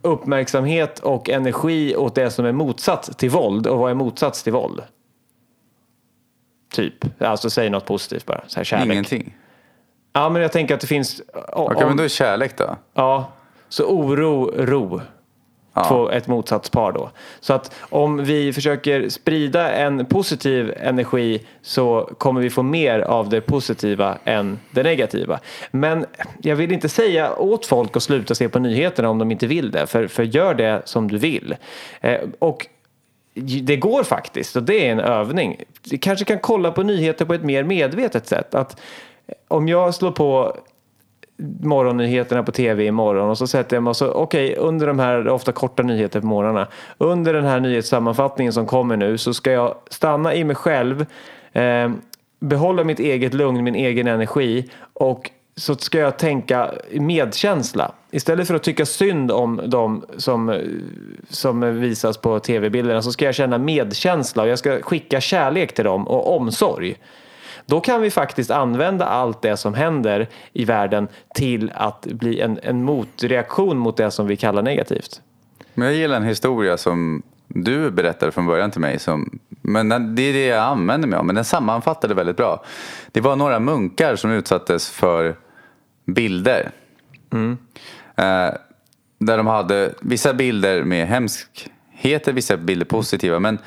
uppmärksamhet 0.01 0.99
och 0.99 1.29
energi 1.29 1.95
åt 1.95 2.15
det 2.15 2.31
som 2.31 2.45
är 2.45 2.51
motsats 2.51 3.15
till 3.17 3.29
våld. 3.29 3.67
Och 3.67 3.77
vad 3.77 3.91
är 3.91 3.95
motsats 3.95 4.43
till 4.43 4.53
våld? 4.53 4.81
Typ, 6.73 7.21
alltså 7.21 7.49
säg 7.49 7.69
något 7.69 7.85
positivt 7.85 8.25
bara. 8.25 8.41
Så 8.47 8.59
här, 8.59 8.63
kärlek. 8.63 8.93
Ingenting. 8.93 9.37
Ja, 10.13 10.29
men 10.29 10.41
jag 10.41 10.51
tänker 10.51 10.73
att 10.73 10.81
det 10.81 10.87
finns... 10.87 11.21
Okej, 11.33 11.75
okay, 11.75 11.87
men 11.87 11.97
då 11.97 12.03
är 12.03 12.07
kärlek 12.07 12.57
då? 12.57 12.75
Ja, 12.93 13.31
så 13.69 13.85
oro, 13.85 14.51
ro. 14.57 15.01
Ja. 15.73 15.85
Två, 15.87 16.09
ett 16.09 16.27
motsatspar 16.27 16.91
då. 16.91 17.09
Så 17.39 17.53
att 17.53 17.75
om 17.79 18.23
vi 18.23 18.53
försöker 18.53 19.09
sprida 19.09 19.71
en 19.71 20.05
positiv 20.05 20.73
energi 20.77 21.45
så 21.61 22.09
kommer 22.17 22.41
vi 22.41 22.49
få 22.49 22.63
mer 22.63 22.99
av 22.99 23.29
det 23.29 23.41
positiva 23.41 24.17
än 24.23 24.59
det 24.71 24.83
negativa. 24.83 25.39
Men 25.71 26.05
jag 26.41 26.55
vill 26.55 26.71
inte 26.71 26.89
säga 26.89 27.35
åt 27.35 27.65
folk 27.65 27.97
att 27.97 28.03
sluta 28.03 28.35
se 28.35 28.49
på 28.49 28.59
nyheterna 28.59 29.09
om 29.09 29.19
de 29.19 29.31
inte 29.31 29.47
vill 29.47 29.71
det. 29.71 29.87
För, 29.87 30.07
för 30.07 30.23
gör 30.23 30.53
det 30.53 30.81
som 30.85 31.07
du 31.07 31.17
vill. 31.17 31.55
Eh, 32.01 32.19
och 32.39 32.67
det 33.61 33.77
går 33.77 34.03
faktiskt 34.03 34.55
och 34.55 34.63
det 34.63 34.87
är 34.87 34.91
en 34.91 34.99
övning. 34.99 35.63
Du 35.81 35.97
kanske 35.97 36.25
kan 36.25 36.39
kolla 36.39 36.71
på 36.71 36.83
nyheter 36.83 37.25
på 37.25 37.33
ett 37.33 37.43
mer 37.43 37.63
medvetet 37.63 38.27
sätt. 38.27 38.55
Att 38.55 38.81
om 39.47 39.67
jag 39.67 39.95
slår 39.95 40.11
på 40.11 40.57
morgonnyheterna 41.61 42.43
på 42.43 42.51
tv 42.51 42.85
imorgon 42.85 43.29
och 43.29 43.37
så 43.37 43.47
sätter 43.47 43.75
jag 43.75 43.83
mig 43.83 43.89
och 43.89 43.97
så 43.97 44.11
okej 44.11 44.51
okay, 44.51 44.63
under 44.63 44.87
de 44.87 44.99
här 44.99 45.27
ofta 45.27 45.51
korta 45.51 45.83
nyheter 45.83 46.19
på 46.19 46.27
morgnarna 46.27 46.67
under 46.97 47.33
den 47.33 47.45
här 47.45 47.59
nyhetssammanfattningen 47.59 48.53
som 48.53 48.65
kommer 48.65 48.97
nu 48.97 49.17
så 49.17 49.33
ska 49.33 49.51
jag 49.51 49.75
stanna 49.89 50.35
i 50.35 50.43
mig 50.43 50.55
själv 50.55 51.05
eh, 51.53 51.91
behålla 52.39 52.83
mitt 52.83 52.99
eget 52.99 53.33
lugn, 53.33 53.63
min 53.63 53.75
egen 53.75 54.07
energi 54.07 54.69
och 54.93 55.31
så 55.55 55.75
ska 55.75 55.99
jag 55.99 56.17
tänka 56.17 56.71
medkänsla. 56.91 57.91
Istället 58.11 58.47
för 58.47 58.55
att 58.55 58.63
tycka 58.63 58.85
synd 58.85 59.31
om 59.31 59.61
de 59.65 60.05
som, 60.17 60.61
som 61.29 61.79
visas 61.79 62.17
på 62.17 62.39
tv-bilderna 62.39 63.01
så 63.01 63.11
ska 63.11 63.25
jag 63.25 63.35
känna 63.35 63.57
medkänsla 63.57 64.43
och 64.43 64.49
jag 64.49 64.59
ska 64.59 64.81
skicka 64.81 65.21
kärlek 65.21 65.73
till 65.73 65.85
dem 65.85 66.07
och 66.07 66.35
omsorg. 66.35 66.95
Då 67.65 67.81
kan 67.81 68.01
vi 68.01 68.11
faktiskt 68.11 68.51
använda 68.51 69.05
allt 69.05 69.41
det 69.41 69.57
som 69.57 69.73
händer 69.73 70.29
i 70.53 70.65
världen 70.65 71.07
till 71.35 71.71
att 71.75 72.05
bli 72.05 72.41
en, 72.41 72.59
en 72.63 72.83
motreaktion 72.83 73.77
mot 73.77 73.97
det 73.97 74.11
som 74.11 74.27
vi 74.27 74.37
kallar 74.37 74.61
negativt. 74.61 75.21
Men 75.73 75.87
jag 75.87 75.97
gillar 75.97 76.17
en 76.17 76.23
historia 76.23 76.77
som 76.77 77.23
du 77.47 77.91
berättade 77.91 78.31
från 78.31 78.45
början 78.45 78.71
till 78.71 78.81
mig. 78.81 78.99
Som, 78.99 79.39
men 79.49 79.89
det 80.15 80.21
är 80.21 80.33
det 80.33 80.45
jag 80.45 80.63
använder 80.63 81.07
mig 81.07 81.19
av. 81.19 81.25
Men 81.25 81.35
den 81.35 81.45
sammanfattade 81.45 82.13
väldigt 82.13 82.37
bra. 82.37 82.63
Det 83.11 83.21
var 83.21 83.35
några 83.35 83.59
munkar 83.59 84.15
som 84.15 84.31
utsattes 84.31 84.89
för 84.89 85.35
bilder. 86.05 86.71
Mm. 87.31 87.57
Eh, 88.15 88.53
där 89.19 89.37
de 89.37 89.47
hade 89.47 89.93
vissa 90.01 90.33
bilder 90.33 90.83
med 90.83 91.07
hemskheter, 91.07 92.33
vissa 92.33 92.57
bilder 92.57 92.85
positiva. 92.85 93.39
Men 93.39 93.57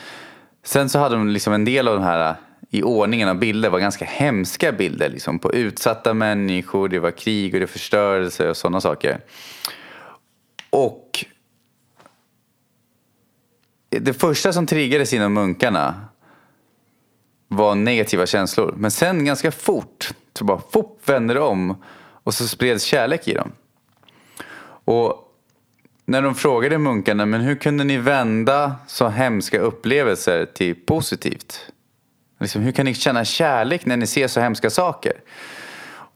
sen 0.65 0.89
så 0.89 0.99
hade 0.99 1.15
de 1.15 1.29
liksom 1.29 1.53
en 1.53 1.65
del 1.65 1.89
av 1.89 1.95
de 1.95 2.03
här 2.05 2.35
i 2.71 2.83
ordningen 2.83 3.29
av 3.29 3.39
bilder 3.39 3.71
var 3.71 3.79
ganska 3.79 4.05
hemska 4.05 4.73
bilder. 4.73 5.09
Liksom, 5.09 5.39
på 5.39 5.53
utsatta 5.53 6.15
människor, 6.15 6.89
det 6.89 6.99
var 6.99 7.11
krig 7.11 7.55
och 7.55 7.61
det 7.61 7.67
förstörelse 7.67 8.51
och 8.51 8.57
sådana 8.57 8.81
saker. 8.81 9.21
Och 10.71 11.25
det 13.89 14.15
första 14.15 14.53
som 14.53 14.67
triggades 14.67 15.13
inom 15.13 15.33
munkarna 15.33 16.09
var 17.49 17.75
negativa 17.75 18.27
känslor. 18.27 18.75
Men 18.77 18.91
sen 18.91 19.25
ganska 19.25 19.53
fort 19.53 20.11
så 20.39 20.45
bara 20.45 20.61
fort 20.71 21.01
vände 21.05 21.35
det 21.35 21.41
om 21.41 21.83
och 22.27 22.35
så 22.35 22.49
spreds 22.49 22.85
kärlek 22.85 23.29
i 23.29 23.35
dem. 23.35 23.53
Och 24.85 25.23
när 26.05 26.23
de 26.23 26.35
frågade 26.35 26.79
munkarna, 26.79 27.27
men 27.27 27.41
hur 27.41 27.55
kunde 27.55 27.85
ni 27.85 27.99
vända 27.99 28.75
så 28.87 29.09
hemska 29.09 29.59
upplevelser 29.61 30.47
till 30.47 30.75
positivt? 30.75 31.73
Liksom, 32.39 32.63
hur 32.63 32.73
kan 32.73 32.85
ni 32.85 32.95
känna 32.95 33.25
kärlek 33.25 33.87
när 33.87 33.97
ni 33.97 34.07
ser 34.07 34.29
så 34.29 34.41
hemska 34.41 34.71
saker? 34.71 35.13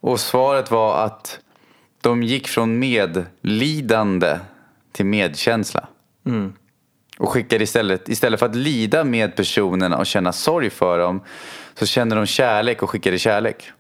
Och 0.00 0.20
svaret 0.20 0.70
var 0.70 1.04
att 1.04 1.40
de 2.00 2.22
gick 2.22 2.48
från 2.48 2.78
medlidande 2.78 4.38
till 4.92 5.06
medkänsla. 5.06 5.88
Mm. 6.26 6.52
Och 7.18 7.28
skickade 7.28 7.64
istället, 7.64 8.08
istället 8.08 8.40
för 8.40 8.46
att 8.46 8.54
lida 8.54 9.04
med 9.04 9.36
personerna 9.36 9.98
och 9.98 10.06
känna 10.06 10.32
sorg 10.32 10.70
för 10.70 10.98
dem 10.98 11.20
så 11.74 11.86
kände 11.86 12.16
de 12.16 12.26
kärlek 12.26 12.82
och 12.82 12.90
skickade 12.90 13.18
kärlek. 13.18 13.72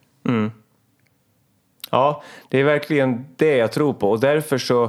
Ja, 1.90 2.22
det 2.48 2.58
är 2.58 2.64
verkligen 2.64 3.26
det 3.36 3.56
jag 3.56 3.72
tror 3.72 3.92
på 3.92 4.10
och 4.10 4.20
därför 4.20 4.58
så 4.58 4.84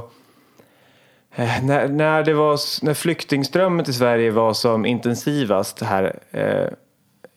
eh, 1.34 1.64
när, 1.64 1.88
när, 1.88 2.22
det 2.22 2.34
var, 2.34 2.84
när 2.84 2.94
flyktingströmmen 2.94 3.84
till 3.84 3.94
Sverige 3.94 4.30
var 4.30 4.52
som 4.52 4.86
intensivast 4.86 5.82
här 5.82 6.18
eh, 6.30 6.68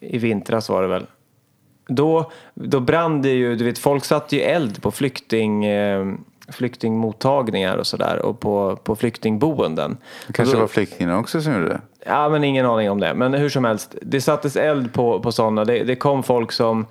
i 0.10 0.18
vintras 0.18 0.70
var 0.70 0.82
det 0.82 0.88
väl. 0.88 1.06
Då, 1.88 2.32
då 2.54 2.80
brann 2.80 3.22
det 3.22 3.30
ju, 3.30 3.56
du 3.56 3.66
vet 3.66 3.80
folk 3.80 4.06
satte 4.06 4.36
ju 4.36 4.42
eld 4.42 4.82
på 4.82 4.92
flykting, 4.92 5.66
eh, 5.66 6.14
flyktingmottagningar 6.50 7.78
och 7.78 7.88
sådär 7.88 8.26
och 8.26 8.40
på, 8.40 8.80
på 8.84 8.96
flyktingboenden. 8.96 9.98
Det 10.28 10.34
kanske 10.34 10.56
då- 10.56 10.62
var 10.62 10.68
flyktingarna 10.68 11.20
också 11.20 11.42
som 11.42 11.54
gjorde 11.54 11.68
det. 11.70 11.82
Ja, 12.06 12.30
men 12.30 12.44
ingen 12.44 12.66
aning 12.66 12.92
om 12.92 13.00
det. 13.00 13.14
Men 13.14 13.34
hur 13.34 13.50
som 13.50 13.66
helst, 13.66 13.96
det 14.02 14.22
sattes 14.22 14.56
eld 14.56 14.94
på, 14.94 15.20
på 15.20 15.32
sådana. 15.32 15.66
Det, 15.66 15.84
det 15.84 15.96
kom 15.96 16.24
folk 16.24 16.52
som 16.52 16.86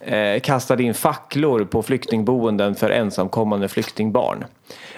eh, 0.00 0.40
kastade 0.40 0.82
in 0.82 0.94
facklor 0.94 1.64
på 1.64 1.82
flyktingboenden 1.82 2.74
för 2.74 2.90
ensamkommande 2.90 3.68
flyktingbarn. 3.68 4.44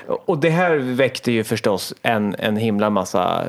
Och 0.07 0.39
det 0.39 0.51
här 0.51 0.76
väckte 0.76 1.32
ju 1.32 1.45
förstås 1.45 1.95
en, 2.03 2.36
en 2.39 2.57
himla 2.57 2.91
massa 2.91 3.45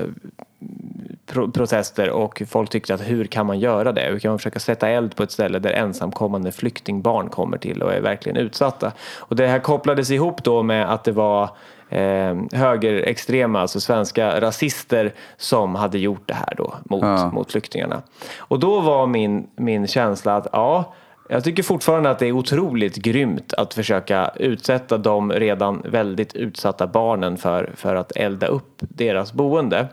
protester 1.33 2.09
och 2.09 2.41
folk 2.47 2.69
tyckte 2.69 2.93
att 2.93 3.01
hur 3.09 3.25
kan 3.25 3.45
man 3.45 3.59
göra 3.59 3.91
det? 3.91 4.01
Hur 4.01 4.19
kan 4.19 4.31
man 4.31 4.39
försöka 4.39 4.59
sätta 4.59 4.89
eld 4.89 5.15
på 5.15 5.23
ett 5.23 5.31
ställe 5.31 5.59
där 5.59 5.71
ensamkommande 5.71 6.51
flyktingbarn 6.51 7.29
kommer 7.29 7.57
till 7.57 7.81
och 7.83 7.93
är 7.93 8.01
verkligen 8.01 8.37
utsatta? 8.37 8.91
Och 9.17 9.35
det 9.35 9.47
här 9.47 9.59
kopplades 9.59 10.11
ihop 10.11 10.43
då 10.43 10.63
med 10.63 10.93
att 10.93 11.03
det 11.03 11.11
var 11.11 11.49
eh, 11.89 12.37
högerextrema, 12.51 13.61
alltså 13.61 13.79
svenska 13.79 14.41
rasister 14.41 15.13
som 15.37 15.75
hade 15.75 15.99
gjort 15.99 16.23
det 16.25 16.33
här 16.33 16.53
då 16.57 16.73
mot, 16.83 17.03
Ja. 17.03 17.31
mot 17.31 17.51
flyktingarna. 17.51 18.01
Och 18.37 18.59
då 18.59 18.79
var 18.79 19.07
min, 19.07 19.47
min 19.55 19.87
känsla 19.87 20.35
att 20.35 20.47
ja, 20.51 20.93
jag 21.31 21.43
tycker 21.43 21.63
fortfarande 21.63 22.09
att 22.09 22.19
det 22.19 22.27
är 22.27 22.31
otroligt 22.31 22.95
grymt 22.95 23.53
att 23.53 23.73
försöka 23.73 24.31
utsätta 24.35 24.97
de 24.97 25.31
redan 25.31 25.81
väldigt 25.85 26.33
utsatta 26.35 26.87
barnen 26.87 27.37
för, 27.37 27.71
för 27.75 27.95
att 27.95 28.11
elda 28.15 28.47
upp 28.47 28.73
deras 28.79 29.33
boende. 29.33 29.87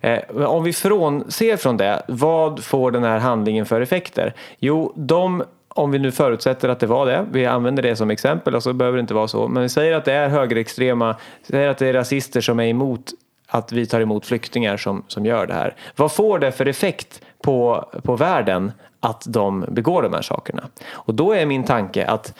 Men 0.00 0.46
om 0.46 0.64
vi 0.64 0.72
frånser 0.72 1.56
från 1.56 1.76
det, 1.76 2.02
vad 2.08 2.64
får 2.64 2.90
den 2.90 3.04
här 3.04 3.18
handlingen 3.18 3.66
för 3.66 3.80
effekter? 3.80 4.34
Jo, 4.58 4.92
de, 4.96 5.44
om 5.68 5.90
vi 5.90 5.98
nu 5.98 6.12
förutsätter 6.12 6.68
att 6.68 6.80
det 6.80 6.86
var 6.86 7.06
det, 7.06 7.26
vi 7.32 7.46
använder 7.46 7.82
det 7.82 7.96
som 7.96 8.10
exempel 8.10 8.54
och 8.54 8.62
så 8.62 8.72
behöver 8.72 8.96
det 8.96 9.00
inte 9.00 9.14
vara 9.14 9.28
så, 9.28 9.48
men 9.48 9.62
vi 9.62 9.68
säger 9.68 9.94
att 9.94 10.04
det 10.04 10.12
är 10.12 10.28
högerextrema, 10.28 11.16
säger 11.42 11.68
att 11.68 11.78
det 11.78 11.88
är 11.88 11.92
rasister 11.92 12.40
som 12.40 12.60
är 12.60 12.66
emot 12.66 13.12
att 13.48 13.72
vi 13.72 13.86
tar 13.86 14.00
emot 14.00 14.26
flyktingar 14.26 14.76
som, 14.76 15.04
som 15.08 15.26
gör 15.26 15.46
det 15.46 15.54
här. 15.54 15.74
Vad 15.96 16.12
får 16.12 16.38
det 16.38 16.52
för 16.52 16.66
effekt 16.66 17.22
på, 17.42 17.88
på 18.02 18.16
världen 18.16 18.72
att 19.00 19.24
de 19.28 19.64
begår 19.68 20.02
de 20.02 20.12
här 20.12 20.22
sakerna? 20.22 20.68
Och 20.90 21.14
då 21.14 21.32
är 21.32 21.46
min 21.46 21.64
tanke 21.64 22.06
att 22.06 22.34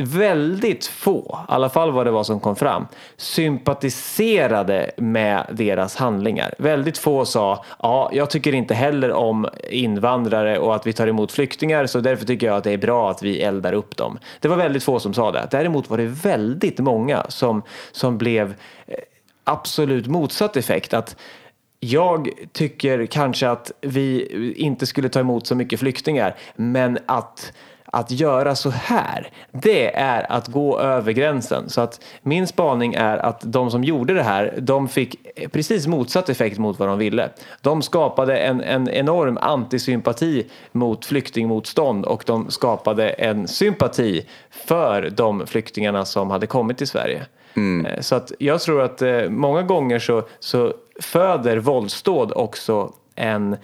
väldigt 0.00 0.86
få, 0.86 1.38
i 1.48 1.52
alla 1.52 1.68
fall 1.68 1.92
vad 1.92 2.06
det 2.06 2.10
var 2.10 2.24
som 2.24 2.40
kom 2.40 2.56
fram, 2.56 2.86
sympatiserade 3.16 4.90
med 4.96 5.46
deras 5.52 5.96
handlingar. 5.96 6.54
Väldigt 6.58 6.98
få 6.98 7.24
sa, 7.24 7.64
ja, 7.78 8.10
jag 8.12 8.30
tycker 8.30 8.54
inte 8.54 8.74
heller 8.74 9.12
om 9.12 9.48
invandrare 9.70 10.58
och 10.58 10.74
att 10.74 10.86
vi 10.86 10.92
tar 10.92 11.06
emot 11.06 11.32
flyktingar 11.32 11.86
så 11.86 12.00
därför 12.00 12.26
tycker 12.26 12.46
jag 12.46 12.56
att 12.56 12.64
det 12.64 12.72
är 12.72 12.78
bra 12.78 13.10
att 13.10 13.22
vi 13.22 13.42
eldar 13.42 13.72
upp 13.72 13.96
dem. 13.96 14.18
Det 14.40 14.48
var 14.48 14.56
väldigt 14.56 14.84
få 14.84 15.00
som 15.00 15.14
sa 15.14 15.32
det. 15.32 15.48
Däremot 15.50 15.90
var 15.90 15.98
det 15.98 16.06
väldigt 16.06 16.78
många 16.78 17.26
som, 17.28 17.62
som 17.92 18.18
blev 18.18 18.54
eh, 18.86 18.94
absolut 19.44 20.06
motsatt 20.06 20.56
effekt. 20.56 20.94
Att 20.94 21.16
jag 21.80 22.28
tycker 22.52 23.06
kanske 23.06 23.48
att 23.48 23.72
vi 23.80 24.26
inte 24.56 24.86
skulle 24.86 25.08
ta 25.08 25.20
emot 25.20 25.46
så 25.46 25.54
mycket 25.54 25.80
flyktingar, 25.80 26.36
men 26.56 26.98
att 27.06 27.52
att 27.92 28.10
göra 28.10 28.54
så 28.54 28.70
här, 28.70 29.28
det 29.52 29.94
är 29.96 30.32
att 30.32 30.48
gå 30.48 30.78
över 30.78 31.12
gränsen. 31.12 31.68
Så 31.68 31.80
att 31.80 32.00
min 32.22 32.46
spaning 32.46 32.94
är 32.94 33.16
att 33.18 33.40
de 33.40 33.70
som 33.70 33.84
gjorde 33.84 34.14
det 34.14 34.22
här, 34.22 34.54
de 34.58 34.88
fick 34.88 35.16
precis 35.52 35.86
motsatt 35.86 36.28
effekt 36.28 36.58
mot 36.58 36.78
vad 36.78 36.88
de 36.88 36.98
ville. 36.98 37.28
De 37.60 37.82
skapade 37.82 38.38
en, 38.38 38.60
en 38.60 38.88
enorm 38.88 39.38
antisympati 39.40 40.46
mot 40.72 41.04
flyktingmotstånd 41.04 42.04
och 42.04 42.22
de 42.26 42.50
skapade 42.50 43.08
en 43.08 43.48
sympati 43.48 44.26
för 44.50 45.10
de 45.10 45.46
flyktingarna 45.46 46.04
som 46.04 46.30
hade 46.30 46.46
kommit 46.46 46.78
till 46.78 46.88
Sverige. 46.88 47.22
Eh, 47.86 48.00
Så 48.00 48.14
att 48.14 48.32
jag 48.38 48.60
tror 48.60 48.82
att 48.82 49.02
eh, 49.02 49.28
många 49.28 49.62
gånger 49.62 49.98
så, 49.98 50.22
så 50.40 50.72
föder 51.00 51.56
våldsdåd 51.56 52.32
också 52.34 52.92
en 53.14 53.56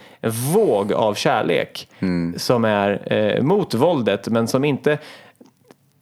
våg 0.55 0.93
av 0.93 1.15
kärlek 1.15 1.89
som 2.37 2.65
är 2.65 3.13
eh, 3.13 3.43
mot 3.43 3.75
våldet 3.75 4.29
men 4.29 4.49
som 4.49 4.65
inte 4.65 4.99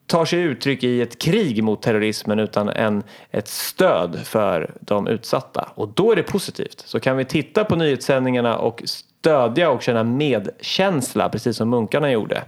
tar 0.07 0.24
sig 0.24 0.40
uttryck 0.40 0.84
i 0.84 1.03
ett 1.03 1.18
krig 1.18 1.64
mot 1.64 1.82
terrorismen 1.82 2.38
utan 2.38 2.68
en, 2.68 3.03
ett 3.30 3.49
stöd 3.49 4.20
för 4.24 4.74
de 4.80 5.07
utsatta. 5.07 5.68
Och 5.74 5.88
då 5.88 6.12
är 6.12 6.16
det 6.16 6.22
positivt. 6.22 6.82
Så 6.86 7.01
kan 7.01 7.16
vi 7.16 7.24
titta 7.24 7.64
på 7.64 7.76
nyhetssändningarna 7.76 8.59
och 8.59 8.82
stödja 8.84 9.70
och 9.70 9.82
känna 9.82 10.05
medkänsla 10.05 11.28
precis 11.28 11.57
som 11.57 11.70
munkarna 11.70 12.11
gjorde. 12.11 12.42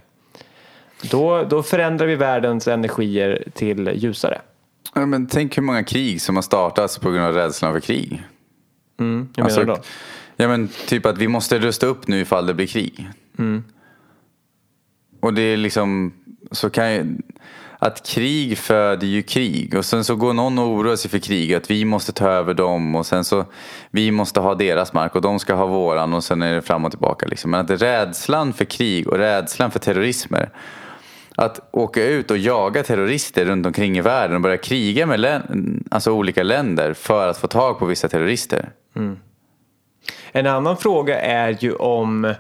Då, 1.10 1.42
då 1.42 1.62
förändrar 1.62 2.06
vi 2.06 2.16
världens 2.16 2.68
energier 2.68 3.44
till 3.54 3.90
ljusare. 3.94 4.40
Ja, 4.94 5.06
men 5.06 5.26
tänk 5.26 5.56
hur 5.56 5.62
många 5.62 5.84
krig 5.84 6.22
som 6.22 6.36
har 6.36 6.42
startats 6.42 6.98
på 6.98 7.10
grund 7.10 7.24
av 7.26 7.34
rädslan 7.34 7.72
för 7.72 7.80
krig. 7.80 8.22
Mm, 9.00 9.28
hur 9.36 9.44
Alltså, 9.44 9.60
menar 9.60 9.74
du 9.74 9.80
då? 9.80 9.86
Ja 10.36 10.48
men 10.48 10.68
typ 10.68 11.06
att 11.06 11.18
vi 11.18 11.28
måste 11.28 11.58
rusta 11.58 11.86
upp 11.86 12.08
nu 12.08 12.20
ifall 12.20 12.46
det 12.46 12.54
blir 12.54 12.66
krig. 12.66 13.08
Mm. 13.38 13.64
Och 15.20 15.34
det 15.34 15.42
är 15.42 15.56
liksom, 15.56 16.12
så 16.50 16.70
kan 16.70 16.92
ju, 16.92 17.18
att 17.78 18.06
krig 18.06 18.58
föder 18.58 19.06
ju 19.06 19.22
krig. 19.22 19.74
Och 19.74 19.84
sen 19.84 20.04
så 20.04 20.16
går 20.16 20.32
någon 20.32 20.58
och 20.58 20.68
oroar 20.68 20.96
sig 20.96 21.10
för 21.10 21.18
krig, 21.18 21.54
att 21.54 21.70
vi 21.70 21.84
måste 21.84 22.12
ta 22.12 22.28
över 22.28 22.54
dem. 22.54 22.94
Och 22.94 23.06
sen 23.06 23.24
så, 23.24 23.44
vi 23.90 24.10
måste 24.10 24.40
ha 24.40 24.54
deras 24.54 24.92
mark 24.92 25.14
och 25.14 25.22
de 25.22 25.38
ska 25.38 25.54
ha 25.54 25.66
våran. 25.66 26.14
Och 26.14 26.24
sen 26.24 26.42
är 26.42 26.54
det 26.54 26.62
fram 26.62 26.84
och 26.84 26.90
tillbaka 26.90 27.26
liksom. 27.26 27.50
Men 27.50 27.60
att 27.60 27.70
rädslan 27.70 28.52
för 28.52 28.64
krig 28.64 29.08
och 29.08 29.18
rädslan 29.18 29.70
för 29.70 29.78
terrorismer. 29.78 30.50
Att 31.38 31.68
åka 31.72 32.04
ut 32.04 32.30
och 32.30 32.38
jaga 32.38 32.82
terrorister 32.82 33.44
runt 33.44 33.66
omkring 33.66 33.98
i 33.98 34.00
världen 34.00 34.36
och 34.36 34.42
börja 34.42 34.56
kriga 34.56 35.06
med 35.06 35.20
län, 35.20 35.84
alltså 35.90 36.10
olika 36.10 36.42
länder 36.42 36.94
för 36.94 37.28
att 37.28 37.38
få 37.38 37.46
tag 37.46 37.78
på 37.78 37.86
vissa 37.86 38.08
terrorister. 38.08 38.70
En 40.32 40.46
annan 40.46 40.76
fråga 40.76 41.20
är 41.20 41.56
ju 41.60 41.74
om, 41.74 42.34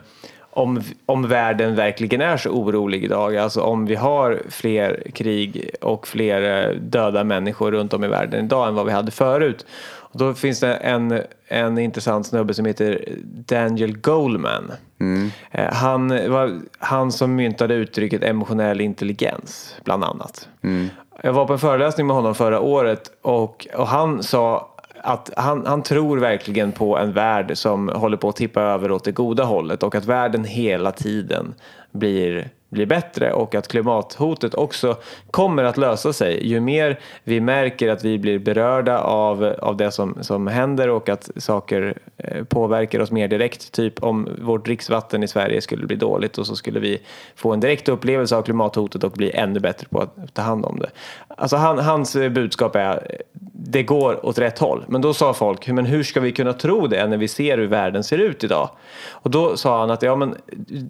om, 0.50 0.82
om 1.06 1.28
världen 1.28 1.74
verkligen 1.74 2.20
är 2.20 2.36
så 2.36 2.50
orolig 2.50 3.04
idag. 3.04 3.36
Alltså 3.36 3.60
om 3.60 3.86
vi 3.86 3.94
har 3.94 4.42
fler 4.50 5.02
krig 5.14 5.70
och 5.80 6.06
fler 6.08 6.68
eh, 6.68 6.74
döda 6.76 7.24
människor 7.24 7.70
runt 7.72 7.92
om 7.92 8.04
i 8.04 8.08
världen 8.08 8.44
idag 8.44 8.68
än 8.68 8.74
vad 8.74 8.86
vi 8.86 8.92
hade 8.92 9.10
förut. 9.10 9.66
Och 10.12 10.18
då 10.18 10.34
finns 10.34 10.60
det 10.60 10.74
en, 10.74 11.22
en 11.48 11.78
intressant 11.78 12.26
snubbe 12.26 12.54
som 12.54 12.64
heter 12.66 13.04
Daniel 13.24 13.96
Goleman. 13.98 14.72
Eh, 15.50 15.72
Han 15.74 16.08
var 16.08 16.60
han 16.78 17.12
som 17.12 17.34
myntade 17.34 17.74
uttrycket 17.74 18.22
emotionell 18.22 18.80
intelligens, 18.80 19.76
bland 19.84 20.04
annat. 20.04 20.48
Jag 21.22 21.32
var 21.32 21.46
på 21.46 21.52
en 21.52 21.58
föreläsning 21.58 22.06
med 22.06 22.16
honom 22.16 22.34
förra 22.34 22.60
året 22.60 23.10
och, 23.22 23.66
och 23.74 23.86
han 23.88 24.22
sa 24.22 24.68
att 24.98 25.30
han, 25.36 25.66
han 25.66 25.82
tror 25.82 26.18
verkligen 26.18 26.72
på 26.72 26.98
en 26.98 27.12
värld 27.12 27.58
som 27.58 27.88
håller 27.88 28.16
på 28.16 28.28
att 28.28 28.36
tippa 28.36 28.60
över 28.60 28.90
åt 28.90 29.04
det 29.04 29.12
goda 29.12 29.44
hållet 29.44 29.82
och 29.82 29.94
att 29.94 30.04
världen 30.04 30.44
hela 30.44 30.92
tiden 30.92 31.54
blir, 31.92 32.48
blir 32.76 32.86
bättre 32.86 33.32
och 33.32 33.54
att 33.54 33.68
klimathotet 33.68 34.54
också 34.54 34.96
kommer 35.30 35.64
att 35.64 35.76
lösa 35.76 36.12
sig. 36.12 36.48
Ju 36.48 36.60
mer 36.60 37.00
vi 37.24 37.40
märker 37.40 37.88
att 37.88 38.04
vi 38.04 38.18
blir 38.18 38.38
berörda 38.38 38.98
av, 38.98 39.54
av 39.58 39.76
det 39.76 39.90
som, 39.90 40.18
som 40.20 40.46
händer 40.46 40.88
och 40.88 41.08
att 41.08 41.30
saker 41.36 41.98
eh, 42.16 42.44
påverkar 42.44 43.00
oss 43.00 43.10
mer 43.10 43.28
direkt. 43.28 43.72
Typ 43.72 44.02
om 44.02 44.28
vårt 44.40 44.64
dricksvatten 44.64 45.22
i 45.22 45.28
Sverige 45.28 45.60
skulle 45.60 45.86
bli 45.86 45.96
dåligt 45.96 46.38
och 46.38 46.46
så 46.46 46.56
skulle 46.56 46.80
vi 46.80 46.98
få 47.36 47.52
en 47.52 47.60
direkt 47.60 47.88
upplevelse 47.88 48.36
av 48.36 48.42
klimathotet 48.42 49.04
och 49.04 49.12
bli 49.12 49.30
ännu 49.30 49.60
bättre 49.60 49.86
på 49.90 50.00
att 50.00 50.34
ta 50.34 50.42
hand 50.42 50.64
om 50.64 50.78
det. 50.78 50.90
Alltså 51.28 51.56
han, 51.56 51.78
hans 51.78 52.16
budskap 52.16 52.76
är 52.76 53.20
det 53.68 53.82
går 53.82 54.26
åt 54.26 54.38
rätt 54.38 54.58
håll. 54.58 54.84
Men 54.88 55.00
då 55.00 55.14
sa 55.14 55.34
folk, 55.34 55.68
men 55.68 55.86
hur 55.86 56.02
ska 56.02 56.20
vi 56.20 56.32
kunna 56.32 56.52
tro 56.52 56.86
det 56.86 57.06
när 57.06 57.16
vi 57.16 57.28
ser 57.28 57.58
hur 57.58 57.66
världen 57.66 58.04
ser 58.04 58.18
ut 58.18 58.44
idag? 58.44 58.70
Och 59.10 59.30
då 59.30 59.56
sa 59.56 59.80
han 59.80 59.90
att 59.90 60.02
ja, 60.02 60.16
men 60.16 60.34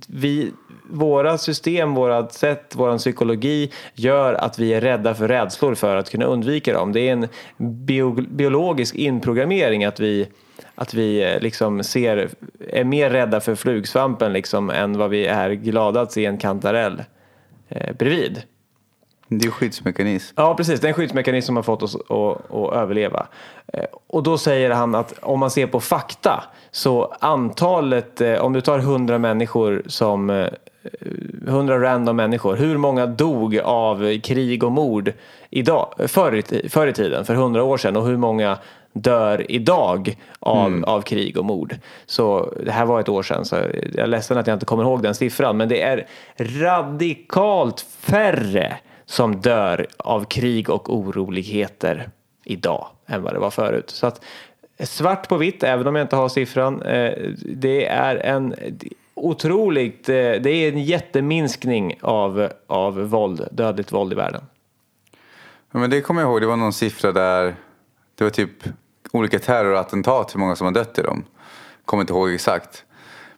vi, 0.09 0.53
våra 0.91 1.39
system, 1.39 1.76
vårat 1.85 2.33
sätt, 2.33 2.73
vår 2.77 2.99
psykologi 2.99 3.73
gör 3.95 4.35
att 4.35 4.59
vi 4.59 4.75
är 4.75 4.81
rädda 4.81 5.15
för 5.15 5.29
rädslor 5.29 5.75
för 5.75 5.97
att 5.97 6.11
kunna 6.11 6.25
undvika 6.25 6.73
dem. 6.73 6.93
Det 6.93 7.01
är 7.01 7.13
en 7.13 7.29
bio, 7.57 8.13
biologisk 8.13 8.95
inprogrammering 8.95 9.85
att 9.85 10.01
vi, 10.01 10.29
att 10.75 10.95
vi 10.95 11.33
eh, 11.33 11.41
liksom 11.41 11.85
ser, 11.85 12.29
är 12.69 12.85
mer 12.85 13.11
rädda 13.11 13.41
för 13.41 13.55
flugsvampen 13.55 14.33
liksom 14.33 14.71
än 14.71 14.99
vad 14.99 15.11
vi 15.11 15.27
är 15.27 15.51
glada 15.51 16.01
att 16.01 16.13
se 16.13 16.27
en 16.27 16.39
kantarell 16.39 17.03
eh, 17.69 17.97
bredvid. 17.97 18.43
Det 19.29 19.45
är 19.45 19.47
en 19.47 19.53
skyddsmekanism. 19.53 20.35
Ja, 20.37 20.55
precis. 20.55 20.81
Det 20.81 20.87
är 20.87 20.89
en 20.89 20.95
skyddsmekanism 20.95 21.47
som 21.47 21.57
har 21.57 21.63
fått 21.63 21.83
oss 21.83 21.95
att, 21.95 22.55
att 22.55 22.73
överleva. 22.73 23.27
Eh, 23.73 23.85
och 24.07 24.23
då 24.23 24.39
säger 24.39 24.71
han 24.71 24.95
att 24.95 25.15
om 25.23 25.41
man 25.41 25.51
ser 25.51 25.67
på 25.67 25.81
fakta 25.81 26.45
så 26.71 27.15
antalet, 27.21 28.21
eh, 28.21 28.35
om 28.35 28.53
du 28.53 28.61
tar 28.61 28.79
100 28.79 29.19
människor 29.19 29.83
som 29.87 30.49
100 31.47 31.75
eh, 31.75 31.81
random 31.81 32.17
människor, 32.17 32.57
hur 32.57 32.77
många 32.77 33.07
dog 33.07 33.59
av 33.59 34.19
krig 34.19 34.65
och 34.65 34.73
mord 34.73 35.13
idag, 35.51 35.95
förr, 35.99 36.35
i, 36.35 36.69
förr 36.69 36.87
i 36.87 36.93
tiden, 36.93 37.25
för 37.25 37.35
100 37.35 37.63
år 37.63 37.77
sedan 37.77 37.97
och 37.97 38.07
hur 38.07 38.17
många 38.17 38.59
dör 38.93 39.51
idag 39.51 40.17
av, 40.41 40.67
mm. 40.67 40.85
av 40.85 41.01
krig 41.01 41.37
och 41.37 41.45
mord. 41.45 41.77
Så 42.07 42.55
det 42.65 42.73
här 42.73 42.87
var 42.87 43.01
ett 43.01 43.09
år 43.09 43.23
sedan 43.23 43.45
så 43.45 43.57
jag 43.57 43.99
är 43.99 44.07
ledsen 44.07 44.39
att 44.39 44.47
jag 44.47 44.55
inte 44.55 44.67
kommer 44.67 44.83
ihåg 44.83 45.03
den 45.03 45.15
siffran 45.15 45.57
men 45.57 45.69
det 45.69 45.83
är 45.83 46.07
radikalt 46.39 47.81
färre 47.81 48.77
som 49.07 49.41
dör 49.41 49.87
av 49.97 50.25
krig 50.25 50.71
och 50.71 50.95
oroligheter 50.95 52.09
idag 52.45 52.87
än 53.07 53.23
vad 53.23 53.33
det 53.33 53.39
var 53.39 53.51
förut. 53.51 53.91
Så 53.91 54.07
att 54.07 54.25
svart 54.79 55.29
på 55.29 55.37
vitt, 55.37 55.63
även 55.63 55.87
om 55.87 55.97
jag 55.97 56.05
inte 56.05 56.17
har 56.17 56.29
siffran, 56.29 56.83
eh, 56.83 57.13
det 57.45 57.87
är 57.87 58.17
en 58.17 58.55
otroligt, 59.17 60.09
eh, 60.09 60.15
det 60.15 60.51
är 60.51 60.73
en 60.73 60.85
jätteminskning 60.85 61.99
av, 62.01 62.49
av 62.67 62.95
våld, 63.09 63.49
dödligt 63.53 63.93
våld 63.93 64.13
i 64.13 64.17
världen. 64.17 64.43
Ja, 65.73 65.79
men 65.79 65.91
det 65.91 66.01
kommer 66.01 66.21
jag 66.21 66.31
ihåg, 66.31 66.41
det 66.41 66.47
var 66.47 66.57
någon 66.57 66.73
siffra 66.73 67.13
där, 67.13 67.57
det 68.15 68.25
var 68.25 68.31
typ 68.31 68.51
olika 69.13 69.39
terrorattentat, 69.39 70.35
hur 70.35 70.41
många 70.41 70.57
som 70.57 70.65
har 70.65 70.75
dött 70.75 70.99
i 70.99 71.03
dem. 71.03 71.25
Kommer 71.85 72.01
inte 72.01 72.13
ihåg 72.13 72.31
exakt. 72.31 72.85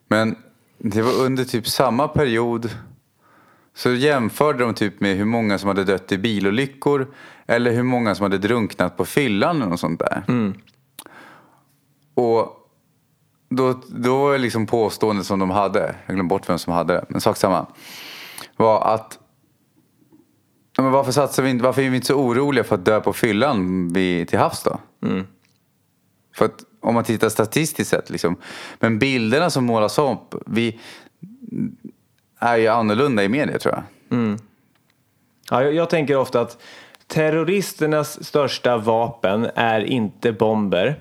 Men 0.09 0.37
det 0.79 1.03
var 1.03 1.13
under 1.13 1.45
typ 1.45 1.67
samma 1.67 2.09
period 2.09 2.71
så 3.75 3.91
jämförde 3.91 4.65
de 4.65 4.75
typ 4.75 5.01
med 5.01 5.17
hur 5.17 5.25
många 5.25 5.59
som 5.59 5.69
hade 5.69 5.85
dött 5.85 6.13
i 6.13 6.19
bilolyckor 6.19 7.15
eller 7.47 7.71
hur 7.71 7.83
många 7.83 8.15
som 8.15 8.23
hade 8.23 8.39
drunknat 8.39 8.97
på 8.97 9.05
fyllan 9.05 9.63
och 9.63 9.81
sånt 9.81 10.01
där. 10.01 10.25
Mm. 10.29 10.55
Och 12.15 12.58
då, 13.49 13.81
då 13.89 14.19
var 14.19 14.39
liksom 14.39 14.67
påståendet 14.67 15.27
som 15.27 15.39
de 15.39 15.51
hade, 15.51 15.95
jag 16.07 16.15
glömde 16.15 16.29
bort 16.29 16.49
vem 16.49 16.59
som 16.59 16.73
hade 16.73 16.95
det, 16.95 17.05
men 17.09 17.21
sak 17.21 17.37
samma. 17.37 17.67
Var 18.57 18.95
att 18.95 19.19
men 20.83 20.93
varför, 20.93 21.13
satsar 21.13 21.43
vi 21.43 21.51
inte, 21.51 21.65
varför 21.65 21.83
är 21.83 21.91
vi 21.91 21.97
inte 21.97 22.07
så 22.07 22.15
oroliga 22.15 22.65
för 22.65 22.75
att 22.75 22.85
dö 22.85 23.01
på 23.01 23.13
fyllan 23.13 23.89
vid, 23.93 24.29
till 24.29 24.39
havs 24.39 24.63
då? 24.63 24.79
Mm. 25.03 25.27
För 26.35 26.45
att 26.45 26.65
om 26.81 26.95
man 26.95 27.05
tittar 27.05 27.29
statistiskt 27.29 27.91
sett 27.91 28.11
liksom. 28.11 28.37
Men 28.79 28.99
bilderna 28.99 29.51
som 29.51 29.65
målas 29.65 29.99
upp, 29.99 30.35
vi, 30.47 30.81
är 32.39 32.57
ju 32.57 32.69
annorlunda 32.69 33.25
i 33.25 33.29
media 33.29 33.59
tror 33.59 33.75
jag. 33.75 34.19
Mm. 34.19 34.39
Ja, 35.51 35.63
jag, 35.63 35.75
jag 35.75 35.91
tänker 35.91 36.17
ofta 36.17 36.41
att 36.41 36.59
terroristernas 37.07 38.25
största 38.25 38.77
vapen 38.77 39.51
är 39.55 39.81
inte 39.81 40.33
bomber. 40.33 41.01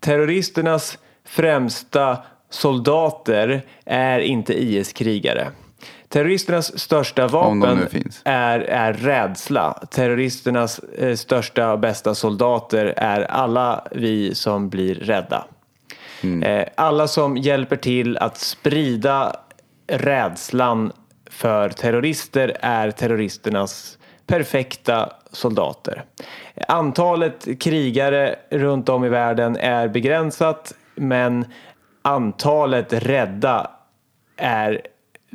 Terroristernas 0.00 0.98
främsta 1.32 2.18
soldater 2.50 3.62
är 3.84 4.18
inte 4.18 4.62
IS-krigare. 4.62 5.48
Terroristernas 6.08 6.78
största 6.78 7.28
vapen 7.28 7.88
är, 8.24 8.60
är 8.60 8.92
rädsla. 8.92 9.72
Terroristernas 9.90 10.78
eh, 10.78 11.16
största 11.16 11.72
och 11.72 11.78
bästa 11.78 12.14
soldater 12.14 12.94
är 12.96 13.20
alla 13.20 13.84
vi 13.90 14.34
som 14.34 14.68
blir 14.68 14.94
rädda. 14.94 15.44
Mm. 16.22 16.42
Eh, 16.42 16.68
alla 16.74 17.08
som 17.08 17.36
hjälper 17.36 17.76
till 17.76 18.16
att 18.16 18.38
sprida 18.38 19.36
rädslan 19.86 20.92
för 21.30 21.68
terrorister 21.68 22.56
är 22.60 22.90
terroristernas 22.90 23.98
perfekta 24.26 25.12
soldater. 25.30 26.04
Antalet 26.68 27.48
krigare 27.60 28.36
runt 28.50 28.88
om 28.88 29.04
i 29.04 29.08
världen 29.08 29.56
är 29.56 29.88
begränsat 29.88 30.74
men 30.94 31.44
antalet 32.02 32.92
rädda 32.92 33.70
är 34.36 34.80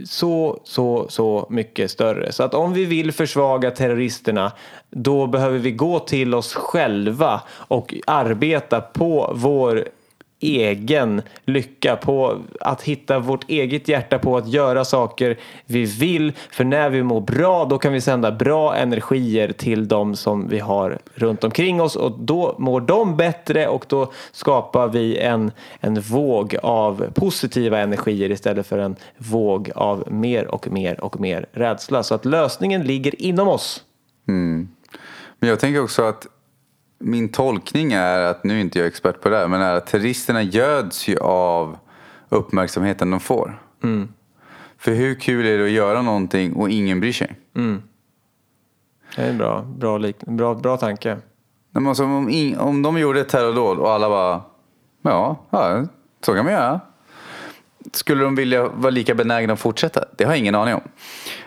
så, 0.06 0.60
så, 0.64 1.06
så 1.10 1.48
mycket 1.50 1.92
större. 1.92 2.32
Så 2.32 2.44
att 2.44 2.54
om 2.54 2.74
vi 2.74 2.86
vill 2.86 3.12
försvaga 3.12 3.72
terroristerna 3.72 4.52
då 4.90 5.28
behöver 5.28 5.60
vi 5.60 5.72
gå 5.72 6.00
till 6.00 6.34
oss 6.34 6.54
själva 6.54 7.42
och 7.50 7.94
arbeta 8.08 8.82
på 8.82 9.32
vår 9.36 9.88
egen 10.40 11.22
lycka, 11.46 11.96
på 11.96 12.42
att 12.62 12.82
hitta 12.82 13.20
vårt 13.20 13.50
eget 13.50 13.88
hjärta 13.88 14.20
på 14.20 14.38
att 14.38 14.48
göra 14.48 14.86
saker 14.86 15.38
vi 15.66 15.86
vill. 15.86 16.34
För 16.52 16.64
när 16.64 16.90
vi 16.90 17.04
mår 17.04 17.22
bra 17.22 17.66
då 17.66 17.78
kan 17.78 17.94
vi 17.94 18.02
sända 18.02 18.32
bra 18.32 18.76
energier 18.76 19.52
till 19.52 19.88
de 19.88 20.16
som 20.16 20.48
vi 20.48 20.60
har 20.60 21.00
runt 21.14 21.44
omkring 21.44 21.82
oss 21.82 21.96
och 21.96 22.20
då 22.20 22.56
mår 22.58 22.82
de 22.82 23.18
bättre 23.18 23.68
och 23.68 23.86
då 23.88 24.12
skapar 24.32 24.88
vi 24.88 25.18
en, 25.18 25.52
en 25.80 26.02
våg 26.02 26.56
av 26.64 27.12
positiva 27.16 27.80
energier 27.80 28.32
istället 28.32 28.68
för 28.68 28.78
en 28.78 28.96
våg 29.18 29.72
av 29.76 30.04
mer 30.12 30.48
och 30.48 30.72
mer 30.72 31.04
och 31.04 31.20
mer 31.20 31.46
rädsla. 31.52 32.04
Så 32.04 32.16
att 32.16 32.26
lösningen 32.26 32.84
ligger 32.84 33.22
inom 33.22 33.48
oss. 33.48 33.84
Mm. 34.28 34.68
Men 35.40 35.50
jag 35.50 35.60
tänker 35.60 35.84
också 35.84 36.04
att 36.04 36.28
min 37.00 37.30
tolkning 37.30 37.94
är 37.94 38.20
att, 38.20 38.44
nu 38.44 38.58
är 38.58 38.62
inte 38.62 38.80
jag 38.80 38.88
expert 38.88 39.22
på 39.22 39.30
det 39.30 39.38
här, 39.38 39.48
men 39.48 39.62
är 39.62 39.76
att 39.76 39.88
terroristerna 39.88 40.42
göds 40.42 41.08
ju 41.08 41.18
av 41.20 41.78
uppmärksamheten 42.30 43.12
de 43.12 43.20
får. 43.20 43.62
Mm. 43.84 44.14
För 44.78 44.92
hur 44.92 45.16
kul 45.16 45.46
är 45.46 45.58
det 45.58 45.66
att 45.66 45.72
göra 45.72 46.02
någonting 46.02 46.54
och 46.54 46.70
ingen 46.70 47.00
bryr 47.00 47.14
sig? 47.14 47.36
Mm. 47.56 47.82
Det 49.16 49.22
är 49.22 49.30
en 49.30 49.38
bra, 49.38 49.62
bra, 49.62 50.00
bra, 50.26 50.56
bra 50.56 50.78
tanke. 50.78 51.18
Alltså, 51.74 52.04
om, 52.04 52.30
in, 52.30 52.58
om 52.58 52.82
de 52.82 52.98
gjorde 53.00 53.22
ett 53.22 53.30
terrordåd 53.30 53.78
och 53.78 53.92
alla 53.92 54.10
bara, 54.10 54.42
ja, 55.02 55.36
ja, 55.50 55.86
så 56.22 56.34
kan 56.34 56.46
man 56.46 56.54
göra. 56.54 56.82
Skulle 57.92 58.24
de 58.24 58.36
vilja 58.36 58.68
vara 58.68 58.90
lika 58.90 59.16
benägna 59.16 59.54
att 59.54 59.60
fortsätta? 59.60 60.06
Det 60.18 60.24
har 60.24 60.32
jag 60.32 60.40
ingen 60.40 60.56
aning 60.56 60.74
om. 60.74 60.82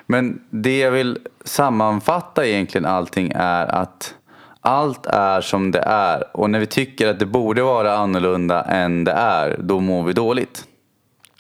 Men 0.07 0.43
det 0.51 0.79
jag 0.79 0.91
vill 0.91 1.19
sammanfatta 1.45 2.47
egentligen 2.47 2.85
allting 2.85 3.33
är 3.35 3.67
att 3.67 4.15
allt 4.61 5.07
är 5.07 5.41
som 5.41 5.71
det 5.71 5.83
är 5.87 6.37
och 6.37 6.51
när 6.51 6.59
vi 6.59 6.67
tycker 6.67 7.09
att 7.09 7.19
det 7.19 7.27
borde 7.27 7.63
vara 7.63 7.97
annorlunda 7.97 8.63
än 8.63 9.05
det 9.05 9.13
är, 9.13 9.57
då 9.59 9.81
mår 9.81 10.03
vi 10.03 10.13
dåligt. 10.13 10.65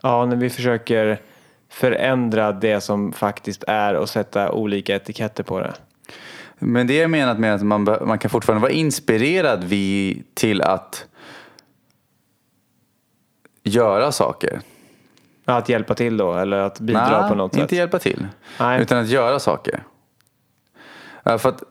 Ja, 0.03 0.27
när 0.27 0.37
vi 0.37 0.51
försöker 0.51 1.21
förändra 1.69 2.53
det 2.53 2.81
som 2.81 3.13
faktiskt 3.13 3.65
är 3.67 3.95
och 3.95 4.09
sätta 4.09 4.53
olika 4.53 4.97
etiketter 4.97 5.43
på 5.43 5.61
det. 5.61 5.73
Men 6.59 6.87
det 6.87 6.95
jag 6.95 7.11
menat 7.11 7.39
med 7.39 7.55
att 7.55 7.63
man, 7.63 7.85
man 7.85 8.19
kan 8.19 8.31
fortfarande 8.31 8.63
vara 8.63 8.73
inspirerad 8.73 9.65
vid, 9.65 10.25
till 10.35 10.63
att 10.63 11.07
göra 13.63 14.13
saker. 14.13 14.61
Att 15.45 15.69
hjälpa 15.69 15.95
till 15.95 16.17
då, 16.17 16.35
eller 16.35 16.57
att 16.57 16.81
bidra 16.81 17.21
Nej, 17.21 17.29
på 17.29 17.35
något 17.35 17.53
sätt? 17.53 17.63
inte 17.63 17.77
hjälpa 17.77 17.99
till. 17.99 18.27
Nej. 18.61 18.83
Utan 18.83 18.99
att 18.99 19.09
göra 19.09 19.39
saker. 19.39 19.83
För 21.25 21.49
att 21.49 21.63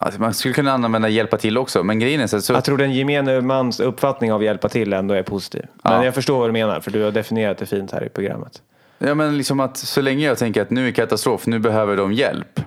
Alltså 0.00 0.20
man 0.20 0.34
skulle 0.34 0.54
kunna 0.54 0.72
använda 0.72 1.08
hjälpa 1.08 1.36
till 1.36 1.58
också, 1.58 1.82
men 1.82 1.98
grejen 1.98 2.20
är 2.20 2.26
så, 2.26 2.40
så... 2.40 2.52
Jag 2.52 2.64
tror 2.64 2.78
den 2.78 2.92
gemene 2.92 3.40
mans 3.40 3.80
uppfattning 3.80 4.32
av 4.32 4.42
hjälpa 4.42 4.68
till 4.68 4.92
ändå 4.92 5.14
är 5.14 5.22
positiv. 5.22 5.62
Men 5.82 5.92
ja. 5.92 6.04
jag 6.04 6.14
förstår 6.14 6.38
vad 6.38 6.48
du 6.48 6.52
menar, 6.52 6.80
för 6.80 6.90
du 6.90 7.02
har 7.02 7.10
definierat 7.10 7.58
det 7.58 7.66
fint 7.66 7.92
här 7.92 8.04
i 8.04 8.08
programmet. 8.08 8.62
Ja, 8.98 9.14
men 9.14 9.36
liksom 9.38 9.60
att 9.60 9.76
så 9.76 10.00
länge 10.00 10.26
jag 10.26 10.38
tänker 10.38 10.62
att 10.62 10.70
nu 10.70 10.88
är 10.88 10.92
katastrof, 10.92 11.46
nu 11.46 11.58
behöver 11.58 11.96
de 11.96 12.12
hjälp. 12.12 12.60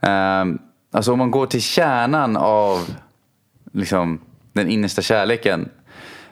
Um, 0.00 0.58
alltså 0.90 1.12
om 1.12 1.18
man 1.18 1.30
går 1.30 1.46
till 1.46 1.62
kärnan 1.62 2.36
av 2.36 2.90
liksom, 3.72 4.20
den 4.52 4.68
innersta 4.68 5.02
kärleken 5.02 5.68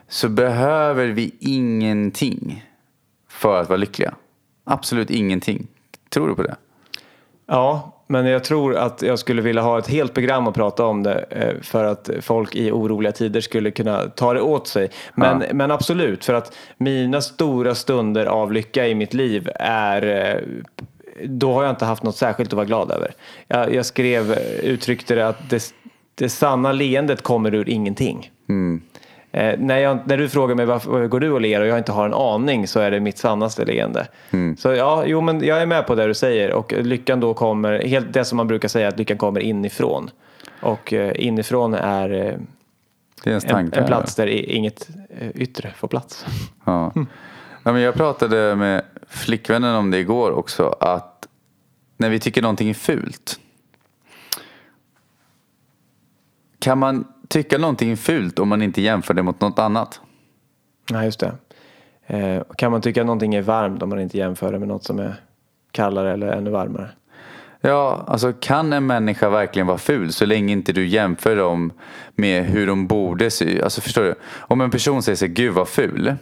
så 0.08 0.28
behöver 0.28 1.06
vi 1.06 1.34
ingenting 1.40 2.64
för 3.28 3.60
att 3.60 3.68
vara 3.68 3.76
lyckliga. 3.76 4.14
Absolut 4.64 5.10
ingenting. 5.10 5.66
Tror 6.08 6.28
du 6.28 6.34
på 6.34 6.42
det? 6.42 6.56
Ja, 7.46 7.90
men 8.06 8.26
jag 8.26 8.44
tror 8.44 8.76
att 8.76 9.02
jag 9.02 9.18
skulle 9.18 9.42
vilja 9.42 9.62
ha 9.62 9.78
ett 9.78 9.88
helt 9.88 10.14
program 10.14 10.46
att 10.46 10.54
prata 10.54 10.84
om 10.84 11.02
det 11.02 11.24
eh, 11.30 11.60
för 11.62 11.84
att 11.84 12.10
folk 12.20 12.54
i 12.54 12.70
oroliga 12.70 13.12
tider 13.12 13.40
skulle 13.40 13.70
kunna 13.70 14.04
ta 14.04 14.34
det 14.34 14.40
åt 14.40 14.68
sig. 14.68 14.90
Men, 15.14 15.40
ja. 15.40 15.54
men 15.54 15.70
absolut, 15.70 16.24
för 16.24 16.34
att 16.34 16.56
mina 16.76 17.20
stora 17.20 17.74
stunder 17.74 18.26
av 18.26 18.52
lycka 18.52 18.88
i 18.88 18.94
mitt 18.94 19.14
liv 19.14 19.50
är 19.54 20.32
eh, 20.34 20.42
då 21.24 21.52
har 21.52 21.62
jag 21.62 21.72
inte 21.72 21.84
haft 21.84 22.02
något 22.02 22.16
särskilt 22.16 22.48
att 22.48 22.56
vara 22.56 22.66
glad 22.66 22.90
över. 22.90 23.14
Jag, 23.48 23.74
jag 23.74 23.86
skrev, 23.86 24.38
uttryckte 24.62 25.14
det 25.14 25.28
att 25.28 25.50
det, 25.50 25.74
det 26.14 26.28
sanna 26.28 26.72
leendet 26.72 27.22
kommer 27.22 27.54
ur 27.54 27.68
ingenting. 27.68 28.30
Mm. 28.48 28.82
Eh, 29.34 29.58
när, 29.58 29.78
jag, 29.78 29.98
när 30.04 30.16
du 30.16 30.28
frågar 30.28 30.54
mig 30.54 30.66
varför 30.66 31.06
går 31.06 31.20
du 31.20 31.30
och 31.30 31.40
ler 31.40 31.60
och 31.60 31.66
jag 31.66 31.78
inte 31.78 31.92
har 31.92 32.06
en 32.06 32.14
aning 32.14 32.68
så 32.68 32.80
är 32.80 32.90
det 32.90 33.00
mitt 33.00 33.18
sannaste 33.18 33.64
leende. 33.64 34.06
Mm. 34.30 34.56
Så 34.56 34.72
ja, 34.72 35.04
jo 35.06 35.20
men 35.20 35.44
jag 35.44 35.62
är 35.62 35.66
med 35.66 35.86
på 35.86 35.94
det 35.94 36.06
du 36.06 36.14
säger 36.14 36.52
och 36.52 36.72
lyckan 36.72 37.20
då 37.20 37.34
kommer, 37.34 37.78
helt 37.86 38.12
det 38.12 38.24
som 38.24 38.36
man 38.36 38.46
brukar 38.46 38.68
säga 38.68 38.88
att 38.88 38.98
lyckan 38.98 39.18
kommer 39.18 39.40
inifrån. 39.40 40.10
Och 40.60 40.92
eh, 40.92 41.12
inifrån 41.26 41.74
är 41.74 42.10
eh, 42.12 43.34
en, 43.34 43.40
tankar. 43.40 43.80
en 43.80 43.86
plats 43.86 44.14
där 44.14 44.26
i- 44.26 44.54
inget 44.56 44.88
eh, 45.20 45.28
yttre 45.34 45.70
får 45.76 45.88
plats. 45.88 46.26
Ja. 46.64 46.92
Ja, 47.66 47.72
men 47.72 47.82
jag 47.82 47.94
pratade 47.94 48.56
med 48.56 48.82
flickvännen 49.08 49.74
om 49.74 49.90
det 49.90 49.98
igår 49.98 50.30
också. 50.30 50.68
Att 50.80 51.26
när 51.96 52.10
vi 52.10 52.20
tycker 52.20 52.42
någonting 52.42 52.70
är 52.70 52.74
fult. 52.74 53.40
Kan 56.58 56.78
man 56.78 57.04
tycka 57.28 57.58
någonting 57.58 57.90
är 57.90 57.96
fult 57.96 58.38
om 58.38 58.48
man 58.48 58.62
inte 58.62 58.82
jämför 58.82 59.14
det 59.14 59.22
mot 59.22 59.40
något 59.40 59.58
annat? 59.58 60.00
Nej, 60.90 61.04
just 61.04 61.20
det. 61.20 61.32
Eh, 62.06 62.42
kan 62.56 62.72
man 62.72 62.80
tycka 62.80 63.04
någonting 63.04 63.34
är 63.34 63.42
varmt 63.42 63.82
om 63.82 63.88
man 63.88 64.00
inte 64.00 64.18
jämför 64.18 64.52
det 64.52 64.58
med 64.58 64.68
något 64.68 64.84
som 64.84 64.98
är 64.98 65.14
kallare 65.72 66.12
eller 66.12 66.26
ännu 66.26 66.50
varmare? 66.50 66.90
Ja, 67.60 68.04
alltså 68.06 68.32
kan 68.32 68.72
en 68.72 68.86
människa 68.86 69.28
verkligen 69.28 69.66
vara 69.66 69.78
ful 69.78 70.12
så 70.12 70.26
länge 70.26 70.52
inte 70.52 70.72
du 70.72 70.86
jämför 70.86 71.36
dem 71.36 71.72
med 72.14 72.44
hur 72.44 72.66
de 72.66 72.86
borde 72.86 73.30
se? 73.30 73.62
Alltså 73.62 73.80
förstår 73.80 74.02
du? 74.02 74.14
Om 74.38 74.60
en 74.60 74.70
person 74.70 75.02
säger 75.02 75.16
sig, 75.16 75.28
gud 75.28 75.54
vad 75.54 75.68
ful. 75.68 76.14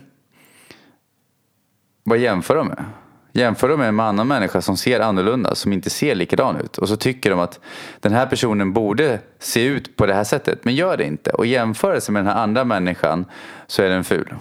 Vad 2.05 2.19
jämför 2.19 2.57
de 2.57 2.69
med? 2.69 2.85
Jämför 3.33 3.69
de 3.69 3.79
med 3.79 3.89
en 3.89 4.01
annan 4.01 4.29
människa 4.29 4.61
som 4.61 4.77
ser 4.77 5.01
annorlunda, 5.01 5.55
som 5.55 5.73
inte 5.73 5.91
ser 5.91 6.15
likadan 6.15 6.57
ut. 6.61 6.79
Och 6.79 6.89
så 6.89 6.97
tycker 6.97 7.31
de 7.31 7.39
att 7.39 7.61
den 8.01 8.13
här 8.13 8.27
personen 8.27 8.73
borde 8.73 9.19
se 9.39 9.65
ut 9.65 9.97
på 9.97 10.07
det 10.07 10.15
här 10.15 10.25
sättet, 10.25 10.65
men 10.65 10.75
gör 10.75 10.97
det 10.97 11.05
inte. 11.05 11.31
Och 11.31 11.47
jämförelse 11.47 12.13
med 12.13 12.25
den 12.25 12.33
här 12.33 12.43
andra 12.43 12.65
människan 12.65 13.25
så 13.67 13.83
är 13.83 13.89
den 13.89 14.05
ful. 14.05 14.35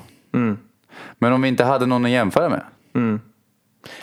Men 1.18 1.34
om 1.34 1.42
vi 1.42 1.48
inte 1.48 1.64
hade 1.64 1.86
någon 1.86 2.06
att 2.06 2.12
jämföra 2.12 2.50
med? 2.50 2.64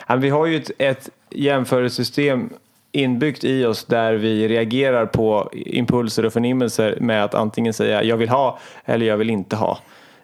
Ja, 0.07 0.15
vi 0.15 0.29
har 0.29 0.45
ju 0.45 0.57
ett, 0.57 0.71
ett 0.77 1.09
jämförelsesystem 1.29 2.49
inbyggt 2.91 3.43
i 3.43 3.65
oss 3.65 3.85
där 3.85 4.13
vi 4.13 4.47
reagerar 4.47 5.05
på 5.05 5.49
impulser 5.53 6.25
och 6.25 6.33
förnimmelser 6.33 6.97
med 7.01 7.23
att 7.23 7.35
antingen 7.35 7.73
säga 7.73 8.03
jag 8.03 8.17
vill 8.17 8.29
ha 8.29 8.59
eller 8.85 9.05
jag 9.05 9.17
vill 9.17 9.29
inte 9.29 9.55
ha. 9.55 9.79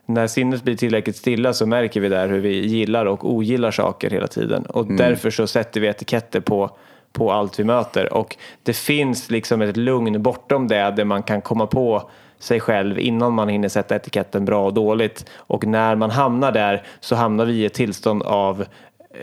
När 0.06 0.28
sinnet 0.28 0.64
blir 0.64 0.76
tillräckligt 0.76 1.16
stilla 1.16 1.54
så 1.54 1.66
märker 1.66 2.02
vi 2.02 2.10
där 2.10 2.30
hur 2.30 2.40
vi 2.40 2.68
gillar 2.68 3.06
och 3.06 3.30
ogillar 3.30 3.72
saker 3.72 4.10
hela 4.10 4.28
tiden 4.28 4.66
och 4.66 4.94
därför 4.94 5.30
så 5.30 5.48
sätter 5.48 5.82
vi 5.82 5.88
etiketter 5.88 6.40
på, 6.40 6.70
på 7.14 7.32
allt 7.32 7.60
vi 7.60 7.64
möter 7.64 8.14
och 8.14 8.38
det 8.64 8.74
finns 8.74 9.32
liksom 9.32 9.62
ett 9.62 9.78
lugn 9.78 10.22
bortom 10.22 10.68
det 10.68 10.92
där 10.92 11.06
man 11.06 11.24
kan 11.24 11.42
komma 11.42 11.68
på 11.68 12.10
sig 12.40 12.60
själv 12.60 13.00
innan 13.00 13.34
man 13.34 13.50
hinner 13.50 13.70
sätta 13.70 13.96
etiketten 13.96 14.46
bra 14.46 14.66
och 14.66 14.74
dåligt 14.74 15.26
och 15.36 15.68
när 15.68 15.96
man 15.96 16.10
hamnar 16.10 16.52
där 16.52 16.84
så 17.00 17.16
hamnar 17.16 17.46
vi 17.46 17.54
i 17.54 17.66
ett 17.66 17.74
tillstånd 17.74 18.24
av 18.24 18.66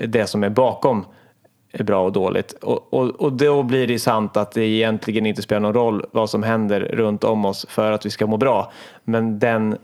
det 0.09 0.27
som 0.27 0.45
är 0.45 0.51
bakom 0.51 1.05
är 1.73 1.85
bra 1.85 2.05
och 2.05 2.13
dåligt. 2.13 2.53
Och, 2.53 2.95
och, 2.95 3.21
och 3.21 3.33
då 3.33 3.63
blir 3.63 3.87
det 3.87 3.99
sant 3.99 4.37
att 4.37 4.53
det 4.53 4.65
egentligen 4.65 5.27
inte 5.27 5.43
spelar 5.43 5.61
någon 5.61 5.75
roll 5.75 6.05
vad 6.11 6.31
som 6.31 6.43
händer 6.43 6.81
runt 6.81 7.25
om 7.25 7.45
oss 7.45 7.67
för 7.69 7.93
att 7.93 8.07
vi 8.07 8.11
ska 8.11 8.27
må 8.27 8.37
bra. 8.37 8.73
Men 9.05 9.39
den 9.39 9.79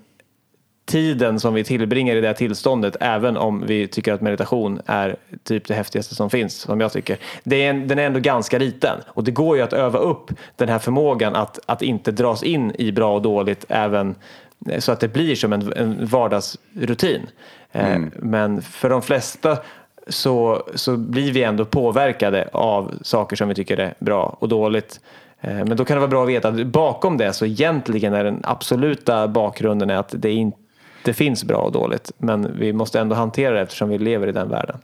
tiden 0.89 1.41
som 1.41 1.55
vi 1.55 1.65
tillbringar 1.65 2.17
i 2.17 2.21
det 2.21 2.27
här 2.27 2.35
tillståndet, 2.35 2.97
även 3.01 3.37
om 3.37 3.67
vi 3.67 3.87
tycker 3.87 4.13
att 4.13 4.21
meditation 4.21 4.81
är 4.87 5.17
typ 5.43 5.69
det 5.69 5.75
häftigaste 5.75 6.15
som 6.15 6.31
finns, 6.31 6.55
som 6.55 6.81
jag 6.81 6.93
tycker, 6.93 7.19
det 7.45 7.57
är 7.65 7.71
en, 7.71 7.89
den 7.89 7.99
är 7.99 8.07
ändå 8.07 8.21
ganska 8.21 8.59
liten. 8.59 8.99
Och 9.07 9.25
det 9.25 9.31
går 9.31 9.57
ju 9.57 9.63
att 9.63 9.73
öva 9.73 9.99
upp 9.99 10.31
den 10.57 10.69
här 10.69 10.79
förmågan 10.79 11.37
att, 11.37 11.59
att 11.67 11.83
inte 11.83 12.13
dras 12.13 12.43
in 12.43 12.73
i 12.79 12.93
bra 12.93 13.15
och 13.15 13.23
dåligt 13.23 13.65
även 13.69 14.15
så 14.79 14.93
att 14.93 15.01
det 15.01 15.09
blir 15.09 15.35
som 15.35 15.53
en, 15.53 15.73
en 15.73 16.07
vardagsrutin. 16.07 17.27
Eh, 17.73 17.99
Men 18.17 18.63
för 18.63 18.91
de 18.91 19.03
flesta 19.03 19.59
så, 20.09 20.63
så 20.75 20.97
blir 20.97 21.33
vi 21.33 21.43
ändå 21.43 21.65
påverkade 21.65 22.49
av 22.53 22.95
saker 23.03 23.37
som 23.37 23.49
vi 23.49 23.55
tycker 23.55 23.77
är 23.77 23.95
bra 23.99 24.37
och 24.41 24.49
dåligt. 24.49 25.01
Eh, 25.41 25.55
Men 25.55 25.77
då 25.77 25.85
kan 25.85 25.95
det 25.95 26.01
vara 26.01 26.11
bra 26.11 26.23
att 26.23 26.29
veta 26.29 26.49
att 26.49 26.67
bakom 26.67 27.17
det 27.17 27.33
så 27.33 27.47
egentligen 27.47 28.15
är 28.15 28.25
den 28.25 28.41
absoluta 28.43 29.29
bakgrunden 29.29 29.91
är 29.91 29.97
att 29.97 30.15
det 30.17 30.33
inte 30.33 30.59
finns 31.13 31.45
bra 31.45 31.57
och 31.59 31.73
dåligt. 31.73 32.13
Men 32.19 32.59
vi 32.59 32.73
måste 32.73 33.01
ändå 33.01 33.15
hantera 33.15 33.55
det 33.55 33.61
eftersom 33.61 33.89
vi 33.89 33.99
lever 33.99 34.27
i 34.27 34.33
den 34.33 34.49
världen. 34.49 34.79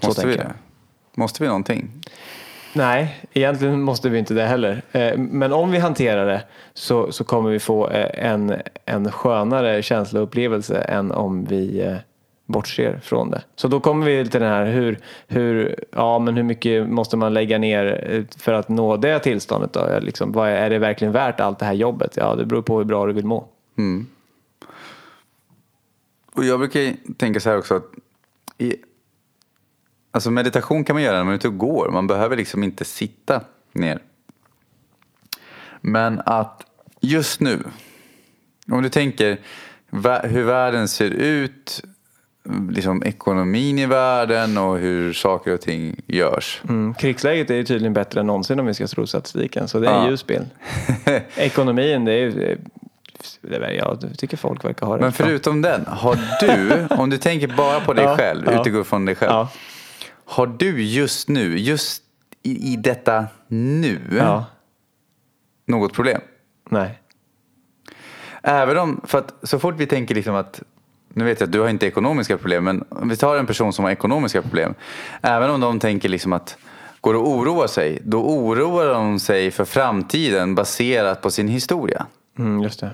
Så 0.00 0.06
Måste 0.06 0.26
vi 0.26 0.36
det? 0.36 0.52
Måste 1.14 1.42
vi 1.42 1.48
någonting? 1.48 1.90
Nej, 2.72 3.16
egentligen 3.32 3.82
måste 3.82 4.08
vi 4.08 4.18
inte 4.18 4.34
det 4.34 4.44
heller. 4.44 4.82
Eh, 4.92 5.16
Men 5.16 5.52
om 5.52 5.70
vi 5.70 5.78
hanterar 5.78 6.26
det 6.26 6.42
så, 6.74 7.12
så 7.12 7.24
kommer 7.24 7.50
vi 7.50 7.58
få 7.58 7.88
eh, 7.88 8.30
en, 8.32 8.54
en 8.84 9.12
skönare 9.12 9.82
känsloupplevelse 9.82 10.78
än 10.78 11.12
om 11.12 11.44
vi 11.44 11.80
eh, 11.80 11.96
bortser 12.46 13.00
från 13.02 13.30
det. 13.30 13.42
Så 13.56 13.68
då 13.68 13.80
kommer 13.80 14.06
vi 14.06 14.28
till 14.28 14.40
den 14.40 14.50
här 14.50 14.66
hur, 14.66 14.98
hur, 15.26 15.84
ja, 15.96 16.18
men 16.18 16.36
hur 16.36 16.42
mycket 16.42 16.88
måste 16.88 17.16
man 17.16 17.34
lägga 17.34 17.58
ner 17.58 18.26
för 18.38 18.52
att 18.52 18.68
nå 18.68 18.96
det 18.96 19.18
tillståndet? 19.18 19.72
Då? 19.72 19.98
Liksom, 20.00 20.32
vad 20.32 20.48
är, 20.48 20.52
är 20.52 20.70
det 20.70 20.78
verkligen 20.78 21.12
värt 21.12 21.40
allt 21.40 21.58
det 21.58 21.64
här 21.64 21.72
jobbet? 21.72 22.16
Ja, 22.16 22.34
det 22.34 22.44
beror 22.44 22.62
på 22.62 22.78
hur 22.78 22.84
bra 22.84 23.06
du 23.06 23.12
vill 23.12 23.26
må. 23.26 23.48
Och 26.38 26.44
jag 26.44 26.58
brukar 26.58 26.80
ju 26.80 26.96
tänka 27.16 27.40
så 27.40 27.50
här 27.50 27.58
också 27.58 27.74
att 27.74 27.84
i, 28.58 28.74
alltså 30.10 30.30
meditation 30.30 30.84
kan 30.84 30.96
man 30.96 31.02
göra 31.02 31.16
när 31.16 31.24
man 31.24 31.32
är 31.32 31.36
ute 31.36 31.48
och 31.48 31.58
går. 31.58 31.90
Man 31.90 32.06
behöver 32.06 32.36
liksom 32.36 32.62
inte 32.64 32.84
sitta 32.84 33.40
ner. 33.72 33.98
Men 35.80 36.20
att 36.26 36.62
just 37.00 37.40
nu, 37.40 37.62
om 38.70 38.82
du 38.82 38.88
tänker 38.88 39.38
hur 40.22 40.42
världen 40.44 40.88
ser 40.88 41.10
ut, 41.10 41.82
liksom 42.70 43.02
ekonomin 43.02 43.78
i 43.78 43.86
världen 43.86 44.58
och 44.58 44.78
hur 44.78 45.12
saker 45.12 45.54
och 45.54 45.60
ting 45.60 46.00
görs. 46.06 46.62
Mm. 46.68 46.94
Krigsläget 46.94 47.50
är 47.50 47.54
ju 47.54 47.64
tydligen 47.64 47.92
bättre 47.92 48.20
än 48.20 48.26
någonsin 48.26 48.60
om 48.60 48.66
vi 48.66 48.74
ska 48.74 48.86
tro 48.86 49.06
statistiken, 49.06 49.68
så 49.68 49.80
det 49.80 49.88
är 49.88 49.92
Ja. 49.92 50.10
ljus 50.10 50.26
bild. 50.26 50.46
Ekonomin, 51.36 52.04
det 52.04 52.12
är 52.12 52.18
ju... 52.18 52.30
det 52.30 52.52
är- 52.52 52.58
Jag 53.40 53.98
tycker 54.18 54.36
folk 54.36 54.64
verkar 54.64 54.86
ha 54.86 54.96
det 54.96 55.00
Men 55.02 55.12
förutom 55.12 55.62
den, 55.62 55.86
har 55.86 56.18
du, 56.40 56.86
om 56.94 57.10
du 57.10 57.18
tänker 57.18 57.48
bara 57.56 57.80
på 57.80 57.92
dig 57.92 58.04
Ja, 58.04 58.16
själv, 58.16 58.42
ja. 58.46 58.60
utgår 58.66 58.84
från 58.84 59.04
dig 59.04 59.14
själv. 59.14 59.30
Ja, 59.32 59.48
Har 60.24 60.46
du 60.46 60.82
just 60.82 61.28
nu, 61.28 61.58
just 61.58 62.02
i, 62.42 62.72
i 62.72 62.76
detta 62.76 63.26
nu, 63.48 64.00
ja, 64.18 64.44
något 65.66 65.92
problem? 65.92 66.20
nej. 66.70 66.98
Även 68.42 68.78
om, 68.78 69.00
för 69.04 69.18
att 69.18 69.34
så 69.42 69.58
fort 69.58 69.74
vi 69.78 69.86
tänker 69.86 70.14
liksom 70.14 70.34
att, 70.34 70.62
nu 71.14 71.24
vet 71.24 71.40
jag 71.40 71.46
att 71.46 71.52
du 71.52 71.60
har 71.60 71.68
inte 71.68 71.86
ekonomiska 71.86 72.38
problem, 72.38 72.64
men 72.64 72.84
om 72.88 73.08
vi 73.08 73.16
tar 73.16 73.36
en 73.36 73.46
person 73.46 73.72
som 73.72 73.84
har 73.84 73.92
ekonomiska 73.92 74.42
problem. 74.42 74.74
Även 75.22 75.50
om 75.50 75.60
de 75.60 75.78
tänker 75.80 76.08
liksom 76.08 76.32
att 76.32 76.56
går 77.00 77.12
det 77.12 77.18
att 77.20 77.26
oroa 77.26 77.68
sig, 77.68 77.98
då 78.04 78.18
oroar 78.22 78.86
de 78.86 79.20
sig 79.20 79.50
för 79.50 79.64
framtiden 79.64 80.54
baserat 80.54 81.22
på 81.22 81.30
sin 81.30 81.48
historia. 81.48 82.06
Mm, 82.38 82.62
just 82.62 82.80
det. 82.80 82.90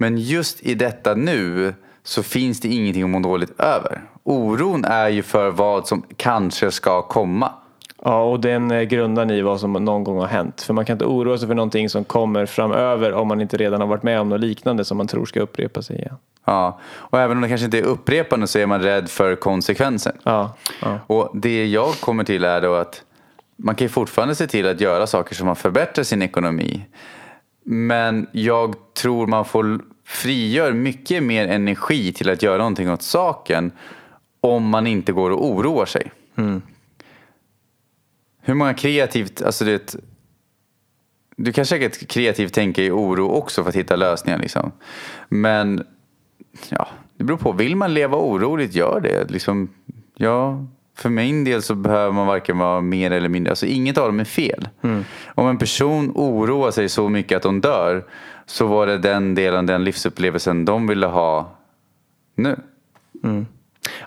Men 0.00 0.18
just 0.18 0.62
i 0.62 0.74
detta 0.74 1.14
nu 1.14 1.74
så 2.02 2.22
finns 2.22 2.60
det 2.60 2.68
ingenting 2.68 3.02
att 3.02 3.10
må 3.10 3.20
dåligt 3.20 3.60
över. 3.60 4.02
Oron 4.22 4.84
är 4.84 5.08
ju 5.08 5.22
för 5.22 5.50
vad 5.50 5.86
som 5.86 6.02
kanske 6.16 6.70
ska 6.70 7.02
komma. 7.02 7.52
Ja, 8.02 8.22
och 8.22 8.40
den 8.40 8.70
eh, 8.70 8.82
grundar 8.82 9.32
i 9.32 9.40
vad 9.40 9.60
som 9.60 9.72
någon 9.72 10.04
gång 10.04 10.18
har 10.18 10.26
hänt. 10.26 10.62
För 10.62 10.74
man 10.74 10.84
kan 10.84 10.94
inte 10.94 11.04
oroa 11.04 11.38
sig 11.38 11.48
för 11.48 11.54
någonting 11.54 11.88
som 11.88 12.04
kommer 12.04 12.46
framöver 12.46 13.12
om 13.12 13.28
man 13.28 13.40
inte 13.40 13.56
redan 13.56 13.80
har 13.80 13.88
varit 13.88 14.02
med 14.02 14.20
om 14.20 14.28
något 14.28 14.40
liknande 14.40 14.84
som 14.84 14.96
man 14.96 15.06
tror 15.06 15.26
ska 15.26 15.40
upprepa 15.40 15.82
sig 15.82 15.96
igen. 15.96 16.16
Ja. 16.44 16.80
Och 16.84 17.20
även 17.20 17.36
om 17.36 17.42
det 17.42 17.48
kanske 17.48 17.64
inte 17.64 17.78
är 17.78 17.82
upprepande 17.82 18.46
så 18.46 18.58
är 18.58 18.66
man 18.66 18.82
rädd 18.82 19.10
för 19.10 19.36
konsekvensen. 19.36 20.16
Ja, 20.22 20.56
ja. 20.82 20.98
Och 21.06 21.30
det 21.34 21.66
jag 21.66 21.94
kommer 21.94 22.24
till 22.24 22.44
är 22.44 22.60
då 22.60 22.74
att 22.74 23.02
man 23.56 23.74
kan 23.74 23.84
ju 23.84 23.88
fortfarande 23.88 24.34
se 24.34 24.46
till 24.46 24.68
att 24.68 24.80
göra 24.80 25.06
saker 25.06 25.34
som 25.34 25.46
man 25.46 25.56
förbättrar 25.56 26.04
sin 26.04 26.22
ekonomi. 26.22 26.86
Men 27.64 28.26
jag 28.32 28.74
tror 28.94 29.26
man 29.26 29.44
får 29.44 29.80
frigör 30.10 30.72
mycket 30.72 31.22
mer 31.22 31.48
energi 31.48 32.12
till 32.12 32.30
att 32.30 32.42
göra 32.42 32.58
någonting 32.58 32.90
åt 32.90 33.02
saken 33.02 33.72
om 34.40 34.68
man 34.68 34.86
inte 34.86 35.12
går 35.12 35.30
och 35.30 35.46
oroar 35.46 35.86
sig. 35.86 36.12
Hur 38.42 38.54
många 38.54 38.74
kreativt, 38.74 39.42
alltså 39.42 39.64
det, 39.64 39.96
du 41.36 41.52
kan 41.52 41.66
säkert 41.66 42.08
kreativt 42.08 42.54
tänka 42.54 42.82
i 42.82 42.90
oro 42.90 43.28
också 43.28 43.62
för 43.62 43.68
att 43.68 43.76
hitta 43.76 43.96
lösningar 43.96 44.38
liksom. 44.38 44.72
Men 45.28 45.86
ja, 46.68 46.88
det 47.16 47.24
beror 47.24 47.38
på. 47.38 47.52
Vill 47.52 47.76
man 47.76 47.94
leva 47.94 48.18
oroligt, 48.18 48.74
gör 48.74 49.00
det. 49.00 49.30
Liksom, 49.30 49.68
ja, 50.16 50.66
för 50.96 51.08
min 51.08 51.44
del 51.44 51.62
så 51.62 51.74
behöver 51.74 52.12
man 52.12 52.26
varken 52.26 52.58
vara 52.58 52.80
mer 52.80 53.10
eller 53.10 53.28
mindre. 53.28 53.50
Alltså 53.50 53.66
inget 53.66 53.98
av 53.98 54.06
dem 54.06 54.20
är 54.20 54.24
fel. 54.24 54.68
Om 55.34 55.48
en 55.48 55.58
person 55.58 56.12
oroar 56.14 56.70
sig 56.70 56.88
så 56.88 57.08
mycket 57.08 57.36
att 57.36 57.42
de 57.42 57.60
dör 57.60 58.04
så 58.50 58.66
var 58.66 58.86
det 58.86 58.98
den 58.98 59.34
delen, 59.34 59.66
den 59.66 59.84
livsupplevelsen 59.84 60.64
de 60.64 60.86
ville 60.86 61.06
ha 61.06 61.50
nu. 62.34 62.56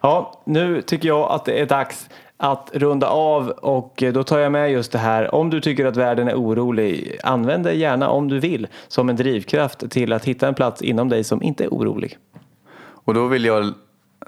Ja, 0.01 0.41
nu 0.45 0.81
tycker 0.81 1.07
jag 1.07 1.31
att 1.31 1.45
det 1.45 1.59
är 1.59 1.65
dags 1.65 2.09
att 2.37 2.69
runda 2.73 3.07
av 3.07 3.49
och 3.49 4.03
då 4.13 4.23
tar 4.23 4.39
jag 4.39 4.51
med 4.51 4.71
just 4.71 4.91
det 4.91 4.97
här. 4.97 5.35
Om 5.35 5.49
du 5.49 5.61
tycker 5.61 5.85
att 5.85 5.97
världen 5.97 6.27
är 6.27 6.35
orolig, 6.35 7.17
använd 7.23 7.63
det 7.63 7.73
gärna 7.73 8.09
om 8.09 8.29
du 8.29 8.39
vill 8.39 8.67
som 8.87 9.09
en 9.09 9.15
drivkraft 9.15 9.91
till 9.91 10.13
att 10.13 10.25
hitta 10.25 10.47
en 10.47 10.53
plats 10.53 10.81
inom 10.81 11.09
dig 11.09 11.23
som 11.23 11.43
inte 11.43 11.63
är 11.63 11.69
orolig. 11.69 12.17
Och 13.05 13.13
då 13.13 13.27
vill 13.27 13.45
jag 13.45 13.73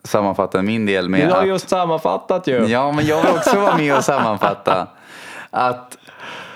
sammanfatta 0.04 0.62
min 0.62 0.86
del 0.86 1.10
med 1.10 1.28
Du 1.28 1.34
har 1.34 1.42
att... 1.42 1.48
just 1.48 1.70
sammanfattat 1.70 2.48
ju. 2.48 2.66
Ja, 2.66 2.92
men 2.92 3.06
jag 3.06 3.22
vill 3.22 3.32
också 3.32 3.60
vara 3.60 3.78
med 3.78 3.98
och 3.98 4.04
sammanfatta. 4.04 4.88
Att 5.50 5.98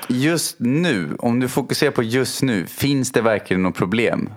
just 0.10 0.56
nu, 0.60 1.16
om 1.20 1.40
du 1.40 1.48
fokuserar 1.48 1.92
på 1.92 2.04
just 2.04 2.42
nu, 2.42 2.66
finns 2.66 3.12
det 3.12 3.22
verkligen 3.22 3.64
något 3.64 3.76
problem? 3.76 4.30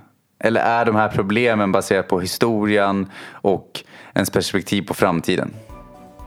Eller 0.44 0.60
är 0.60 0.84
de 0.84 0.96
här 0.96 1.08
problemen 1.08 1.72
baserade 1.72 2.08
på 2.08 2.20
historien 2.20 3.10
och 3.32 3.84
ens 4.14 4.30
perspektiv 4.30 4.82
på 4.82 4.94
framtiden? 4.94 5.50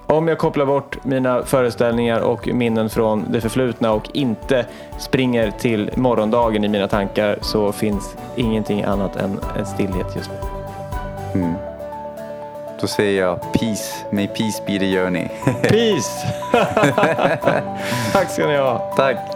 Om 0.07 0.27
jag 0.27 0.37
kopplar 0.37 0.65
bort 0.65 1.05
mina 1.05 1.43
föreställningar 1.43 2.19
och 2.19 2.47
minnen 2.47 2.89
från 2.89 3.31
det 3.31 3.41
förflutna 3.41 3.91
och 3.91 4.09
inte 4.13 4.65
springer 4.99 5.51
till 5.51 5.91
morgondagen 5.95 6.63
i 6.63 6.67
mina 6.67 6.87
tankar 6.87 7.39
så 7.41 7.71
finns 7.71 8.15
ingenting 8.35 8.83
annat 8.83 9.15
än 9.15 9.39
en 9.57 9.65
stillhet 9.65 10.15
just 10.15 10.29
nu. 11.33 11.53
Då 12.81 12.87
säger 12.87 13.21
jag 13.21 13.41
peace, 13.53 14.05
may 14.11 14.27
peace 14.27 14.63
be 14.67 14.79
the 14.79 14.97
journey. 14.97 15.27
Peace! 15.61 16.27
Tack 18.13 18.29
ska 18.29 18.47
ni 18.47 18.57
ha. 18.57 18.93
Tack. 18.95 19.34